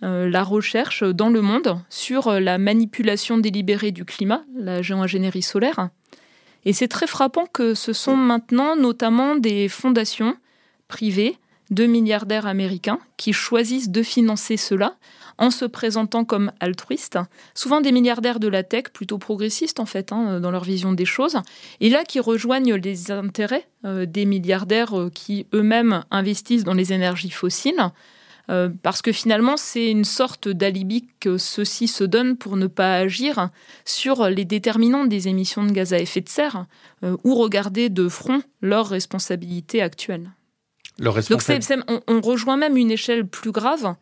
la 0.00 0.42
recherche 0.42 1.02
dans 1.04 1.28
le 1.28 1.42
monde 1.42 1.78
sur 1.88 2.40
la 2.40 2.58
manipulation 2.58 3.38
délibérée 3.38 3.92
du 3.92 4.04
climat, 4.04 4.44
la 4.56 4.82
géo-ingénierie 4.82 5.42
solaire. 5.42 5.88
Et 6.64 6.72
c'est 6.72 6.88
très 6.88 7.06
frappant 7.06 7.46
que 7.46 7.74
ce 7.74 7.92
sont 7.92 8.16
maintenant 8.16 8.76
notamment 8.76 9.36
des 9.36 9.68
fondations 9.68 10.36
privées 10.88 11.38
de 11.70 11.86
milliardaires 11.86 12.46
américains 12.46 12.98
qui 13.16 13.32
choisissent 13.32 13.90
de 13.90 14.02
financer 14.02 14.56
cela 14.56 14.96
en 15.38 15.50
se 15.50 15.64
présentant 15.64 16.24
comme 16.24 16.52
altruistes, 16.60 17.18
souvent 17.54 17.80
des 17.80 17.92
milliardaires 17.92 18.40
de 18.40 18.48
la 18.48 18.62
tech, 18.62 18.84
plutôt 18.92 19.18
progressistes 19.18 19.80
en 19.80 19.86
fait, 19.86 20.12
hein, 20.12 20.40
dans 20.40 20.50
leur 20.50 20.64
vision 20.64 20.92
des 20.92 21.04
choses, 21.04 21.38
et 21.80 21.90
là 21.90 22.04
qui 22.04 22.20
rejoignent 22.20 22.74
les 22.74 23.10
intérêts 23.10 23.66
euh, 23.84 24.06
des 24.06 24.24
milliardaires 24.24 24.98
euh, 24.98 25.10
qui 25.10 25.46
eux-mêmes 25.54 26.04
investissent 26.10 26.64
dans 26.64 26.74
les 26.74 26.92
énergies 26.92 27.30
fossiles, 27.30 27.90
euh, 28.50 28.68
parce 28.82 29.02
que 29.02 29.12
finalement 29.12 29.56
c'est 29.56 29.90
une 29.90 30.04
sorte 30.04 30.48
d'alibi 30.48 31.06
que 31.20 31.38
ceux-ci 31.38 31.88
se 31.88 32.04
donnent 32.04 32.36
pour 32.36 32.56
ne 32.56 32.66
pas 32.66 32.96
agir 32.96 33.48
sur 33.84 34.28
les 34.28 34.44
déterminants 34.44 35.04
des 35.04 35.28
émissions 35.28 35.64
de 35.64 35.72
gaz 35.72 35.92
à 35.92 35.98
effet 35.98 36.20
de 36.20 36.28
serre, 36.28 36.66
ou 37.24 37.34
regarder 37.34 37.88
de 37.88 38.08
front 38.08 38.42
leurs 38.60 38.88
responsabilités 38.88 39.82
actuelles. 39.82 40.30
Donc 40.98 41.16
on, 42.06 42.20
rejoint 42.20 42.56
même 42.56 42.76
une 42.76 42.90
échelle 42.90 43.26
plus 43.26 43.50
grave, 43.50 43.94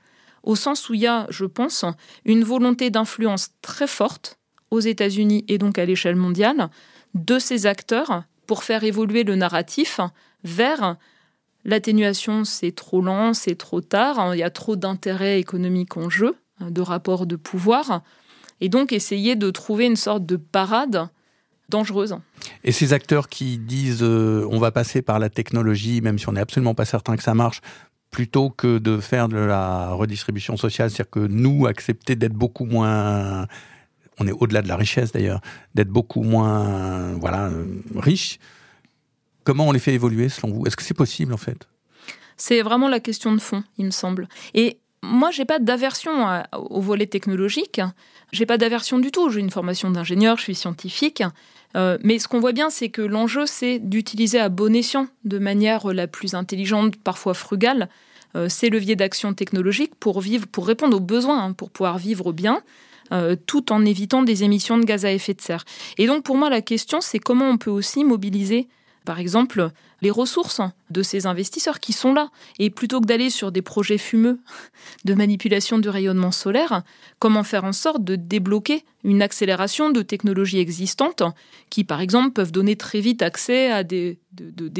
au 0.42 0.56
sens 0.56 0.88
où 0.88 0.94
il 0.94 1.00
y 1.00 1.06
a, 1.06 1.26
je 1.30 1.44
pense, 1.44 1.84
une 2.24 2.44
volonté 2.44 2.90
d'influence 2.90 3.50
très 3.62 3.86
forte 3.86 4.38
aux 4.70 4.80
États-Unis 4.80 5.44
et 5.48 5.58
donc 5.58 5.78
à 5.78 5.84
l'échelle 5.84 6.16
mondiale 6.16 6.70
de 7.14 7.38
ces 7.38 7.66
acteurs 7.66 8.24
pour 8.46 8.64
faire 8.64 8.84
évoluer 8.84 9.24
le 9.24 9.36
narratif 9.36 10.00
vers 10.44 10.96
l'atténuation, 11.64 12.44
c'est 12.44 12.72
trop 12.72 13.02
lent, 13.02 13.34
c'est 13.34 13.56
trop 13.56 13.80
tard, 13.80 14.34
il 14.34 14.38
y 14.38 14.42
a 14.42 14.50
trop 14.50 14.76
d'intérêts 14.76 15.38
économiques 15.38 15.96
en 15.96 16.08
jeu, 16.08 16.36
de 16.60 16.80
rapports 16.80 17.26
de 17.26 17.36
pouvoir, 17.36 18.02
et 18.60 18.68
donc 18.68 18.92
essayer 18.92 19.36
de 19.36 19.50
trouver 19.50 19.86
une 19.86 19.96
sorte 19.96 20.24
de 20.26 20.36
parade 20.36 21.08
dangereuse. 21.68 22.16
Et 22.64 22.72
ces 22.72 22.92
acteurs 22.92 23.28
qui 23.28 23.58
disent 23.58 24.02
euh, 24.02 24.46
on 24.50 24.58
va 24.58 24.72
passer 24.72 25.02
par 25.02 25.18
la 25.18 25.30
technologie, 25.30 26.00
même 26.00 26.18
si 26.18 26.28
on 26.28 26.32
n'est 26.32 26.40
absolument 26.40 26.74
pas 26.74 26.84
certain 26.84 27.16
que 27.16 27.22
ça 27.22 27.34
marche, 27.34 27.60
plutôt 28.10 28.50
que 28.50 28.78
de 28.78 28.98
faire 28.98 29.28
de 29.28 29.36
la 29.36 29.90
redistribution 29.90 30.56
sociale, 30.56 30.90
c'est-à-dire 30.90 31.10
que 31.10 31.20
nous, 31.20 31.66
accepter 31.66 32.16
d'être 32.16 32.34
beaucoup 32.34 32.64
moins, 32.64 33.46
on 34.18 34.26
est 34.26 34.32
au-delà 34.32 34.62
de 34.62 34.68
la 34.68 34.76
richesse 34.76 35.12
d'ailleurs, 35.12 35.40
d'être 35.74 35.88
beaucoup 35.90 36.22
moins, 36.22 37.12
voilà, 37.14 37.46
euh, 37.46 37.64
riches, 37.96 38.38
comment 39.44 39.68
on 39.68 39.72
les 39.72 39.78
fait 39.78 39.94
évoluer 39.94 40.28
selon 40.28 40.52
vous? 40.52 40.66
Est-ce 40.66 40.76
que 40.76 40.82
c'est 40.82 40.94
possible 40.94 41.32
en 41.32 41.38
fait? 41.38 41.68
C'est 42.36 42.62
vraiment 42.62 42.88
la 42.88 43.00
question 43.00 43.32
de 43.32 43.40
fond, 43.40 43.62
il 43.78 43.86
me 43.86 43.90
semble. 43.90 44.28
Et 44.54 44.78
moi, 45.02 45.30
j'ai 45.30 45.44
pas 45.44 45.58
d'aversion 45.58 46.42
au 46.52 46.80
volet 46.80 47.06
technologique. 47.06 47.80
J'ai 48.32 48.46
pas 48.46 48.58
d'aversion 48.58 48.98
du 48.98 49.10
tout. 49.10 49.30
J'ai 49.30 49.40
une 49.40 49.50
formation 49.50 49.90
d'ingénieur, 49.90 50.36
je 50.36 50.42
suis 50.44 50.54
scientifique. 50.54 51.22
Euh, 51.76 51.98
mais 52.02 52.18
ce 52.18 52.28
qu'on 52.28 52.40
voit 52.40 52.52
bien, 52.52 52.70
c'est 52.70 52.88
que 52.88 53.02
l'enjeu, 53.02 53.46
c'est 53.46 53.78
d'utiliser 53.78 54.38
à 54.40 54.48
bon 54.48 54.74
escient, 54.74 55.06
de 55.24 55.38
manière 55.38 55.92
la 55.92 56.06
plus 56.06 56.34
intelligente, 56.34 56.96
parfois 56.96 57.34
frugale, 57.34 57.88
euh, 58.36 58.48
ces 58.48 58.70
leviers 58.70 58.96
d'action 58.96 59.34
technologique 59.34 59.94
pour 59.98 60.20
vivre, 60.20 60.46
pour 60.46 60.66
répondre 60.66 60.96
aux 60.96 61.00
besoins, 61.00 61.42
hein, 61.42 61.52
pour 61.52 61.70
pouvoir 61.70 61.98
vivre 61.98 62.32
bien, 62.32 62.62
euh, 63.12 63.34
tout 63.46 63.72
en 63.72 63.84
évitant 63.84 64.22
des 64.22 64.44
émissions 64.44 64.78
de 64.78 64.84
gaz 64.84 65.04
à 65.04 65.12
effet 65.12 65.34
de 65.34 65.40
serre. 65.40 65.64
Et 65.98 66.06
donc, 66.06 66.22
pour 66.22 66.36
moi, 66.36 66.50
la 66.50 66.60
question, 66.60 67.00
c'est 67.00 67.18
comment 67.18 67.48
on 67.48 67.58
peut 67.58 67.70
aussi 67.70 68.04
mobiliser 68.04 68.68
par 69.04 69.18
exemple, 69.18 69.70
les 70.02 70.10
ressources 70.10 70.60
de 70.90 71.02
ces 71.02 71.26
investisseurs 71.26 71.80
qui 71.80 71.92
sont 71.92 72.12
là. 72.12 72.30
Et 72.58 72.70
plutôt 72.70 73.00
que 73.00 73.06
d'aller 73.06 73.30
sur 73.30 73.52
des 73.52 73.62
projets 73.62 73.98
fumeux 73.98 74.38
de 75.04 75.14
manipulation 75.14 75.78
du 75.78 75.88
rayonnement 75.88 76.32
solaire, 76.32 76.82
comment 77.18 77.42
faire 77.42 77.64
en 77.64 77.72
sorte 77.72 78.04
de 78.04 78.16
débloquer 78.16 78.84
une 79.04 79.22
accélération 79.22 79.90
de 79.90 80.02
technologies 80.02 80.58
existantes 80.58 81.22
qui, 81.70 81.84
par 81.84 82.00
exemple, 82.00 82.32
peuvent 82.32 82.52
donner 82.52 82.76
très 82.76 83.00
vite 83.00 83.22
accès 83.22 83.70
à 83.72 83.84
des, 83.84 84.18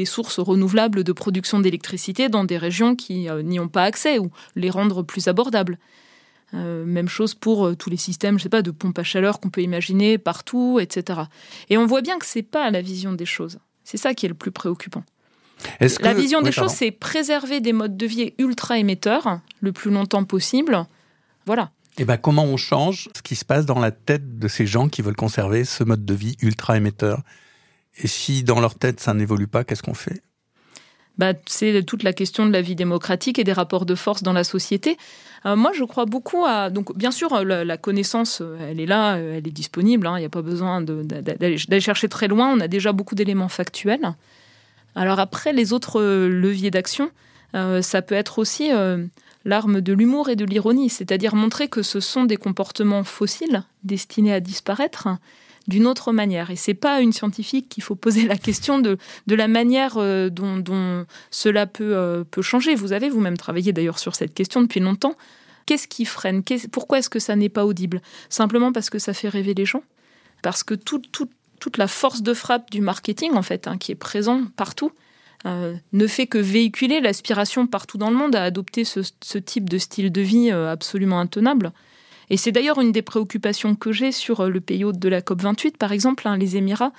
sources 0.05 0.39
renouvelables 0.39 1.03
de 1.03 1.11
production 1.11 1.59
d'électricité 1.59 2.29
dans 2.29 2.43
des 2.43 2.57
régions 2.57 2.95
qui 2.95 3.29
euh, 3.29 3.41
n'y 3.41 3.59
ont 3.59 3.67
pas 3.67 3.83
accès 3.83 4.19
ou 4.19 4.29
les 4.55 4.69
rendre 4.69 5.03
plus 5.03 5.27
abordables. 5.27 5.79
Euh, 6.53 6.83
même 6.85 7.07
chose 7.07 7.33
pour 7.33 7.65
euh, 7.65 7.75
tous 7.75 7.89
les 7.89 7.97
systèmes, 7.97 8.37
je 8.37 8.43
sais 8.43 8.49
pas, 8.49 8.61
de 8.61 8.71
pompes 8.71 8.99
à 8.99 9.03
chaleur 9.03 9.39
qu'on 9.39 9.49
peut 9.49 9.61
imaginer 9.61 10.17
partout, 10.17 10.79
etc. 10.81 11.21
Et 11.69 11.77
on 11.77 11.85
voit 11.85 12.01
bien 12.01 12.19
que 12.19 12.25
c'est 12.25 12.43
pas 12.43 12.69
la 12.71 12.81
vision 12.81 13.13
des 13.13 13.25
choses. 13.25 13.59
C'est 13.91 13.97
ça 13.97 14.13
qui 14.13 14.25
est 14.25 14.29
le 14.29 14.35
plus 14.35 14.51
préoccupant. 14.51 15.03
La 15.99 16.13
vision 16.13 16.41
des 16.41 16.53
choses, 16.53 16.71
c'est 16.71 16.91
préserver 16.91 17.59
des 17.59 17.73
modes 17.73 17.97
de 17.97 18.05
vie 18.05 18.33
ultra 18.37 18.77
émetteurs 18.77 19.41
le 19.59 19.73
plus 19.73 19.91
longtemps 19.91 20.23
possible. 20.23 20.85
Voilà. 21.45 21.71
Et 21.97 22.03
eh 22.03 22.05
ben, 22.05 22.15
comment 22.15 22.45
on 22.45 22.55
change 22.55 23.09
ce 23.13 23.21
qui 23.21 23.35
se 23.35 23.43
passe 23.43 23.65
dans 23.65 23.79
la 23.79 23.91
tête 23.91 24.39
de 24.39 24.47
ces 24.47 24.65
gens 24.65 24.87
qui 24.87 25.01
veulent 25.01 25.17
conserver 25.17 25.65
ce 25.65 25.83
mode 25.83 26.05
de 26.05 26.13
vie 26.13 26.37
ultra 26.41 26.77
émetteur? 26.77 27.21
Et 27.97 28.07
si 28.07 28.45
dans 28.45 28.61
leur 28.61 28.75
tête 28.75 29.01
ça 29.01 29.13
n'évolue 29.13 29.47
pas, 29.47 29.65
qu'est-ce 29.65 29.83
qu'on 29.83 29.93
fait? 29.93 30.21
Bah, 31.17 31.33
c'est 31.45 31.83
toute 31.83 32.03
la 32.03 32.13
question 32.13 32.45
de 32.45 32.51
la 32.51 32.61
vie 32.61 32.75
démocratique 32.75 33.39
et 33.39 33.43
des 33.43 33.53
rapports 33.53 33.85
de 33.85 33.95
force 33.95 34.23
dans 34.23 34.33
la 34.33 34.43
société. 34.43 34.97
Euh, 35.45 35.55
moi, 35.55 35.71
je 35.73 35.83
crois 35.83 36.05
beaucoup 36.05 36.45
à. 36.45 36.69
Donc, 36.69 36.95
bien 36.95 37.11
sûr, 37.11 37.43
la, 37.43 37.77
connaissance, 37.77 38.41
elle 38.59 38.79
est 38.79 38.85
là, 38.85 39.17
elle 39.17 39.47
est 39.47 39.51
disponible. 39.51 40.07
Hein, 40.07 40.17
il 40.17 40.21
n'y 40.21 40.25
a 40.25 40.29
pas 40.29 40.41
besoin 40.41 40.81
d'aller 40.81 41.79
chercher 41.79 42.09
très 42.09 42.27
loin. 42.27 42.51
On 42.55 42.59
a 42.59 42.67
déjà 42.67 42.91
beaucoup 42.91 43.15
d'éléments 43.15 43.49
factuels. 43.49 44.13
Alors 44.95 45.19
après, 45.19 45.53
les 45.53 45.73
autres 45.73 46.01
leviers 46.01 46.71
d'action, 46.71 47.11
euh, 47.55 47.81
ça 47.81 48.01
peut 48.01 48.15
être 48.15 48.39
aussi 48.39 48.71
euh, 48.71 49.05
l'arme 49.45 49.81
de 49.81 49.93
l'humour 49.93 50.29
et 50.29 50.35
de 50.35 50.45
l'ironie, 50.45 50.89
c'est-à-dire 50.89 51.35
montrer 51.35 51.67
que 51.67 51.81
ce 51.81 51.99
sont 51.99 52.23
des 52.23 52.37
comportements 52.37 53.03
fossiles 53.03 53.63
destinés 53.83 54.33
à 54.33 54.39
disparaître 54.39 55.07
d'une 55.67 55.87
autre 55.87 56.11
manière. 56.11 56.49
Et 56.49 56.55
c'est 56.55 56.73
pas 56.73 56.95
à 56.95 56.99
une 57.01 57.13
scientifique 57.13 57.69
qu'il 57.69 57.83
faut 57.83 57.95
poser 57.95 58.27
la 58.27 58.37
question 58.37 58.79
de, 58.79 58.97
de 59.27 59.35
la 59.35 59.47
manière 59.47 59.97
euh, 59.97 60.29
dont, 60.29 61.05
cela 61.29 61.67
peut, 61.67 61.95
euh, 61.95 62.23
peut 62.23 62.41
changer. 62.41 62.75
Vous 62.75 62.93
avez 62.93 63.09
vous-même 63.09 63.37
travaillé 63.37 63.73
d'ailleurs 63.73 63.99
sur 63.99 64.15
cette 64.15 64.33
question 64.33 64.61
depuis 64.61 64.79
longtemps. 64.79 65.15
Qu'est-ce 65.65 65.87
qui 65.87 66.05
freine? 66.05 66.43
Pourquoi 66.71 66.99
est-ce 66.99 67.09
que 67.09 67.19
ça 67.19 67.35
n'est 67.35 67.49
pas 67.49 67.65
audible? 67.65 68.01
Simplement 68.29 68.71
parce 68.71 68.89
que 68.89 68.99
ça 68.99 69.13
fait 69.13 69.29
rêver 69.29 69.53
les 69.53 69.65
gens 69.65 69.83
Parce 70.41 70.63
que 70.63 70.73
toute 70.73 71.77
la 71.77 71.87
force 71.87 72.23
de 72.23 72.33
frappe 72.33 72.71
du 72.71 72.81
marketing, 72.81 73.33
en 73.33 73.43
fait, 73.43 73.67
hein, 73.67 73.77
qui 73.77 73.91
est 73.91 73.95
présent 73.95 74.43
partout, 74.55 74.91
euh, 75.45 75.75
ne 75.93 76.07
fait 76.07 76.27
que 76.27 76.37
véhiculer 76.37 76.99
l'aspiration 76.99 77.67
partout 77.67 77.97
dans 77.97 78.09
le 78.09 78.17
monde 78.17 78.35
à 78.35 78.43
adopter 78.43 78.83
ce, 78.83 79.01
ce 79.23 79.37
type 79.37 79.69
de 79.69 79.77
style 79.77 80.11
de 80.11 80.21
vie 80.21 80.51
absolument 80.51 81.19
intenable. 81.19 81.71
Et 82.31 82.37
c'est 82.37 82.53
d'ailleurs 82.53 82.79
une 82.79 82.93
des 82.93 83.01
préoccupations 83.01 83.75
que 83.75 83.91
j'ai 83.91 84.13
sur 84.13 84.39
euh, 84.39 84.49
le 84.49 84.61
pays 84.61 84.85
hôte 84.85 84.97
de 84.97 85.09
la 85.09 85.19
COP28, 85.19 85.75
par 85.75 85.91
exemple, 85.91 86.29
hein, 86.29 86.37
les 86.37 86.55
Émirats, 86.55 86.93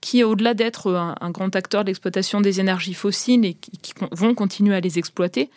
qui, 0.00 0.24
au-delà 0.24 0.52
d'être 0.52 0.88
euh, 0.88 1.14
un, 1.20 1.30
grand 1.30 1.54
acteur 1.54 1.84
d'exploitation 1.84 2.40
des 2.40 2.58
énergies 2.58 2.92
fossiles 2.92 3.44
et 3.44 3.54
qui, 3.54 3.94
vont 4.10 4.34
continuer 4.34 4.74
à 4.74 4.80
les 4.80 4.98
exploiter, 4.98 5.48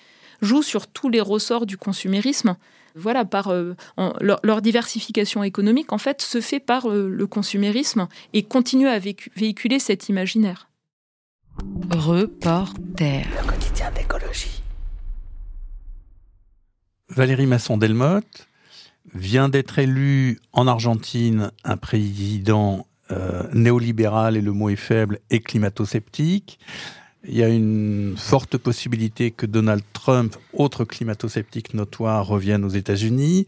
jouent 0.41 0.61
sur 0.61 0.85
tous 0.85 1.09
les 1.09 1.19
ressorts 1.19 1.65
du 1.65 1.77
consumérisme. 1.77 2.57
Voilà, 2.93 3.25
par 3.25 3.47
euh, 3.47 3.75
leur, 4.21 4.61
diversification 4.61 5.41
économique, 5.43 5.93
en 5.93 5.97
fait, 5.97 6.21
se 6.21 6.39
fait 6.39 6.59
par 6.59 6.87
le 6.87 7.27
consumérisme 7.27 8.07
et 8.33 8.43
continue 8.43 8.87
à 8.87 8.99
véhiculer 8.99 9.79
cet 9.79 10.09
imaginaire. 10.09 10.69
Reporter. 11.89 13.25
Le 13.41 13.47
quotidien 13.47 13.89
d'écologie. 13.91 14.61
Valérie 17.09 17.47
Masson-Delmotte, 17.47 18.46
vient 19.13 19.49
d'être 19.49 19.79
élu 19.79 20.39
en 20.53 20.67
Argentine 20.67 21.51
un 21.63 21.77
président 21.77 22.87
euh, 23.11 23.43
néolibéral, 23.53 24.35
et 24.37 24.41
le 24.41 24.51
mot 24.51 24.69
est 24.69 24.75
faible, 24.75 25.19
et 25.29 25.39
climato-sceptique. 25.39 26.59
Il 27.27 27.35
y 27.35 27.43
a 27.43 27.49
une 27.49 28.15
forte 28.17 28.57
possibilité 28.57 29.31
que 29.31 29.45
Donald 29.45 29.83
Trump, 29.93 30.35
autre 30.53 30.85
climato-sceptique 30.85 31.73
notoire, 31.73 32.27
revienne 32.27 32.63
aux 32.63 32.69
États-Unis. 32.69 33.47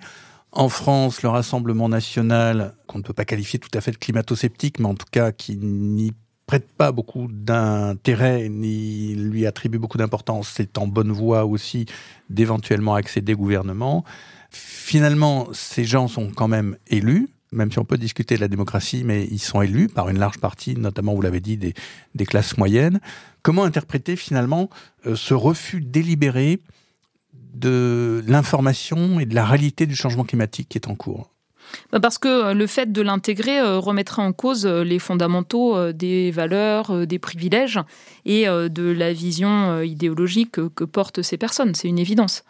En 0.52 0.70
France, 0.70 1.22
le 1.22 1.30
Rassemblement 1.30 1.90
national, 1.90 2.74
qu'on 2.88 2.98
ne 2.98 3.04
peut 3.04 3.14
pas 3.14 3.26
qualifier 3.26 3.60
tout 3.60 3.70
à 3.74 3.82
fait 3.82 3.92
de 3.92 3.98
climato-sceptique, 3.98 4.80
mais 4.80 4.88
en 4.88 4.96
tout 4.96 5.06
cas 5.12 5.32
qui 5.32 5.58
n'y 5.58 6.14
prête 6.50 6.72
pas 6.72 6.92
beaucoup 6.92 7.28
d'intérêt 7.30 8.50
ni 8.50 9.14
lui 9.14 9.46
attribue 9.46 9.78
beaucoup 9.78 10.00
d'importance, 10.00 10.52
c'est 10.56 10.80
en 10.80 10.88
bonne 10.88 11.12
voie 11.12 11.46
aussi 11.46 11.86
d'éventuellement 12.32 12.96
accéder 12.96 13.36
au 13.36 13.38
gouvernement. 13.38 14.04
Finalement, 14.50 15.50
ces 15.54 15.84
gens 15.84 16.08
sont 16.08 16.32
quand 16.32 16.48
même 16.48 16.76
élus, 16.88 17.30
même 17.52 17.72
si 17.72 17.78
on 17.78 17.86
peut 17.86 18.00
discuter 18.00 18.36
de 18.36 18.42
la 18.42 18.48
démocratie, 18.48 19.04
mais 19.04 19.28
ils 19.30 19.38
sont 19.38 19.62
élus 19.62 19.90
par 19.90 20.10
une 20.10 20.18
large 20.18 20.40
partie, 20.40 20.74
notamment, 20.76 21.14
vous 21.14 21.22
l'avez 21.22 21.40
dit, 21.40 21.56
des, 21.56 22.26
classes 22.26 22.58
moyennes. 22.58 23.00
Comment 23.44 23.64
interpréter 23.64 24.16
finalement 24.16 24.72
euh, 25.06 25.16
ce 25.16 25.36
refus 25.36 25.82
délibéré 25.82 26.62
de 27.54 28.24
l'information 28.26 29.20
et 29.20 29.28
de 29.28 29.36
la 29.36 29.46
réalité 29.46 29.86
du 29.86 29.96
changement 29.96 30.24
climatique 30.24 30.70
qui 30.70 30.80
est 30.80 30.88
en 30.88 30.96
cours? 30.96 31.30
Parce 32.02 32.18
que 32.18 32.54
le 32.54 32.68
fait 32.68 32.92
de 32.92 33.02
l'intégrer 33.02 33.62
remettrait 33.62 34.22
en 34.22 34.34
cause 34.34 34.66
les 34.66 35.00
fondamentaux 35.00 35.92
des 35.92 36.32
valeurs, 36.32 37.06
des 37.08 37.20
privilèges 37.20 37.80
et 38.26 38.46
de 38.46 38.92
la 38.92 39.14
vision 39.14 39.82
idéologique 39.82 40.52
que 40.52 40.84
portent 40.84 41.22
ces 41.22 41.38
personnes. 41.38 41.76
C'est 41.76 41.88
une 41.88 42.00
évidence. 42.00 42.44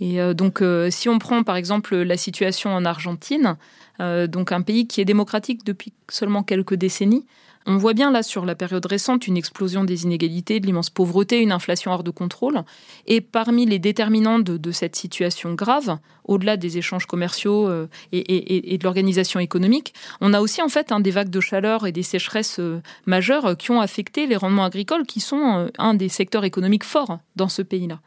Et 0.00 0.18
donc, 0.34 0.62
si 0.90 1.08
on 1.08 1.18
prend 1.18 1.42
par 1.42 1.56
exemple 1.56 1.96
la 1.96 2.16
situation 2.16 2.74
en 2.74 2.84
Argentine, 2.84 3.56
un 3.98 4.62
pays 4.62 4.86
qui 4.86 5.00
est 5.00 5.04
démocratique 5.04 5.64
depuis 5.64 5.92
seulement 6.08 6.42
quelques 6.42 6.74
décennies, 6.74 7.26
on 7.68 7.76
voit 7.76 7.92
bien 7.92 8.10
là 8.10 8.22
sur 8.22 8.46
la 8.46 8.54
période 8.54 8.86
récente 8.86 9.26
une 9.26 9.36
explosion 9.36 9.84
des 9.84 10.04
inégalités, 10.04 10.58
de 10.58 10.64
l'immense 10.64 10.88
pauvreté, 10.88 11.40
une 11.40 11.52
inflation 11.52 11.92
hors 11.92 12.02
de 12.02 12.10
contrôle. 12.10 12.62
Et 13.06 13.20
parmi 13.20 13.66
les 13.66 13.78
déterminants 13.78 14.38
de, 14.38 14.72
cette 14.72 14.96
situation 14.96 15.52
grave, 15.52 15.98
au-delà 16.24 16.56
des 16.56 16.78
échanges 16.78 17.04
commerciaux 17.04 17.68
euh, 17.68 17.86
et, 18.12 18.78
de 18.78 18.84
l'organisation 18.84 19.38
économique, 19.38 19.92
on 20.22 20.32
a 20.32 20.40
aussi 20.40 20.62
en 20.62 20.68
fait 20.68 20.90
des 21.00 21.10
vagues 21.10 21.28
de 21.28 21.40
chaleur 21.40 21.86
et 21.86 21.92
des 21.92 22.02
sécheresses 22.02 22.58
euh, 22.58 22.80
majeures 23.04 23.54
qui 23.58 23.70
ont 23.70 23.82
affecté 23.82 24.26
les 24.26 24.36
rendements 24.36 24.64
agricoles, 24.64 25.04
qui 25.04 25.20
sont 25.20 25.58
euh, 25.58 25.68
un 25.76 25.92
des 25.92 26.08
secteurs 26.08 26.44
économiques 26.44 26.84
forts 26.84 27.18
dans 27.36 27.50
ce 27.50 27.60
pays-là. 27.60 28.00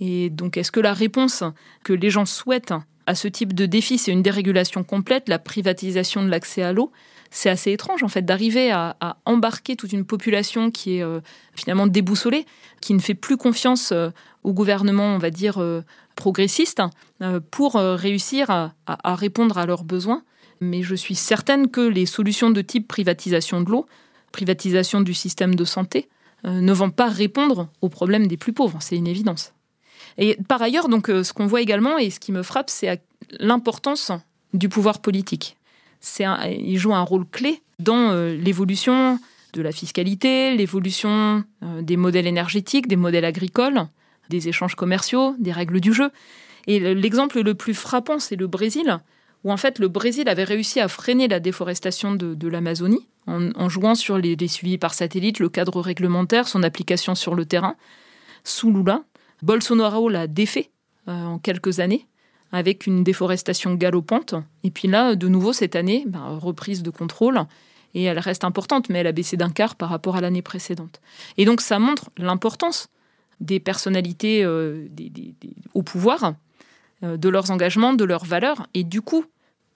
Et 0.00 0.30
donc, 0.30 0.56
est-ce 0.56 0.72
que 0.72 0.80
la 0.80 0.94
réponse 0.94 1.44
que 1.84 1.92
les 1.92 2.08
gens 2.08 2.24
souhaitent 2.24 2.74
à 3.04 3.14
ce 3.14 3.28
type 3.28 3.52
de 3.52 3.66
défi, 3.66 3.98
c'est 3.98 4.10
une 4.10 4.22
dérégulation 4.22 4.84
complète, 4.84 5.28
la 5.28 5.38
privatisation 5.38 6.22
de 6.22 6.28
l'accès 6.28 6.62
à 6.62 6.72
l'eau? 6.72 6.92
C'est 7.30 7.50
assez 7.50 7.72
étrange 7.72 8.02
en 8.02 8.08
fait 8.08 8.22
d'arriver 8.22 8.70
à, 8.70 8.96
embarquer 9.24 9.76
toute 9.76 9.92
une 9.92 10.04
population 10.04 10.70
qui 10.70 10.96
est 10.96 11.02
euh, 11.02 11.20
finalement 11.54 11.86
déboussolée, 11.86 12.46
qui 12.80 12.94
ne 12.94 12.98
fait 12.98 13.14
plus 13.14 13.36
confiance 13.36 13.92
euh, 13.92 14.10
au 14.42 14.52
gouvernement, 14.52 15.14
on 15.14 15.18
va 15.18 15.30
dire, 15.30 15.58
euh, 15.58 15.82
progressiste, 16.14 16.80
pour 17.50 17.74
réussir 17.74 18.50
à, 18.50 18.72
répondre 19.16 19.58
à 19.58 19.66
leurs 19.66 19.84
besoins. 19.84 20.22
Mais 20.60 20.82
je 20.82 20.94
suis 20.94 21.14
certaine 21.14 21.68
que 21.68 21.82
les 21.82 22.06
solutions 22.06 22.50
de 22.50 22.62
type 22.62 22.88
privatisation 22.88 23.60
de 23.60 23.70
l'eau, 23.70 23.86
privatisation 24.32 25.02
du 25.02 25.12
système 25.12 25.54
de 25.54 25.64
santé, 25.66 26.08
ne 26.44 26.72
vont 26.72 26.88
pas 26.88 27.08
répondre 27.08 27.68
aux 27.82 27.90
problèmes 27.90 28.28
des 28.28 28.38
plus 28.38 28.54
pauvres. 28.54 28.78
C'est 28.80 28.96
une 28.96 29.06
évidence. 29.06 29.52
Et 30.16 30.38
par 30.48 30.62
ailleurs, 30.62 30.88
donc, 30.88 31.08
ce 31.08 31.32
qu'on 31.34 31.46
voit 31.46 31.60
également 31.60 31.98
et 31.98 32.08
ce 32.08 32.18
qui 32.18 32.32
me 32.32 32.42
frappe, 32.42 32.70
c'est 32.70 33.02
l'importance 33.38 34.10
du 34.54 34.70
pouvoir 34.70 35.00
politique 35.00 35.56
il 36.00 36.78
joue 36.78 36.94
un 36.94 37.02
rôle 37.02 37.26
clé 37.26 37.62
dans 37.78 38.10
euh, 38.10 38.34
l'évolution 38.34 39.18
de 39.52 39.62
la 39.62 39.72
fiscalité, 39.72 40.54
l'évolution 40.54 41.44
euh, 41.62 41.82
des 41.82 41.96
modèles 41.96 42.26
énergétiques, 42.26 42.88
des 42.88 42.96
modèles 42.96 43.24
agricoles, 43.24 43.86
des 44.28 44.48
échanges 44.48 44.74
commerciaux, 44.74 45.34
des 45.38 45.52
règles 45.52 45.80
du 45.80 45.92
jeu. 45.92 46.10
Et 46.66 46.80
l'exemple 46.94 47.40
le 47.40 47.54
plus 47.54 47.74
frappant, 47.74 48.18
c'est 48.18 48.36
le 48.36 48.48
Brésil, 48.48 48.98
où 49.44 49.52
en 49.52 49.56
fait 49.56 49.78
le 49.78 49.88
Brésil 49.88 50.28
avait 50.28 50.44
réussi 50.44 50.80
à 50.80 50.88
freiner 50.88 51.28
la 51.28 51.38
déforestation 51.38 52.14
de, 52.14 52.48
l'Amazonie 52.48 53.06
en, 53.28 53.68
jouant 53.68 53.94
sur 53.94 54.18
les, 54.18 54.36
suivis 54.48 54.78
par 54.78 54.94
satellite, 54.94 55.38
le 55.38 55.48
cadre 55.48 55.80
réglementaire, 55.80 56.48
son 56.48 56.64
application 56.64 57.14
sur 57.14 57.36
le 57.36 57.44
terrain. 57.44 57.76
Sous 58.42 58.72
Lula, 58.72 59.04
Bolsonaro 59.42 60.08
l'a 60.08 60.26
défait 60.26 60.70
euh, 61.08 61.24
en 61.24 61.38
quelques 61.38 61.78
années 61.78 62.06
avec 62.52 62.86
une 62.86 63.04
déforestation 63.04 63.74
galopante. 63.74 64.34
Et 64.62 64.70
puis 64.70 64.88
là, 64.88 65.14
de 65.14 65.28
nouveau, 65.28 65.52
cette 65.52 65.76
année, 65.76 66.04
ben, 66.06 66.38
reprise 66.40 66.82
de 66.82 66.90
contrôle. 66.90 67.40
Et 67.94 68.04
elle 68.04 68.18
reste 68.18 68.44
importante, 68.44 68.88
mais 68.88 68.98
elle 68.98 69.06
a 69.06 69.12
baissé 69.12 69.36
d'un 69.36 69.50
quart 69.50 69.74
par 69.74 69.88
rapport 69.88 70.16
à 70.16 70.20
l'année 70.20 70.42
précédente. 70.42 71.00
Et 71.38 71.44
donc 71.44 71.60
ça 71.60 71.78
montre 71.78 72.10
l'importance 72.18 72.88
des 73.40 73.60
personnalités 73.60 74.44
euh, 74.44 74.86
au 75.74 75.82
pouvoir, 75.82 76.34
euh, 77.02 77.16
de 77.16 77.28
leurs 77.28 77.50
engagements, 77.50 77.94
de 77.94 78.04
leurs 78.04 78.24
valeurs. 78.24 78.66
Et 78.74 78.84
du 78.84 79.00
coup, 79.02 79.24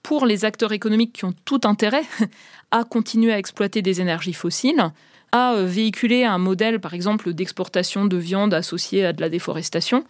pour 0.03 0.25
les 0.25 0.45
acteurs 0.45 0.71
économiques 0.71 1.13
qui 1.13 1.25
ont 1.25 1.33
tout 1.45 1.61
intérêt 1.63 2.03
à 2.71 2.83
continuer 2.83 3.33
à 3.33 3.37
exploiter 3.37 3.81
des 3.81 4.01
énergies 4.01 4.33
fossiles, 4.33 4.91
à 5.31 5.53
euh, 5.53 5.65
véhiculer 5.65 6.23
un 6.23 6.37
modèle, 6.37 6.79
par 6.79 6.93
exemple, 6.93 7.33
d'exportation 7.33 8.05
de 8.05 8.17
viande 8.17 8.53
associée 8.53 9.05
à 9.05 9.13
de 9.13 9.21
la 9.21 9.29
déforestation, 9.29 10.03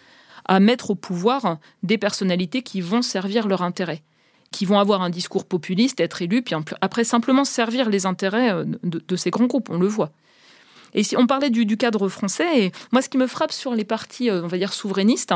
à 0.52 0.60
mettre 0.60 0.90
au 0.90 0.96
pouvoir 0.96 1.60
des 1.82 1.98
personnalités 1.98 2.62
qui 2.62 2.82
vont 2.82 3.02
servir 3.02 3.48
leur 3.48 3.62
intérêt 3.62 4.04
qui 4.52 4.66
vont 4.66 4.80
avoir 4.80 5.02
un 5.02 5.10
discours 5.10 5.46
populiste, 5.46 6.02
être 6.02 6.22
élus, 6.22 6.42
puis 6.42 6.56
après 6.82 7.06
simplement 7.06 7.46
servir 7.46 7.90
les 7.90 8.06
intérêts 8.06 8.52
euh, 8.52 8.66
de, 8.84 9.16
ces 9.16 9.30
grands 9.30 9.46
groupes, 9.46 9.70
on 9.70 9.80
le 9.80 9.88
voit. 9.88 10.12
Et 10.94 11.04
si 11.04 11.16
on 11.16 11.26
parlait 11.26 11.52
du, 11.52 11.78
cadre 11.78 12.10
français, 12.10 12.66
et 12.66 12.72
moi 12.92 13.02
ce 13.02 13.08
qui 13.08 13.18
me 13.18 13.28
frappe 13.28 13.54
sur 13.54 13.74
les 13.74 13.86
partis, 13.86 14.30
euh, 14.30 14.44
on 14.44 14.48
va 14.48 14.58
dire 14.58 14.74
souverainistes, 14.74 15.34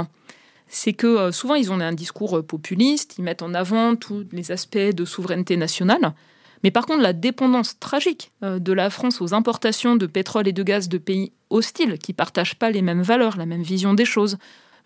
c'est 0.67 0.91
que 0.91 1.07
euh, 1.07 1.31
souvent 1.31 1.55
ils 1.55 1.71
ont 1.71 1.79
un 1.79 1.93
discours 1.93 2.45
populiste, 2.45 3.15
ils 3.17 3.23
mettent 3.23 3.41
en 3.41 3.53
avant 3.53 3.95
tous 3.95 4.25
les 4.33 4.51
aspects 4.51 4.77
de 4.77 5.05
souveraineté 5.05 5.55
nationale, 5.55 6.13
mais 6.61 6.71
par 6.71 6.85
contre 6.85 7.01
la 7.01 7.13
dépendance 7.13 7.79
tragique 7.79 8.33
de 8.41 8.73
la 8.73 8.89
France 8.89 9.21
aux 9.21 9.33
importations 9.33 9.95
de 9.95 10.07
pétrole 10.07 10.49
et 10.49 10.51
de 10.51 10.63
gaz 10.63 10.89
de 10.89 10.97
pays 10.97 11.31
hostiles 11.49 11.99
qui 11.99 12.11
partagent 12.11 12.55
pas 12.55 12.69
les 12.69 12.81
mêmes 12.81 13.01
valeurs, 13.03 13.37
la 13.37 13.45
même 13.45 13.63
vision 13.63 13.93
des 13.93 14.03
choses, 14.03 14.37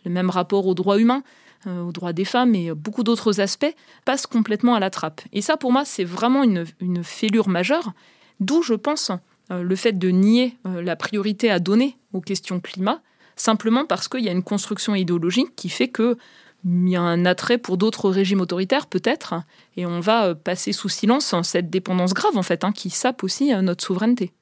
le 0.06 0.12
même 0.12 0.30
rapport 0.30 0.68
aux 0.68 0.74
droits 0.74 1.00
humains, 1.00 1.24
euh, 1.68 1.82
aux 1.82 1.91
droits 1.91 2.14
des 2.14 2.24
femmes 2.24 2.56
et 2.56 2.74
beaucoup 2.74 3.04
d'autres 3.04 3.41
aspects, 3.41 3.76
passent 4.06 4.28
complètement 4.28 4.76
à 4.76 4.80
la 4.80 4.89
trappe. 4.89 5.22
Et 5.34 5.41
ça, 5.41 5.58
pour 5.58 5.74
moi, 5.74 5.84
c'est 5.84 6.06
vraiment 6.06 6.43
une, 6.43 6.66
fêlure 7.04 7.50
majeure, 7.50 7.91
d'où 8.39 8.62
je 8.62 8.76
pense 8.76 9.12
euh, 9.52 9.62
le 9.62 9.76
fait 9.76 9.97
de 9.97 10.10
nier 10.10 10.58
euh, 10.66 10.82
la 10.82 10.95
priorité 10.95 11.52
à 11.52 11.60
donner 11.60 11.97
aux 12.14 12.22
questions 12.22 12.62
climat, 12.62 13.02
simplement 13.36 13.86
parce 13.86 14.08
qu'il 14.08 14.22
y 14.22 14.30
a 14.30 14.32
une 14.32 14.43
construction 14.43 14.95
idéologique 14.95 15.54
qui 15.58 15.68
fait 15.68 15.89
que 15.89 16.18
il 16.66 16.89
y 16.89 16.95
a 16.97 17.02
un 17.02 17.26
attrait 17.26 17.58
pour 17.58 17.78
d'autres 17.78 18.10
régimes 18.10 18.41
autoritaires 18.41 18.88
peut-être, 18.88 19.36
et 19.78 19.86
on 19.86 20.02
va 20.02 20.36
passer 20.36 20.74
sous 20.74 20.89
silence 20.89 21.34
cette 21.43 21.70
dépendance 21.70 22.14
grave 22.14 22.38
en 22.38 22.43
fait, 22.43 22.66
hein, 22.66 22.74
qui 22.74 22.89
sape 22.89 23.24
aussi 23.24 23.54
notre 23.62 23.82
souveraineté. 23.82 24.34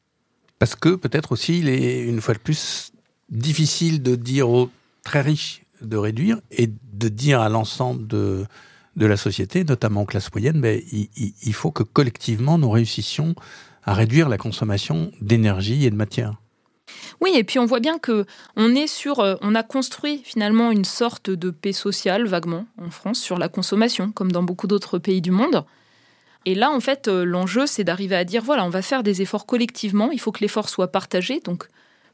Parce 0.57 0.75
que 0.75 0.95
peut-être 0.95 1.31
aussi 1.31 1.59
il 1.59 1.69
est 1.69 2.01
une 2.01 2.19
fois 2.19 2.33
de 2.33 2.39
plus 2.39 2.91
difficile 3.29 4.01
de 4.01 4.15
dire 4.15 4.49
aux 4.49 4.71
très 5.07 5.21
riche 5.21 5.63
de 5.81 5.95
réduire 5.95 6.41
et 6.51 6.67
de 6.67 7.07
dire 7.07 7.39
à 7.39 7.47
l'ensemble 7.47 8.07
de, 8.07 8.45
de 8.97 9.05
la 9.05 9.15
société, 9.15 9.63
notamment 9.63 10.01
aux 10.01 10.05
classes 10.05 10.29
moyennes, 10.33 10.59
ben, 10.59 10.81
il, 10.91 11.53
faut 11.53 11.71
que 11.71 11.83
collectivement 11.83 12.57
nous 12.57 12.69
réussissions 12.69 13.33
à 13.85 13.93
réduire 13.93 14.27
la 14.27 14.37
consommation 14.37 15.11
d'énergie 15.21 15.85
et 15.85 15.89
de 15.91 15.95
matière. 15.95 16.33
Oui, 17.21 17.31
et 17.35 17.45
puis 17.45 17.57
on 17.57 17.65
voit 17.65 17.79
bien 17.79 17.99
que 17.99 18.25
on 18.57 18.75
est 18.75 18.87
sur, 18.87 19.21
euh, 19.21 19.35
on 19.41 19.55
a 19.55 19.63
construit 19.63 20.21
finalement 20.25 20.71
une 20.71 20.83
sorte 20.83 21.29
de 21.29 21.51
paix 21.51 21.71
sociale 21.71 22.27
vaguement 22.27 22.65
en 22.77 22.89
France 22.89 23.19
sur 23.19 23.37
la 23.37 23.47
consommation, 23.47 24.11
comme 24.11 24.33
dans 24.33 24.43
beaucoup 24.43 24.67
d'autres 24.67 24.99
pays 24.99 25.21
du 25.21 25.31
monde. 25.31 25.63
Et 26.45 26.53
là, 26.53 26.69
en 26.69 26.81
fait, 26.81 27.07
euh, 27.07 27.23
l'enjeu, 27.23 27.65
c'est 27.65 27.85
d'arriver 27.85 28.17
à 28.17 28.25
dire 28.25 28.43
voilà, 28.43 28.65
on 28.65 28.69
va 28.69 28.81
faire 28.81 29.03
des 29.03 29.21
efforts 29.21 29.45
collectivement. 29.45 30.11
Il 30.11 30.19
faut 30.19 30.33
que 30.33 30.41
l'effort 30.41 30.67
soit 30.67 30.91
partagé. 30.91 31.39
Donc, 31.39 31.69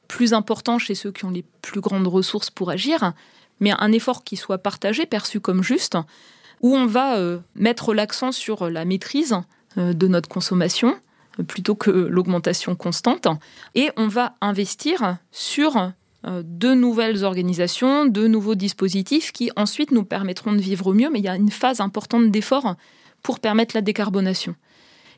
plus 0.07 0.33
important 0.33 0.79
chez 0.79 0.95
ceux 0.95 1.11
qui 1.11 1.25
ont 1.25 1.31
les 1.31 1.45
plus 1.61 1.81
grandes 1.81 2.07
ressources 2.07 2.49
pour 2.49 2.69
agir, 2.69 3.13
mais 3.59 3.71
un 3.71 3.91
effort 3.91 4.23
qui 4.23 4.35
soit 4.35 4.57
partagé, 4.57 5.05
perçu 5.05 5.39
comme 5.39 5.63
juste, 5.63 5.97
où 6.61 6.75
on 6.75 6.85
va 6.85 7.17
euh, 7.17 7.39
mettre 7.55 7.93
l'accent 7.93 8.31
sur 8.31 8.69
la 8.69 8.85
maîtrise 8.85 9.35
euh, 9.77 9.93
de 9.93 10.07
notre 10.07 10.29
consommation 10.29 10.95
euh, 11.39 11.43
plutôt 11.43 11.75
que 11.75 11.91
l'augmentation 11.91 12.75
constante, 12.75 13.27
et 13.75 13.91
on 13.97 14.07
va 14.07 14.35
investir 14.41 15.17
sur 15.31 15.91
de 16.25 16.73
nouvelles 16.73 17.25
organisations, 17.25 18.05
de 18.05 18.27
nouveaux 18.27 18.55
dispositifs 18.55 19.33
qui 19.33 19.51
ensuite 19.57 19.91
nous 19.91 20.05
permettront 20.05 20.53
de 20.53 20.61
vivre 20.61 20.93
mieux, 20.93 21.09
mais 21.09 21.19
il 21.19 21.25
y 21.25 21.27
a 21.27 21.35
une 21.35 21.51
phase 21.51 21.81
importante 21.81 22.31
d'effort 22.31 22.77
pour 23.21 23.41
permettre 23.41 23.75
la 23.75 23.81
décarbonation. 23.81 24.55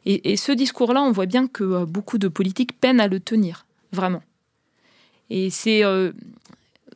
et 0.07 0.35
ce 0.35 0.51
discours-là, 0.51 1.03
on 1.03 1.11
voit 1.11 1.27
bien 1.27 1.45
que 1.45 1.85
beaucoup 1.85 2.17
de 2.17 2.27
politiques 2.27 2.79
peinent 2.79 2.99
à 2.99 3.07
le 3.07 3.19
tenir, 3.19 3.67
vraiment. 3.91 4.23
Et 5.29 5.49
c'est 5.49 5.83
euh, 5.83 6.11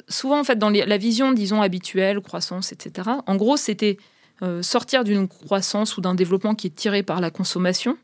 souvent, 0.07 0.39
en 0.39 0.43
fait, 0.43 0.57
dans 0.57 0.69
la 0.69 0.97
vision, 0.97 1.31
disons, 1.31 1.61
habituelle, 1.61 2.19
croissance, 2.21 2.71
etc., 2.71 3.09
en 3.25 3.35
gros, 3.35 3.57
c'était 3.57 3.97
euh, 4.41 4.61
sortir 4.61 5.03
d'une 5.03 5.27
croissance 5.27 5.97
ou 5.97 6.01
d'un 6.01 6.15
développement 6.15 6.55
qui 6.55 6.67
est 6.67 6.75
tiré 6.75 7.03
par 7.03 7.21
la 7.21 7.31
consommation 7.31 7.97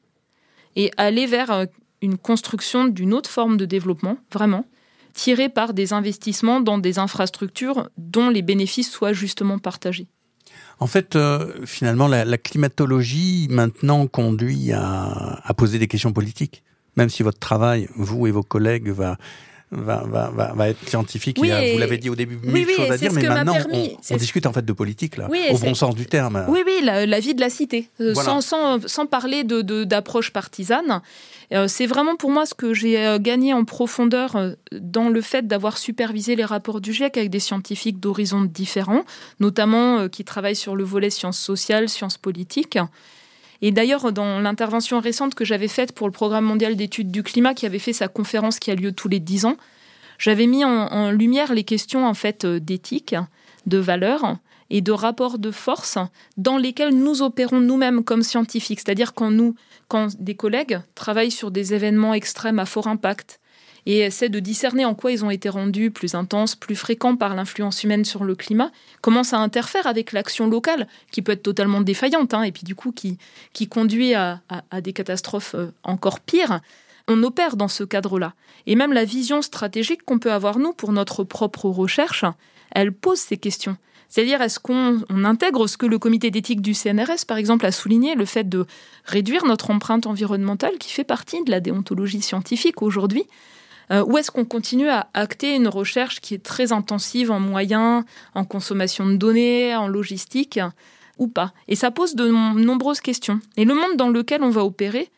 et 0.76 0.92
aller 0.98 1.26
vers 1.26 1.52
euh, 1.52 1.66
une 2.02 2.18
construction 2.18 2.86
d'une 2.86 3.14
autre 3.14 3.30
forme 3.30 3.58
de 3.58 3.66
développement, 3.66 4.18
vraiment, 4.32 4.66
tiré 5.14 5.48
par 5.48 5.74
des 5.74 5.94
investissements 5.94 6.60
dans 6.60 6.78
des 6.78 7.00
infrastructures 7.00 7.90
dont 7.98 8.30
les 8.30 8.42
bénéfices 8.42 8.92
soient 8.92 9.14
justement 9.14 9.60
partagés. 9.60 10.08
En 10.80 10.88
fait, 10.88 11.18
finalement, 11.66 12.10
la, 12.10 12.38
climatologie 12.38 13.48
maintenant 13.50 14.08
conduit 14.08 14.74
à, 14.74 15.42
poser 15.56 15.80
des 15.80 15.88
questions 15.88 16.12
politiques, 16.12 16.64
même 16.98 17.08
si 17.08 17.24
votre 17.24 17.40
travail, 17.40 17.88
vous 17.96 18.28
et 18.28 18.32
vos 18.32 18.44
collègues, 18.44 18.90
va 18.90 19.18
va, 19.76 20.04
va, 20.06 20.54
va, 20.54 20.70
être 20.70 20.88
scientifique. 20.88 21.38
vous 21.38 21.46
l'avez 21.46 21.98
dit 21.98 22.10
au 22.10 22.16
début, 22.16 22.38
mille 22.44 22.68
choses 22.70 22.92
à 22.92 22.98
dire, 22.98 23.12
mais 23.14 23.24
maintenant 23.24 23.58
on, 24.12 24.18
discute 24.18 24.46
en 24.46 24.54
fait 24.54 24.66
de 24.66 24.74
politique 24.74 25.18
là, 25.18 25.28
au 25.52 25.58
bon 25.58 25.74
sens 25.74 25.96
du 25.96 26.06
terme. 26.06 26.46
Oui, 26.48 26.64
oui, 26.66 26.80
la, 26.84 27.20
vie 27.20 27.36
de 27.36 27.42
la 27.42 27.50
cité, 27.50 27.90
euh, 28.02 28.14
sans, 28.14 28.42
sans, 28.42 28.86
sans, 28.88 29.06
parler 29.06 29.44
de 29.44 29.84
d'approche 29.84 30.32
partisane. 30.32 31.02
Euh, 31.54 31.68
c'est 31.68 31.86
vraiment 31.86 32.16
pour 32.16 32.32
moi 32.32 32.46
ce 32.46 32.56
que 32.56 32.74
j'ai 32.74 32.98
euh, 32.98 33.20
gagné 33.20 33.54
en 33.54 33.66
profondeur 33.66 34.56
dans 34.72 35.10
le 35.10 35.22
fait 35.22 35.48
d'avoir 35.48 35.78
supervisé 35.78 36.36
les 36.36 36.46
rapports 36.46 36.82
du 36.82 36.92
GIEC 36.92 37.18
avec 37.18 37.30
des 37.30 37.40
scientifiques 37.40 38.00
d'horizons 38.00 38.42
différents, 38.42 39.04
notamment 39.40 40.10
qui 40.10 40.24
travaillent 40.24 40.56
sur 40.56 40.76
le 40.76 40.84
volet 40.84 41.10
sciences 41.10 41.40
sociales, 41.40 41.90
sciences 41.90 42.18
politiques. 42.18 42.80
Et 43.62 43.72
d'ailleurs, 43.72 44.12
dans 44.12 44.39
l'intervention 44.39 44.99
récente 44.99 45.36
que 45.36 45.45
j'avais 45.45 45.68
faite 45.68 45.93
pour 45.93 46.08
le 46.08 46.14
Programme 46.14 46.45
mondial 46.45 46.76
d'études 46.76 47.12
du 47.12 47.24
climat, 47.24 47.53
qui 47.53 47.66
avait 47.66 47.80
fait 47.80 47.93
sa 47.93 48.08
conférence 48.08 48.60
qui 48.60 48.72
a 48.72 48.76
lieu 48.76 48.91
tous 48.91 49.08
les 49.08 49.20
dix 49.20 49.45
ans, 49.45 49.58
j'avais 50.18 50.47
mis 50.47 50.64
en, 50.64 51.12
lumière 51.12 51.53
les 51.53 51.64
questions 51.64 52.06
en 52.06 52.14
fait 52.14 52.45
euh, 52.45 52.60
d'éthique, 52.60 53.16
de 53.66 53.78
valeur 53.78 54.38
et 54.70 54.82
de 54.82 54.91
rapport 54.91 55.38
de 55.38 55.51
force 55.51 55.97
dans 56.38 56.58
lesquels 56.58 56.95
nous 56.95 57.22
opérons 57.22 57.60
nous-mêmes 57.60 58.03
comme 58.03 58.24
scientifiques. 58.24 58.80
C'est-à-dire 58.80 59.14
quand 59.14 59.32
nous, 59.32 59.56
quand 59.88 60.20
des 60.20 60.36
collègues 60.36 60.80
travaillent 60.95 61.32
sur 61.32 61.51
des 61.51 61.74
événements 61.74 62.14
extrêmes 62.14 62.60
à 62.60 62.66
fort 62.66 62.88
impact, 62.88 63.39
et 63.86 64.00
essaient 64.00 64.30
de 64.30 64.40
discerner 64.40 64.86
en 64.86 64.96
quoi 64.96 65.12
ils 65.12 65.24
ont 65.24 65.30
été 65.30 65.50
rendus 65.50 65.92
plus 65.92 66.16
intenses, 66.16 66.56
plus 66.56 66.76
fréquents 66.76 67.16
par 67.16 67.36
l'influence 67.36 67.84
humaine 67.84 68.06
sur 68.06 68.24
le 68.24 68.36
climat, 68.36 68.72
comment 69.02 69.24
ça 69.24 69.38
interfère 69.38 69.86
avec 69.88 70.12
l'action 70.12 70.48
locale, 70.48 70.88
qui 71.12 71.22
peut 71.22 71.34
être 71.34 71.44
totalement 71.44 71.82
défaillante, 71.82 72.34
hein, 72.34 72.44
et 72.44 72.52
puis 72.52 72.64
du 72.64 72.76
coup 72.76 72.92
qui, 72.92 73.18
qui 73.54 73.68
conduit 73.68 74.16
à, 74.16 74.42
des 74.82 74.94
catastrophes 74.94 75.56
euh, 75.56 75.72
encore 75.84 76.20
pires. 76.20 76.60
On 77.08 77.22
opère 77.22 77.56
dans 77.56 77.68
ce 77.68 77.84
cadre-là. 77.84 78.34
Et 78.66 78.76
même 78.76 78.92
la 78.92 79.06
vision 79.06 79.44
stratégique 79.44 80.04
qu'on 80.04 80.18
peut 80.18 80.32
avoir, 80.32 80.58
nous, 80.58 80.74
pour 80.74 80.92
notre 80.92 81.24
propre 81.24 81.66
recherche, 81.70 82.26
elle 82.72 82.92
pose 82.92 83.20
ces 83.20 83.38
questions. 83.38 83.78
C'est-à-dire, 84.10 84.42
est-ce 84.42 84.60
qu'on 84.60 85.04
intègre 85.24 85.68
ce 85.68 85.78
que 85.78 85.86
le 85.86 86.00
comité 86.00 86.32
d'éthique 86.32 86.62
du 86.62 86.74
CNRS, 86.74 87.26
par 87.28 87.38
exemple, 87.38 87.66
a 87.66 87.72
souligné, 87.72 88.16
le 88.16 88.26
fait 88.26 88.48
de 88.48 88.66
réduire 89.04 89.46
notre 89.46 89.70
empreinte 89.70 90.08
environnementale 90.08 90.78
qui 90.80 90.92
fait 90.92 91.04
partie 91.04 91.44
de 91.44 91.52
la 91.52 91.60
déontologie 91.60 92.22
scientifique 92.22 92.82
aujourd'hui 92.82 93.26
euh, 93.92 94.04
ou 94.06 94.18
est-ce 94.18 94.32
qu'on 94.32 94.46
continue 94.46 94.90
à 94.90 95.10
acter 95.14 95.56
une 95.56 95.68
recherche 95.68 96.22
qui 96.22 96.34
est 96.34 96.44
très 96.44 96.72
intensive 96.72 97.32
en 97.32 97.40
moyens, 97.40 98.04
en 98.34 98.46
consommation 98.46 99.06
de 99.06 99.16
données, 99.16 99.76
en 99.76 99.88
logistique, 99.88 100.60
ou 101.18 101.28
pas? 101.28 101.54
Et 101.68 101.76
ça 101.76 101.92
pose 101.92 102.16
de 102.16 102.28
nombreuses 102.28 103.02
questions. 103.02 103.40
Et 103.58 103.66
le 103.66 103.76
monde 103.76 103.98
dans 103.98 104.10
lequel 104.10 104.44
on 104.44 104.50
va 104.50 104.64
opérer 104.64 105.10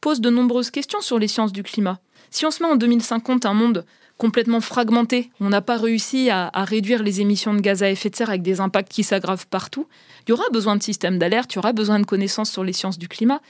pose 0.00 0.20
de 0.20 0.30
nombreuses 0.30 0.70
questions 0.70 1.00
sur 1.00 1.18
les 1.18 1.28
sciences 1.28 1.52
du 1.52 1.62
climat. 1.62 1.98
Si 2.30 2.46
on 2.46 2.50
se 2.50 2.62
met 2.62 2.68
en 2.68 2.76
2050 2.76 3.46
un 3.46 3.54
monde 3.54 3.84
complètement 4.18 4.60
fragmenté, 4.60 5.30
on 5.40 5.48
n'a 5.48 5.60
pas 5.60 5.76
réussi 5.76 6.30
à, 6.30 6.50
réduire 6.54 7.02
les 7.02 7.20
émissions 7.20 7.54
de 7.54 7.60
gaz 7.60 7.82
à 7.82 7.90
effet 7.90 8.08
de 8.08 8.16
serre 8.16 8.30
avec 8.30 8.42
des 8.42 8.60
impacts 8.60 8.90
qui 8.90 9.04
s'aggravent 9.04 9.46
partout, 9.46 9.86
il 10.26 10.30
y 10.30 10.32
aura 10.32 10.44
besoin 10.52 10.76
de 10.76 10.82
systèmes 10.82 11.18
d'alerte, 11.18 11.52
il 11.52 11.56
y 11.56 11.58
aura 11.58 11.72
besoin 11.72 11.98
de 11.98 12.06
connaissances 12.06 12.50
sur 12.50 12.64
les 12.64 12.72
sciences 12.72 12.98
du 12.98 13.08
climat, 13.08 13.40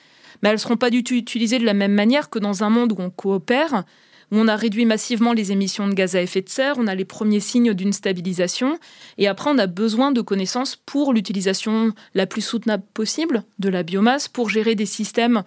mais 0.43 0.49
elles 0.49 0.57
ne 0.57 0.61
seront 0.61 0.77
pas 0.77 0.91
du 0.91 1.05
tout 1.05 1.14
utilisées 1.14 1.59
de 1.59 1.64
la 1.64 1.75
même 1.75 1.95
manière 1.95 2.31
que 2.31 2.39
dans 2.39 2.64
un 2.64 2.71
monde 2.71 2.93
où 2.93 2.97
on 2.99 3.11
coopère, 3.11 3.85
où 4.33 4.37
on 4.39 4.49
a 4.49 4.57
réduit 4.57 4.85
massivement 4.85 5.33
les 5.33 5.53
émissions 5.53 5.89
de 5.89 5.95
gaz 5.95 6.16
à 6.16 6.22
effet 6.22 6.43
de 6.43 6.49
serre, 6.49 6.77
on 6.79 6.87
a 6.87 6.95
les 6.95 7.05
premiers 7.05 7.41
signes 7.41 7.74
d'une 7.74 7.93
stabilisation, 7.93 8.79
et 9.18 9.29
après 9.29 9.51
on 9.51 9.59
a 9.59 9.66
besoin 9.66 10.12
de 10.12 10.20
connaissances 10.20 10.77
pour 10.77 11.12
l'utilisation 11.12 11.93
la 12.14 12.27
plus 12.27 12.43
soutenable 12.43 12.85
possible 12.95 13.45
de 13.59 13.68
la 13.68 13.83
biomasse, 13.83 14.29
pour 14.29 14.51
gérer 14.51 14.74
des 14.74 14.87
systèmes 14.87 15.43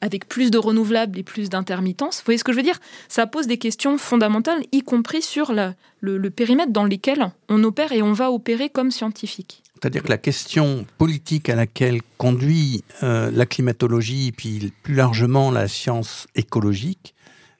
avec 0.00 0.28
plus 0.28 0.50
de 0.50 0.58
renouvelables 0.58 1.18
et 1.18 1.22
plus 1.22 1.48
d'intermittence. 1.48 2.18
Vous 2.18 2.24
voyez 2.26 2.38
ce 2.38 2.44
que 2.44 2.52
je 2.52 2.56
veux 2.56 2.62
dire? 2.62 2.80
Ça 3.08 3.26
pose 3.26 3.46
des 3.46 3.58
questions 3.58 3.96
fondamentales, 3.98 4.62
y 4.72 4.82
compris 4.82 5.22
sur 5.22 5.52
le, 5.52 6.30
périmètre 6.30 6.72
dans 6.72 6.84
lequel 6.84 7.32
on 7.48 7.62
opère 7.64 7.92
et 7.92 8.02
on 8.02 8.12
va 8.12 8.30
opérer 8.30 8.68
comme 8.68 8.90
scientifique. 8.90 9.62
C'est-à-dire 9.74 10.02
que 10.02 10.08
la 10.08 10.18
question 10.18 10.86
politique 10.98 11.48
à 11.48 11.56
laquelle 11.56 12.00
conduit 12.16 12.84
euh, 13.02 13.30
la 13.32 13.44
climatologie, 13.44 14.32
puis 14.32 14.72
plus 14.82 14.94
largement 14.94 15.50
la 15.50 15.68
science 15.68 16.26
écologique, 16.34 17.14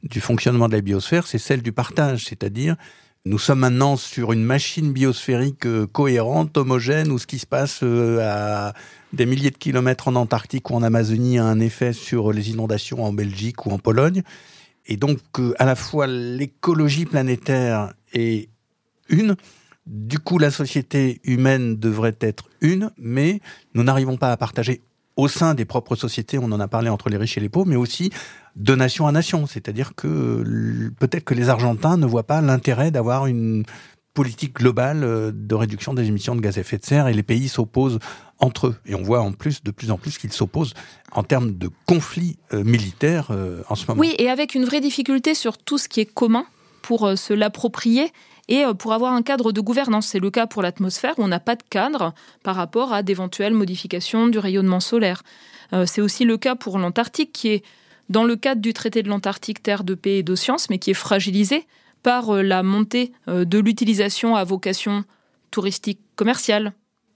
du 0.05 0.21
fonctionnement 0.21 0.69
de 0.69 0.75
la 0.75 0.81
biosphère, 0.81 1.27
c'est 1.27 1.39
celle 1.39 1.63
du 1.63 1.73
partage, 1.73 2.27
c'est-à-dire 2.27 2.77
nous 3.27 3.39
sommes 3.39 3.61
maintenant 3.61 3.97
sur 3.97 4.33
une 4.33 4.45
machine 4.45 4.93
biosphérique 4.93 5.65
euh, 5.65 5.87
cohérente, 5.87 6.59
homogène, 6.59 7.11
où 7.11 7.19
ce 7.19 7.27
qui 7.27 7.39
se 7.39 7.47
passe 7.47 7.81
euh, 7.83 8.21
à 8.21 8.75
des 9.15 9.25
milliers 9.25 9.51
de 9.51 9.57
kilomètres 9.57 10.09
en 10.09 10.15
Antarctique 10.15 10.69
ou 10.71 10.75
en 10.75 10.83
Amazonie 10.83 11.39
a 11.39 11.45
un 11.45 11.59
effet 11.59 11.95
sur 11.95 12.35
les 12.35 12.51
inondations 12.51 13.03
en 13.03 13.15
Belgique 13.15 13.65
ou 13.65 13.71
en 13.71 13.79
Pologne. 13.79 14.23
Et 14.85 14.99
donc, 14.99 15.21
euh, 15.39 15.55
à 15.59 15.65
la 15.65 15.75
fois 15.75 16.07
l'écologie 16.07 17.07
planétaire 17.07 17.95
est 18.13 18.51
une, 19.09 19.37
du 19.87 20.19
coup 20.19 20.39
la 20.39 20.51
société 20.51 21.23
humaine 21.25 21.77
devrait 21.77 22.19
être 22.21 22.51
une, 22.61 22.91
mais 22.99 23.41
nous 23.73 23.85
n'arrivons 23.85 24.19
pas 24.19 24.33
à 24.33 24.37
partager 24.37 24.83
au 25.17 25.29
sein 25.29 25.55
des 25.55 25.65
propres 25.65 25.97
sociétés, 25.97 26.39
on 26.39 26.51
en 26.53 26.61
a 26.61 26.69
parlé 26.69 26.89
entre 26.89 27.09
les 27.09 27.17
riches 27.17 27.37
et 27.37 27.41
les 27.41 27.49
pauvres, 27.49 27.69
mais 27.69 27.77
aussi 27.77 28.11
de 28.57 28.75
nation 28.75 29.07
à 29.07 29.13
nation. 29.13 29.47
C'est-à-dire 29.47 29.95
que 29.95 30.91
peut-être 30.99 31.25
que 31.25 31.35
les 31.35 31.49
Argentins 31.49 31.97
ne 31.97 32.07
voient 32.07 32.27
pas 32.27 32.41
l'intérêt 32.41 32.91
d'avoir 32.91 33.27
une 33.27 33.65
politique 34.15 34.55
globale 34.55 35.03
euh, 35.03 35.33
de 35.35 35.55
réduction 35.55 35.93
des 35.93 36.07
émissions 36.07 36.37
de 36.37 36.41
gaz 36.41 36.57
à 36.57 36.61
effet 36.61 36.79
de 36.79 36.85
serre 36.85 37.09
et 37.09 37.15
les 37.15 37.25
pays 37.25 37.49
s'opposent 37.49 37.99
entre 38.39 38.69
eux. 38.69 38.77
Et 38.87 38.95
on 38.95 39.03
voit 39.03 39.21
en 39.21 39.33
plus, 39.33 39.63
de 39.63 39.73
plus 39.73 39.91
en 39.91 39.99
plus, 39.99 40.19
qu'ils 40.19 40.33
s'opposent 40.33 40.75
en 41.13 41.25
termes 41.25 41.59
de 41.59 41.69
conflits 41.87 42.39
euh, 42.53 42.63
militaires 42.63 43.29
euh, 43.31 43.63
en 43.69 43.75
ce 43.75 43.87
moment. 43.89 44.01
Oui, 44.01 44.15
et 44.19 44.31
avec 44.31 44.55
une 44.55 44.65
vraie 44.65 44.81
difficulté 44.81 45.35
sur 45.35 45.59
tout 45.59 45.79
ce 45.79 45.89
qui 45.89 46.01
est 46.01 46.07
commun 46.07 46.47
pour 46.83 47.17
se 47.17 47.33
l'approprier 47.33 48.13
et 48.49 48.65
pour 48.79 48.93
avoir 48.93 49.13
un 49.13 49.23
cadre 49.23 49.53
de 49.53 49.61
gouvernance. 49.61 50.09
C'est 50.09 50.19
le 50.19 50.31
cas 50.31 50.47
pour 50.47 50.63
l'atmosphère 50.63 51.15
où 51.19 51.23
on 51.23 51.29
n'a 51.29 51.41
pas 51.41 51.57
de 51.57 51.63
cadre 51.69 52.13
par 52.43 52.57
rapport 52.57 52.93
à 52.93 53.03
d'éventuelles 53.03 53.55
modifications 53.55 54.27
du 54.27 54.39
rayonnement 54.39 54.81
solaire. 54.81 55.23
C'est 55.87 56.03
aussi 56.03 56.25
le 56.25 56.37
cas 56.37 56.55
pour 56.55 56.79
l'Antarctique 56.79 57.33
qui 57.33 57.49
est 57.49 57.65
dans 58.09 58.25
le 58.25 58.37
cadre 58.37 58.61
du 58.61 58.73
traité 58.73 59.03
de 59.03 59.09
l'Antarctique 59.09 59.63
Terre 59.63 59.85
de 59.85 59.95
paix 59.95 60.19
et 60.19 60.23
de 60.23 60.35
science, 60.35 60.69
mais 60.71 60.79
qui 60.79 60.91
est 60.91 60.95
fragilisé 60.95 61.67
par 62.03 62.31
euh, 62.31 62.43
la 62.43 62.63
montée 62.63 63.13
euh, 63.29 63.45
de 63.45 63.59
l'utilisation 63.59 64.37
à 64.37 64.45
vocation 64.45 65.05
touristique 65.51 66.01
commerciale 66.17 66.73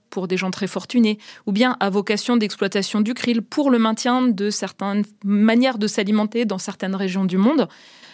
pour 0.09 0.27
des 0.27 0.37
gens 0.37 0.49
très 0.49 0.65
fortunés, 0.65 1.19
ou 1.45 1.51
bien 1.51 1.77
à 1.79 1.91
vocation 1.91 2.35
d'exploitation 2.35 3.01
du 3.01 3.13
krill 3.13 3.43
pour 3.43 3.69
le 3.69 3.77
maintien 3.77 4.23
de 4.23 4.49
certaines 4.49 5.03
manières 5.23 5.77
de 5.77 5.85
s'alimenter 5.85 6.45
dans 6.45 6.57
certaines 6.57 6.95
régions 6.95 7.25
du 7.25 7.37
monde, 7.37 7.67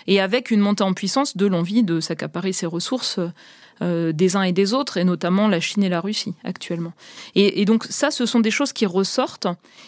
et 0.07 0.19
avec 0.19 0.51
une 0.51 0.59
montée 0.59 0.83
en 0.83 0.93
puissance 0.93 1.37
de 1.37 1.45
l'envie 1.45 1.83
de 1.83 1.99
s'accaparer 1.99 2.53
ces 2.53 2.65
ressources 2.65 3.19
euh, 3.81 4.13
des 4.13 4.37
uns 4.37 4.43
et 4.43 4.53
des 4.53 4.73
autres, 4.73 4.95
et 4.95 5.03
notamment 5.03 5.49
la 5.49 5.59
Chine 5.59 5.83
et 5.83 5.89
la 5.89 5.99
Russie 5.99 6.33
actuellement. 6.45 6.93
Et, 7.35 7.65
donc 7.65 7.83
ça, 7.89 8.09
ce 8.09 8.25
sont 8.25 8.39
des 8.39 8.51
choses 8.51 8.71
qui 8.71 8.85
ressortent 8.85 9.47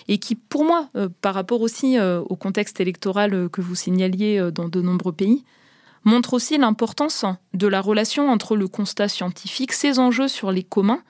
et 0.09 0.17
qui, 0.17 0.35
pour 0.35 0.65
moi, 0.65 0.89
euh, 0.97 1.07
par 1.21 1.33
rapport 1.33 1.61
aussi 1.61 1.97
euh, 1.97 2.19
au 2.19 2.35
contexte 2.35 2.81
électoral 2.81 3.47
que 3.49 3.61
vous 3.61 3.75
signaliez 3.75 4.49
dans 4.53 4.67
de 4.67 4.81
nombreux 4.81 5.13
pays, 5.13 5.45
montrent 6.03 6.33
aussi 6.33 6.57
l'importance 6.57 7.23
de 7.53 7.67
la 7.67 7.79
relation 7.79 8.29
entre 8.29 8.57
le 8.57 8.67
constat 8.67 9.07
scientifique, 9.07 9.71
ses 9.71 9.99
enjeux 9.99 10.27
sur 10.27 10.51
les 10.51 10.63
communs, 10.63 11.01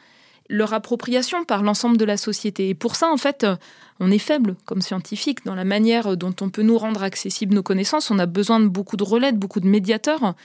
leur 0.49 0.73
appropriation 0.73 1.43
par 1.43 1.63
l'ensemble 1.63 1.97
de 1.97 2.05
la 2.05 2.17
société. 2.17 2.69
Et 2.69 2.75
pour 2.75 2.95
ça, 2.95 3.09
en 3.11 3.17
fait, 3.17 3.45
on 3.99 4.11
est 4.11 4.17
faible 4.17 4.55
comme 4.65 4.81
scientifique 4.81 5.45
dans 5.45 5.55
la 5.55 5.65
manière 5.65 6.15
dont 6.17 6.35
on 6.41 6.49
peut 6.49 6.61
nous 6.61 6.77
rendre 6.77 7.03
accessibles 7.03 7.53
nos 7.53 7.63
connaissances. 7.63 8.11
On 8.11 8.19
a 8.19 8.25
besoin 8.25 8.59
de 8.59 8.67
beaucoup 8.67 8.97
de 8.97 9.03
relais, 9.03 9.31
de 9.31 9.37
beaucoup 9.37 9.59
de 9.59 9.67
médiateurs 9.67 10.35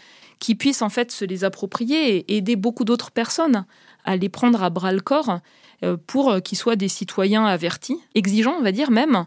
qui 0.43 0.57
puissent 0.57 0.83
en 0.83 0.89
fait 0.89 1.13
se 1.13 1.25
les 1.25 1.45
approprier 1.45 2.17
et 2.17 2.37
aider 2.37 2.57
beaucoup 2.57 2.85
d'autres 2.85 3.13
personnes 3.13 3.65
à 4.05 4.17
les 4.17 4.29
prendre 4.29 4.63
à 4.65 4.71
bras 4.71 4.93
le 4.93 5.01
corps 5.01 5.39
euh, 5.85 5.97
pour 6.07 6.43
qu'ils 6.43 6.59
soient 6.59 6.75
des 6.75 6.89
citoyens 6.89 7.45
avertis, 7.45 7.99
exigeants, 8.17 8.57
on 8.59 8.63
va 8.63 8.73
dire 8.73 8.91
même, 8.91 9.27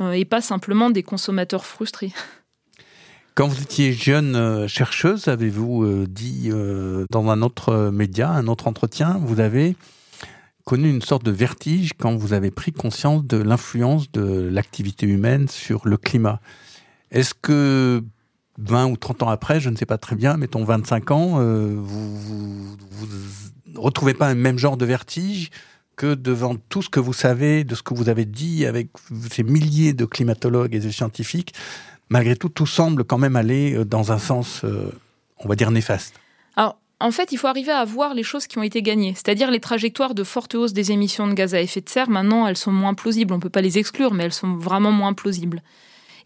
euh, 0.00 0.12
et 0.12 0.24
pas 0.24 0.40
simplement 0.40 0.88
des 0.90 1.02
consommateurs 1.02 1.66
frustrés. 1.66 2.12
Quand 3.34 3.46
vous 3.46 3.62
étiez 3.62 3.92
jeune 3.92 4.36
euh, 4.36 4.68
chercheuse, 4.68 5.28
avez-vous 5.28 6.06
dit 6.06 6.50
dans 7.10 7.28
un 7.28 7.42
autre 7.42 7.90
média, 7.90 8.30
un 8.30 8.48
autre 8.48 8.68
entretien, 8.68 9.20
vous 9.22 9.40
avez 9.40 9.76
connu 10.68 10.90
une 10.90 11.00
sorte 11.00 11.24
de 11.24 11.30
vertige 11.30 11.94
quand 11.98 12.14
vous 12.14 12.34
avez 12.34 12.50
pris 12.50 12.72
conscience 12.72 13.24
de 13.24 13.38
l'influence 13.38 14.12
de 14.12 14.50
l'activité 14.52 15.06
humaine 15.06 15.48
sur 15.48 15.88
le 15.88 15.96
climat. 15.96 16.42
Est-ce 17.10 17.32
que 17.32 18.04
20 18.58 18.88
ou 18.88 18.98
30 18.98 19.22
ans 19.22 19.28
après, 19.30 19.60
je 19.60 19.70
ne 19.70 19.76
sais 19.76 19.86
pas 19.86 19.96
très 19.96 20.14
bien, 20.14 20.36
mettons 20.36 20.64
25 20.64 21.10
ans, 21.10 21.36
euh, 21.38 21.74
vous, 21.74 22.76
ne 23.66 23.78
retrouvez 23.78 24.12
pas 24.12 24.28
un 24.28 24.34
même 24.34 24.58
genre 24.58 24.76
de 24.76 24.84
vertige 24.84 25.48
que 25.96 26.14
devant 26.14 26.56
tout 26.68 26.82
ce 26.82 26.90
que 26.90 27.00
vous 27.00 27.14
savez, 27.14 27.64
de 27.64 27.74
ce 27.74 27.82
que 27.82 27.94
vous 27.94 28.10
avez 28.10 28.26
dit 28.26 28.66
avec 28.66 28.90
ces 29.30 29.44
milliers 29.44 29.94
de 29.94 30.04
climatologues 30.04 30.74
et 30.74 30.80
de 30.80 30.90
scientifiques, 30.90 31.54
malgré 32.10 32.36
tout, 32.36 32.50
tout 32.50 32.66
semble 32.66 33.04
quand 33.04 33.16
même 33.16 33.36
aller 33.36 33.74
euh, 33.74 33.86
dans 33.86 34.12
un 34.12 34.18
sens, 34.18 34.60
euh, 34.64 34.92
on 35.38 35.48
va 35.48 35.56
dire, 35.56 35.70
néfaste? 35.70 36.20
En 37.00 37.12
fait, 37.12 37.30
il 37.30 37.38
faut 37.38 37.46
arriver 37.46 37.70
à 37.70 37.84
voir 37.84 38.12
les 38.14 38.24
choses 38.24 38.48
qui 38.48 38.58
ont 38.58 38.62
été 38.62 38.82
gagnées. 38.82 39.14
C'est-à-dire 39.14 39.50
les 39.50 39.60
trajectoires 39.60 40.14
de 40.14 40.24
forte 40.24 40.56
hausse 40.56 40.72
des 40.72 40.90
émissions 40.90 41.28
de 41.28 41.32
gaz 41.32 41.54
à 41.54 41.60
effet 41.60 41.80
de 41.80 41.88
serre, 41.88 42.10
maintenant, 42.10 42.46
elles 42.46 42.56
sont 42.56 42.72
moins 42.72 42.94
plausibles. 42.94 43.32
On 43.32 43.36
ne 43.36 43.42
peut 43.42 43.50
pas 43.50 43.60
les 43.60 43.78
exclure, 43.78 44.14
mais 44.14 44.24
elles 44.24 44.32
sont 44.32 44.56
vraiment 44.56 44.90
moins 44.90 45.12
plausibles. 45.12 45.62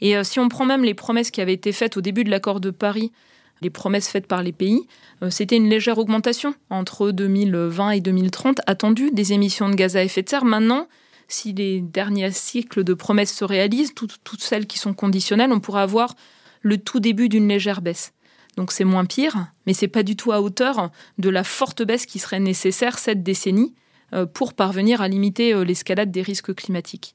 Et 0.00 0.16
euh, 0.16 0.24
si 0.24 0.40
on 0.40 0.48
prend 0.48 0.64
même 0.64 0.82
les 0.82 0.94
promesses 0.94 1.30
qui 1.30 1.40
avaient 1.40 1.52
été 1.52 1.72
faites 1.72 1.96
au 1.96 2.00
début 2.00 2.24
de 2.24 2.30
l'accord 2.30 2.60
de 2.60 2.70
Paris 2.70 3.12
les 3.60 3.70
promesses 3.70 4.08
faites 4.08 4.26
par 4.26 4.42
les 4.42 4.52
pays, 4.52 4.88
euh, 5.22 5.30
c'était 5.30 5.56
une 5.56 5.68
légère 5.68 5.98
augmentation 5.98 6.54
entre 6.68 7.12
2020 7.12 7.90
et 7.90 8.00
2030 8.00 8.60
attendue 8.66 9.12
des 9.12 9.32
émissions 9.32 9.68
de 9.68 9.76
gaz 9.76 9.96
à 9.96 10.02
effet 10.02 10.22
de 10.22 10.28
serre. 10.28 10.44
Maintenant, 10.44 10.88
si 11.28 11.52
les 11.52 11.80
derniers 11.80 12.32
cycles 12.32 12.82
de 12.82 12.94
promesses 12.94 13.32
se 13.32 13.44
réalisent, 13.44 13.94
toutes, 13.94 14.18
celles 14.40 14.66
qui 14.66 14.78
sont 14.78 14.94
conditionnelles, 14.94 15.52
on 15.52 15.60
pourra 15.60 15.82
avoir 15.82 16.14
le 16.60 16.76
tout 16.76 16.98
début 16.98 17.28
d'une 17.28 17.48
légère 17.48 17.82
baisse. 17.82 18.12
Donc 18.56 18.72
c'est 18.72 18.84
moins 18.84 19.04
pire, 19.04 19.46
mais 19.66 19.74
c'est 19.74 19.88
pas 19.88 20.02
du 20.02 20.16
tout 20.16 20.32
à 20.32 20.40
hauteur 20.40 20.90
de 21.18 21.30
la 21.30 21.44
forte 21.44 21.82
baisse 21.82 22.06
qui 22.06 22.18
serait 22.18 22.40
nécessaire 22.40 22.98
cette 22.98 23.22
décennie 23.22 23.74
euh, 24.12 24.26
pour 24.26 24.52
parvenir 24.52 25.00
à 25.00 25.08
limiter 25.08 25.54
euh, 25.54 25.64
l'escalade 25.64 26.10
des 26.10 26.22
risques 26.22 26.54
climatiques. 26.54 27.14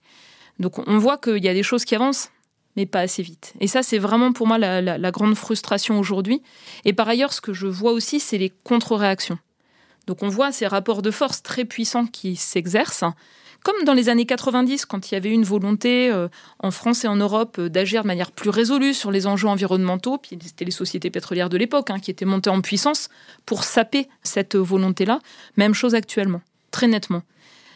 Donc 0.60 0.80
on 0.88 0.98
voit 0.98 1.18
qu'il 1.18 1.44
y 1.44 1.50
a 1.50 1.54
des 1.54 1.64
choses 1.64 1.86
qui 1.86 1.96
avancent, 1.96 2.32
mais 2.76 2.88
pas 2.88 3.02
assez 3.02 3.22
vite. 3.22 3.54
Et 3.60 3.68
ça, 3.68 3.84
c'est 3.84 4.00
vraiment 4.00 4.34
pour 4.34 4.48
moi 4.48 4.58
la, 4.58 5.12
grande 5.12 5.36
frustration 5.36 6.00
aujourd'hui. 6.00 6.42
Et 6.86 6.94
par 6.94 7.08
ailleurs, 7.08 7.34
ce 7.34 7.42
que 7.42 7.54
je 7.54 7.68
vois 7.68 7.92
aussi, 7.92 8.20
c'est 8.20 8.38
les 8.38 8.52
contre-réactions. 8.64 9.38
Donc 10.08 10.24
on 10.24 10.30
voit 10.30 10.52
ces 10.52 10.68
rapports 10.68 11.02
de 11.02 11.12
force 11.12 11.44
très 11.44 11.66
puissants 11.66 12.08
qui 12.08 12.36
s'exercent, 12.36 13.04
comme 13.68 13.84
dans 13.84 13.94
les 13.94 14.08
années 14.08 14.26
90, 14.26 14.86
quand 14.86 15.12
il 15.12 15.16
y 15.16 15.18
avait 15.18 15.30
une 15.30 15.44
volonté 15.44 16.10
euh, 16.10 16.30
en 16.60 16.72
France 16.72 17.04
et 17.04 17.10
en 17.10 17.18
Europe 17.18 17.58
euh, 17.60 17.68
d'agir 17.68 18.04
de 18.04 18.08
manière 18.08 18.32
plus 18.32 18.50
résolue 18.50 18.94
sur 18.94 19.12
les 19.12 19.28
enjeux 19.28 19.50
environnementaux, 19.50 20.18
puis 20.18 20.40
c'était 20.42 20.64
les 20.64 20.72
sociétés 20.72 21.10
pétrolières 21.10 21.50
de 21.50 21.58
l'époque 21.58 21.90
hein, 21.90 22.00
qui 22.00 22.10
étaient 22.10 22.24
montées 22.24 22.50
en 22.50 22.62
puissance 22.62 23.10
pour 23.46 23.66
saper 23.66 24.08
cette 24.24 24.56
volonté-là. 24.56 25.20
Même 25.58 25.74
chose 25.74 25.96
actuellement, 25.96 26.40
très 26.72 26.88
nettement. 26.88 27.24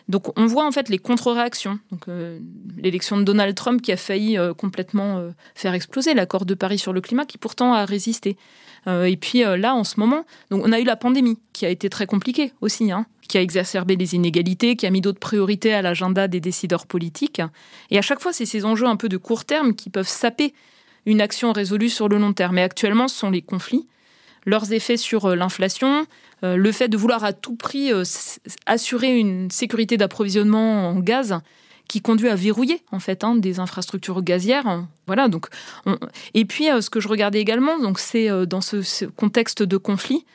Donc 0.10 0.38
on 0.38 0.46
voit 0.46 0.66
en 0.66 0.72
fait 0.72 0.90
les 0.90 0.98
contre-réactions. 0.98 1.80
Euh, 2.08 2.40
l'élection 2.78 3.18
de 3.18 3.24
Donald 3.24 3.56
Trump 3.56 3.82
qui 3.82 3.92
a 3.92 3.98
failli 3.98 4.38
euh, 4.38 4.54
complètement 4.54 5.18
euh, 5.18 5.32
faire 5.56 5.74
exploser 5.74 6.14
l'accord 6.14 6.46
de 6.46 6.54
Paris 6.54 6.80
sur 6.80 6.94
le 6.94 7.02
climat, 7.02 7.26
qui 7.26 7.38
pourtant 7.38 7.74
a 7.74 7.86
résisté. 7.86 8.38
et 8.88 9.18
puis 9.18 9.44
là, 9.44 9.76
en 9.76 9.84
ce 9.84 10.00
moment, 10.00 10.26
donc 10.50 10.64
on 10.66 10.72
a 10.72 10.80
eu 10.80 10.84
la 10.84 10.96
pandémie 10.96 11.38
qui 11.54 11.66
a 11.66 11.70
été 11.70 11.88
très 11.90 12.08
compliquée 12.08 12.52
aussi, 12.62 12.92
hein, 12.92 13.06
qui 13.28 13.38
a 13.38 13.42
exacerbé 13.42 13.96
les 13.96 14.16
inégalités, 14.16 14.76
qui 14.76 14.88
a 14.88 14.90
mis 14.90 15.02
d'autres 15.02 15.20
priorités 15.20 15.74
à 15.74 15.84
l'agenda 15.84 16.28
des 16.28 16.40
décideurs 16.40 16.88
politiques. 16.88 17.42
Et 17.92 18.00
à 18.00 18.02
chaque 18.02 18.20
fois, 18.20 18.34
c'est 18.34 18.48
ces 18.48 18.66
enjeux 18.66 18.88
un 18.88 18.96
peu 18.96 19.08
de 19.08 19.18
court 19.18 19.46
terme 19.46 19.76
qui 19.76 19.92
peuvent 19.92 20.08
saper 20.08 20.54
une 21.06 21.22
action 21.22 21.52
résolue 21.52 21.90
sur 21.90 22.10
le 22.10 22.18
long 22.18 22.34
terme. 22.34 22.56
Mais 22.56 22.64
actuellement, 22.64 23.08
ce 23.08 23.16
sont 23.16 23.30
les 23.30 23.44
conflits 23.44 23.88
leurs 24.46 24.74
effets 24.74 24.98
sur 24.98 25.36
l'inflation, 25.36 26.06
le 26.44 26.72
fait 26.72 26.88
de 26.88 26.98
vouloir 26.98 27.24
à 27.24 27.34
tout 27.34 27.56
prix 27.56 27.92
euh, 27.92 28.04
assurer 28.66 29.18
une 29.18 29.52
sécurité 29.52 29.98
d'approvisionnement 29.98 30.90
en 30.90 31.00
gaz 31.00 31.40
qui 31.88 32.02
conduit 32.02 32.30
à 32.30 32.36
verrouiller 32.36 32.82
en 32.92 33.00
fait 33.00 33.24
hein, 33.24 33.36
des 33.36 33.60
infrastructures 33.60 34.22
gazières. 34.24 34.86
Voilà 35.08 35.28
donc 35.28 35.48
et 36.34 36.46
puis 36.46 36.66
ce 36.66 36.90
que 36.90 37.00
je 37.00 37.08
regardais 37.08 37.42
également 37.42 37.78
donc 37.80 38.00
c'est 38.00 38.30
dans 38.48 38.62
ce, 38.62 39.06
contexte 39.06 39.62
de 39.64 39.78
conflit. 39.78 40.26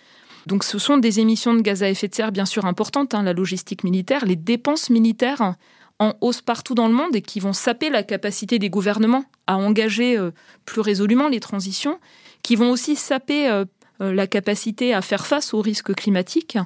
Donc 0.47 0.63
ce 0.63 0.79
sont 0.79 0.99
des 0.99 1.19
émissions 1.19 1.55
de 1.55 1.61
gaz 1.61 1.83
à 1.83 1.89
effet 1.89 2.07
de 2.09 2.15
serre 2.15 2.31
bien 2.31 2.45
sûr 2.45 2.67
importantes, 2.67 3.15
hein, 3.15 3.23
la 3.23 3.33
logistique 3.33 3.83
militaire, 3.83 4.27
les 4.27 4.37
dépenses 4.37 4.91
militaires 4.91 5.55
en 5.99 6.15
hausse 6.21 6.43
partout 6.43 6.75
dans 6.75 6.89
le 6.89 6.95
monde 6.95 7.17
et 7.17 7.23
qui 7.23 7.41
vont 7.41 7.55
saper 7.55 7.89
la 7.91 8.03
capacité 8.03 8.59
des 8.59 8.69
gouvernements 8.69 9.25
à 9.47 9.57
engager 9.57 10.21
plus 10.67 10.83
résolument 10.83 11.29
les 11.29 11.41
transitions, 11.41 11.99
qui 12.47 12.55
vont 12.55 12.71
aussi 12.71 12.95
saper 12.95 13.49
euh, 13.49 13.65
la 14.01 14.27
capacité 14.27 14.93
à 14.95 15.03
faire 15.03 15.27
face 15.27 15.55
aux 15.55 15.61
risques 15.61 15.95
climatiques, 15.95 16.59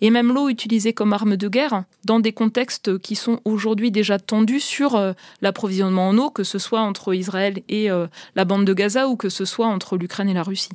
et 0.00 0.10
même 0.10 0.32
l'eau 0.32 0.48
utilisée 0.48 0.92
comme 0.92 1.12
arme 1.12 1.36
de 1.36 1.48
guerre 1.48 1.84
dans 2.04 2.20
des 2.20 2.32
contextes 2.32 2.98
qui 2.98 3.16
sont 3.16 3.40
aujourd'hui 3.44 3.90
déjà 3.90 4.18
tendus 4.18 4.60
sur 4.60 4.94
euh, 4.94 5.12
l'approvisionnement 5.40 6.08
en 6.08 6.18
eau, 6.18 6.30
que 6.30 6.44
ce 6.44 6.58
soit 6.58 6.80
entre 6.80 7.14
Israël 7.14 7.62
et 7.68 7.90
euh, 7.90 8.06
la 8.34 8.44
bande 8.44 8.64
de 8.64 8.74
Gaza 8.74 9.08
ou 9.08 9.16
que 9.16 9.28
ce 9.28 9.44
soit 9.44 9.66
entre 9.66 9.96
l'Ukraine 9.96 10.28
et 10.28 10.34
la 10.34 10.42
Russie. 10.42 10.72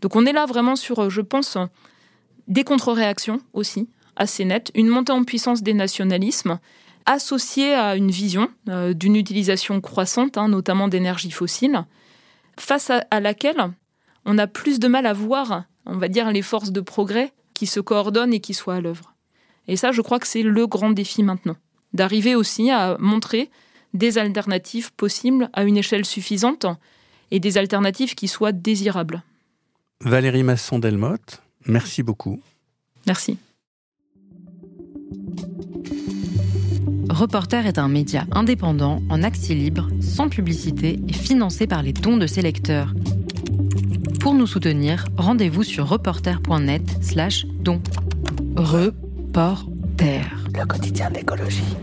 Donc 0.00 0.16
on 0.16 0.26
est 0.26 0.32
là 0.32 0.46
vraiment 0.46 0.76
sur, 0.76 1.10
je 1.10 1.20
pense, 1.20 1.56
des 2.48 2.64
contre-réactions 2.64 3.40
aussi, 3.52 3.88
assez 4.16 4.44
nettes, 4.44 4.72
une 4.74 4.88
montée 4.88 5.12
en 5.12 5.24
puissance 5.24 5.62
des 5.62 5.74
nationalismes, 5.74 6.58
associée 7.06 7.74
à 7.74 7.96
une 7.96 8.10
vision 8.10 8.48
d'une 8.66 9.16
utilisation 9.16 9.80
croissante, 9.80 10.38
hein, 10.38 10.48
notamment 10.48 10.88
d'énergie 10.88 11.30
fossile, 11.30 11.84
face 12.58 12.90
à 12.90 13.20
laquelle 13.20 13.72
on 14.24 14.38
a 14.38 14.46
plus 14.46 14.78
de 14.78 14.88
mal 14.88 15.06
à 15.06 15.12
voir, 15.12 15.64
on 15.86 15.96
va 15.96 16.08
dire, 16.08 16.30
les 16.30 16.42
forces 16.42 16.72
de 16.72 16.80
progrès 16.80 17.32
qui 17.54 17.66
se 17.66 17.80
coordonnent 17.80 18.32
et 18.32 18.40
qui 18.40 18.54
soient 18.54 18.76
à 18.76 18.80
l'œuvre. 18.80 19.14
Et 19.68 19.76
ça, 19.76 19.92
je 19.92 20.02
crois 20.02 20.18
que 20.18 20.26
c'est 20.26 20.42
le 20.42 20.66
grand 20.66 20.90
défi 20.90 21.22
maintenant, 21.22 21.56
d'arriver 21.92 22.34
aussi 22.34 22.70
à 22.70 22.96
montrer 22.98 23.50
des 23.94 24.18
alternatives 24.18 24.92
possibles 24.94 25.50
à 25.52 25.64
une 25.64 25.76
échelle 25.76 26.04
suffisante 26.04 26.66
et 27.30 27.40
des 27.40 27.58
alternatives 27.58 28.14
qui 28.14 28.28
soient 28.28 28.52
désirables. 28.52 29.22
Valérie 30.00 30.42
Masson-Delmotte, 30.42 31.42
merci 31.66 32.02
beaucoup. 32.02 32.40
Merci. 33.06 33.38
Reporter 37.08 37.66
est 37.66 37.78
un 37.78 37.88
média 37.88 38.26
indépendant, 38.32 39.02
en 39.10 39.22
accès 39.22 39.54
libre, 39.54 39.88
sans 40.00 40.28
publicité 40.28 40.98
et 41.08 41.12
financé 41.12 41.66
par 41.66 41.82
les 41.82 41.92
dons 41.92 42.16
de 42.16 42.26
ses 42.26 42.42
lecteurs. 42.42 42.94
Pour 44.22 44.34
nous 44.34 44.46
soutenir, 44.46 45.04
rendez-vous 45.16 45.64
sur 45.64 45.88
reporter.net 45.88 46.82
slash 47.02 47.44
don. 47.44 47.82
Reporter. 48.54 50.20
Le 50.54 50.64
quotidien 50.64 51.10
d'écologie. 51.10 51.76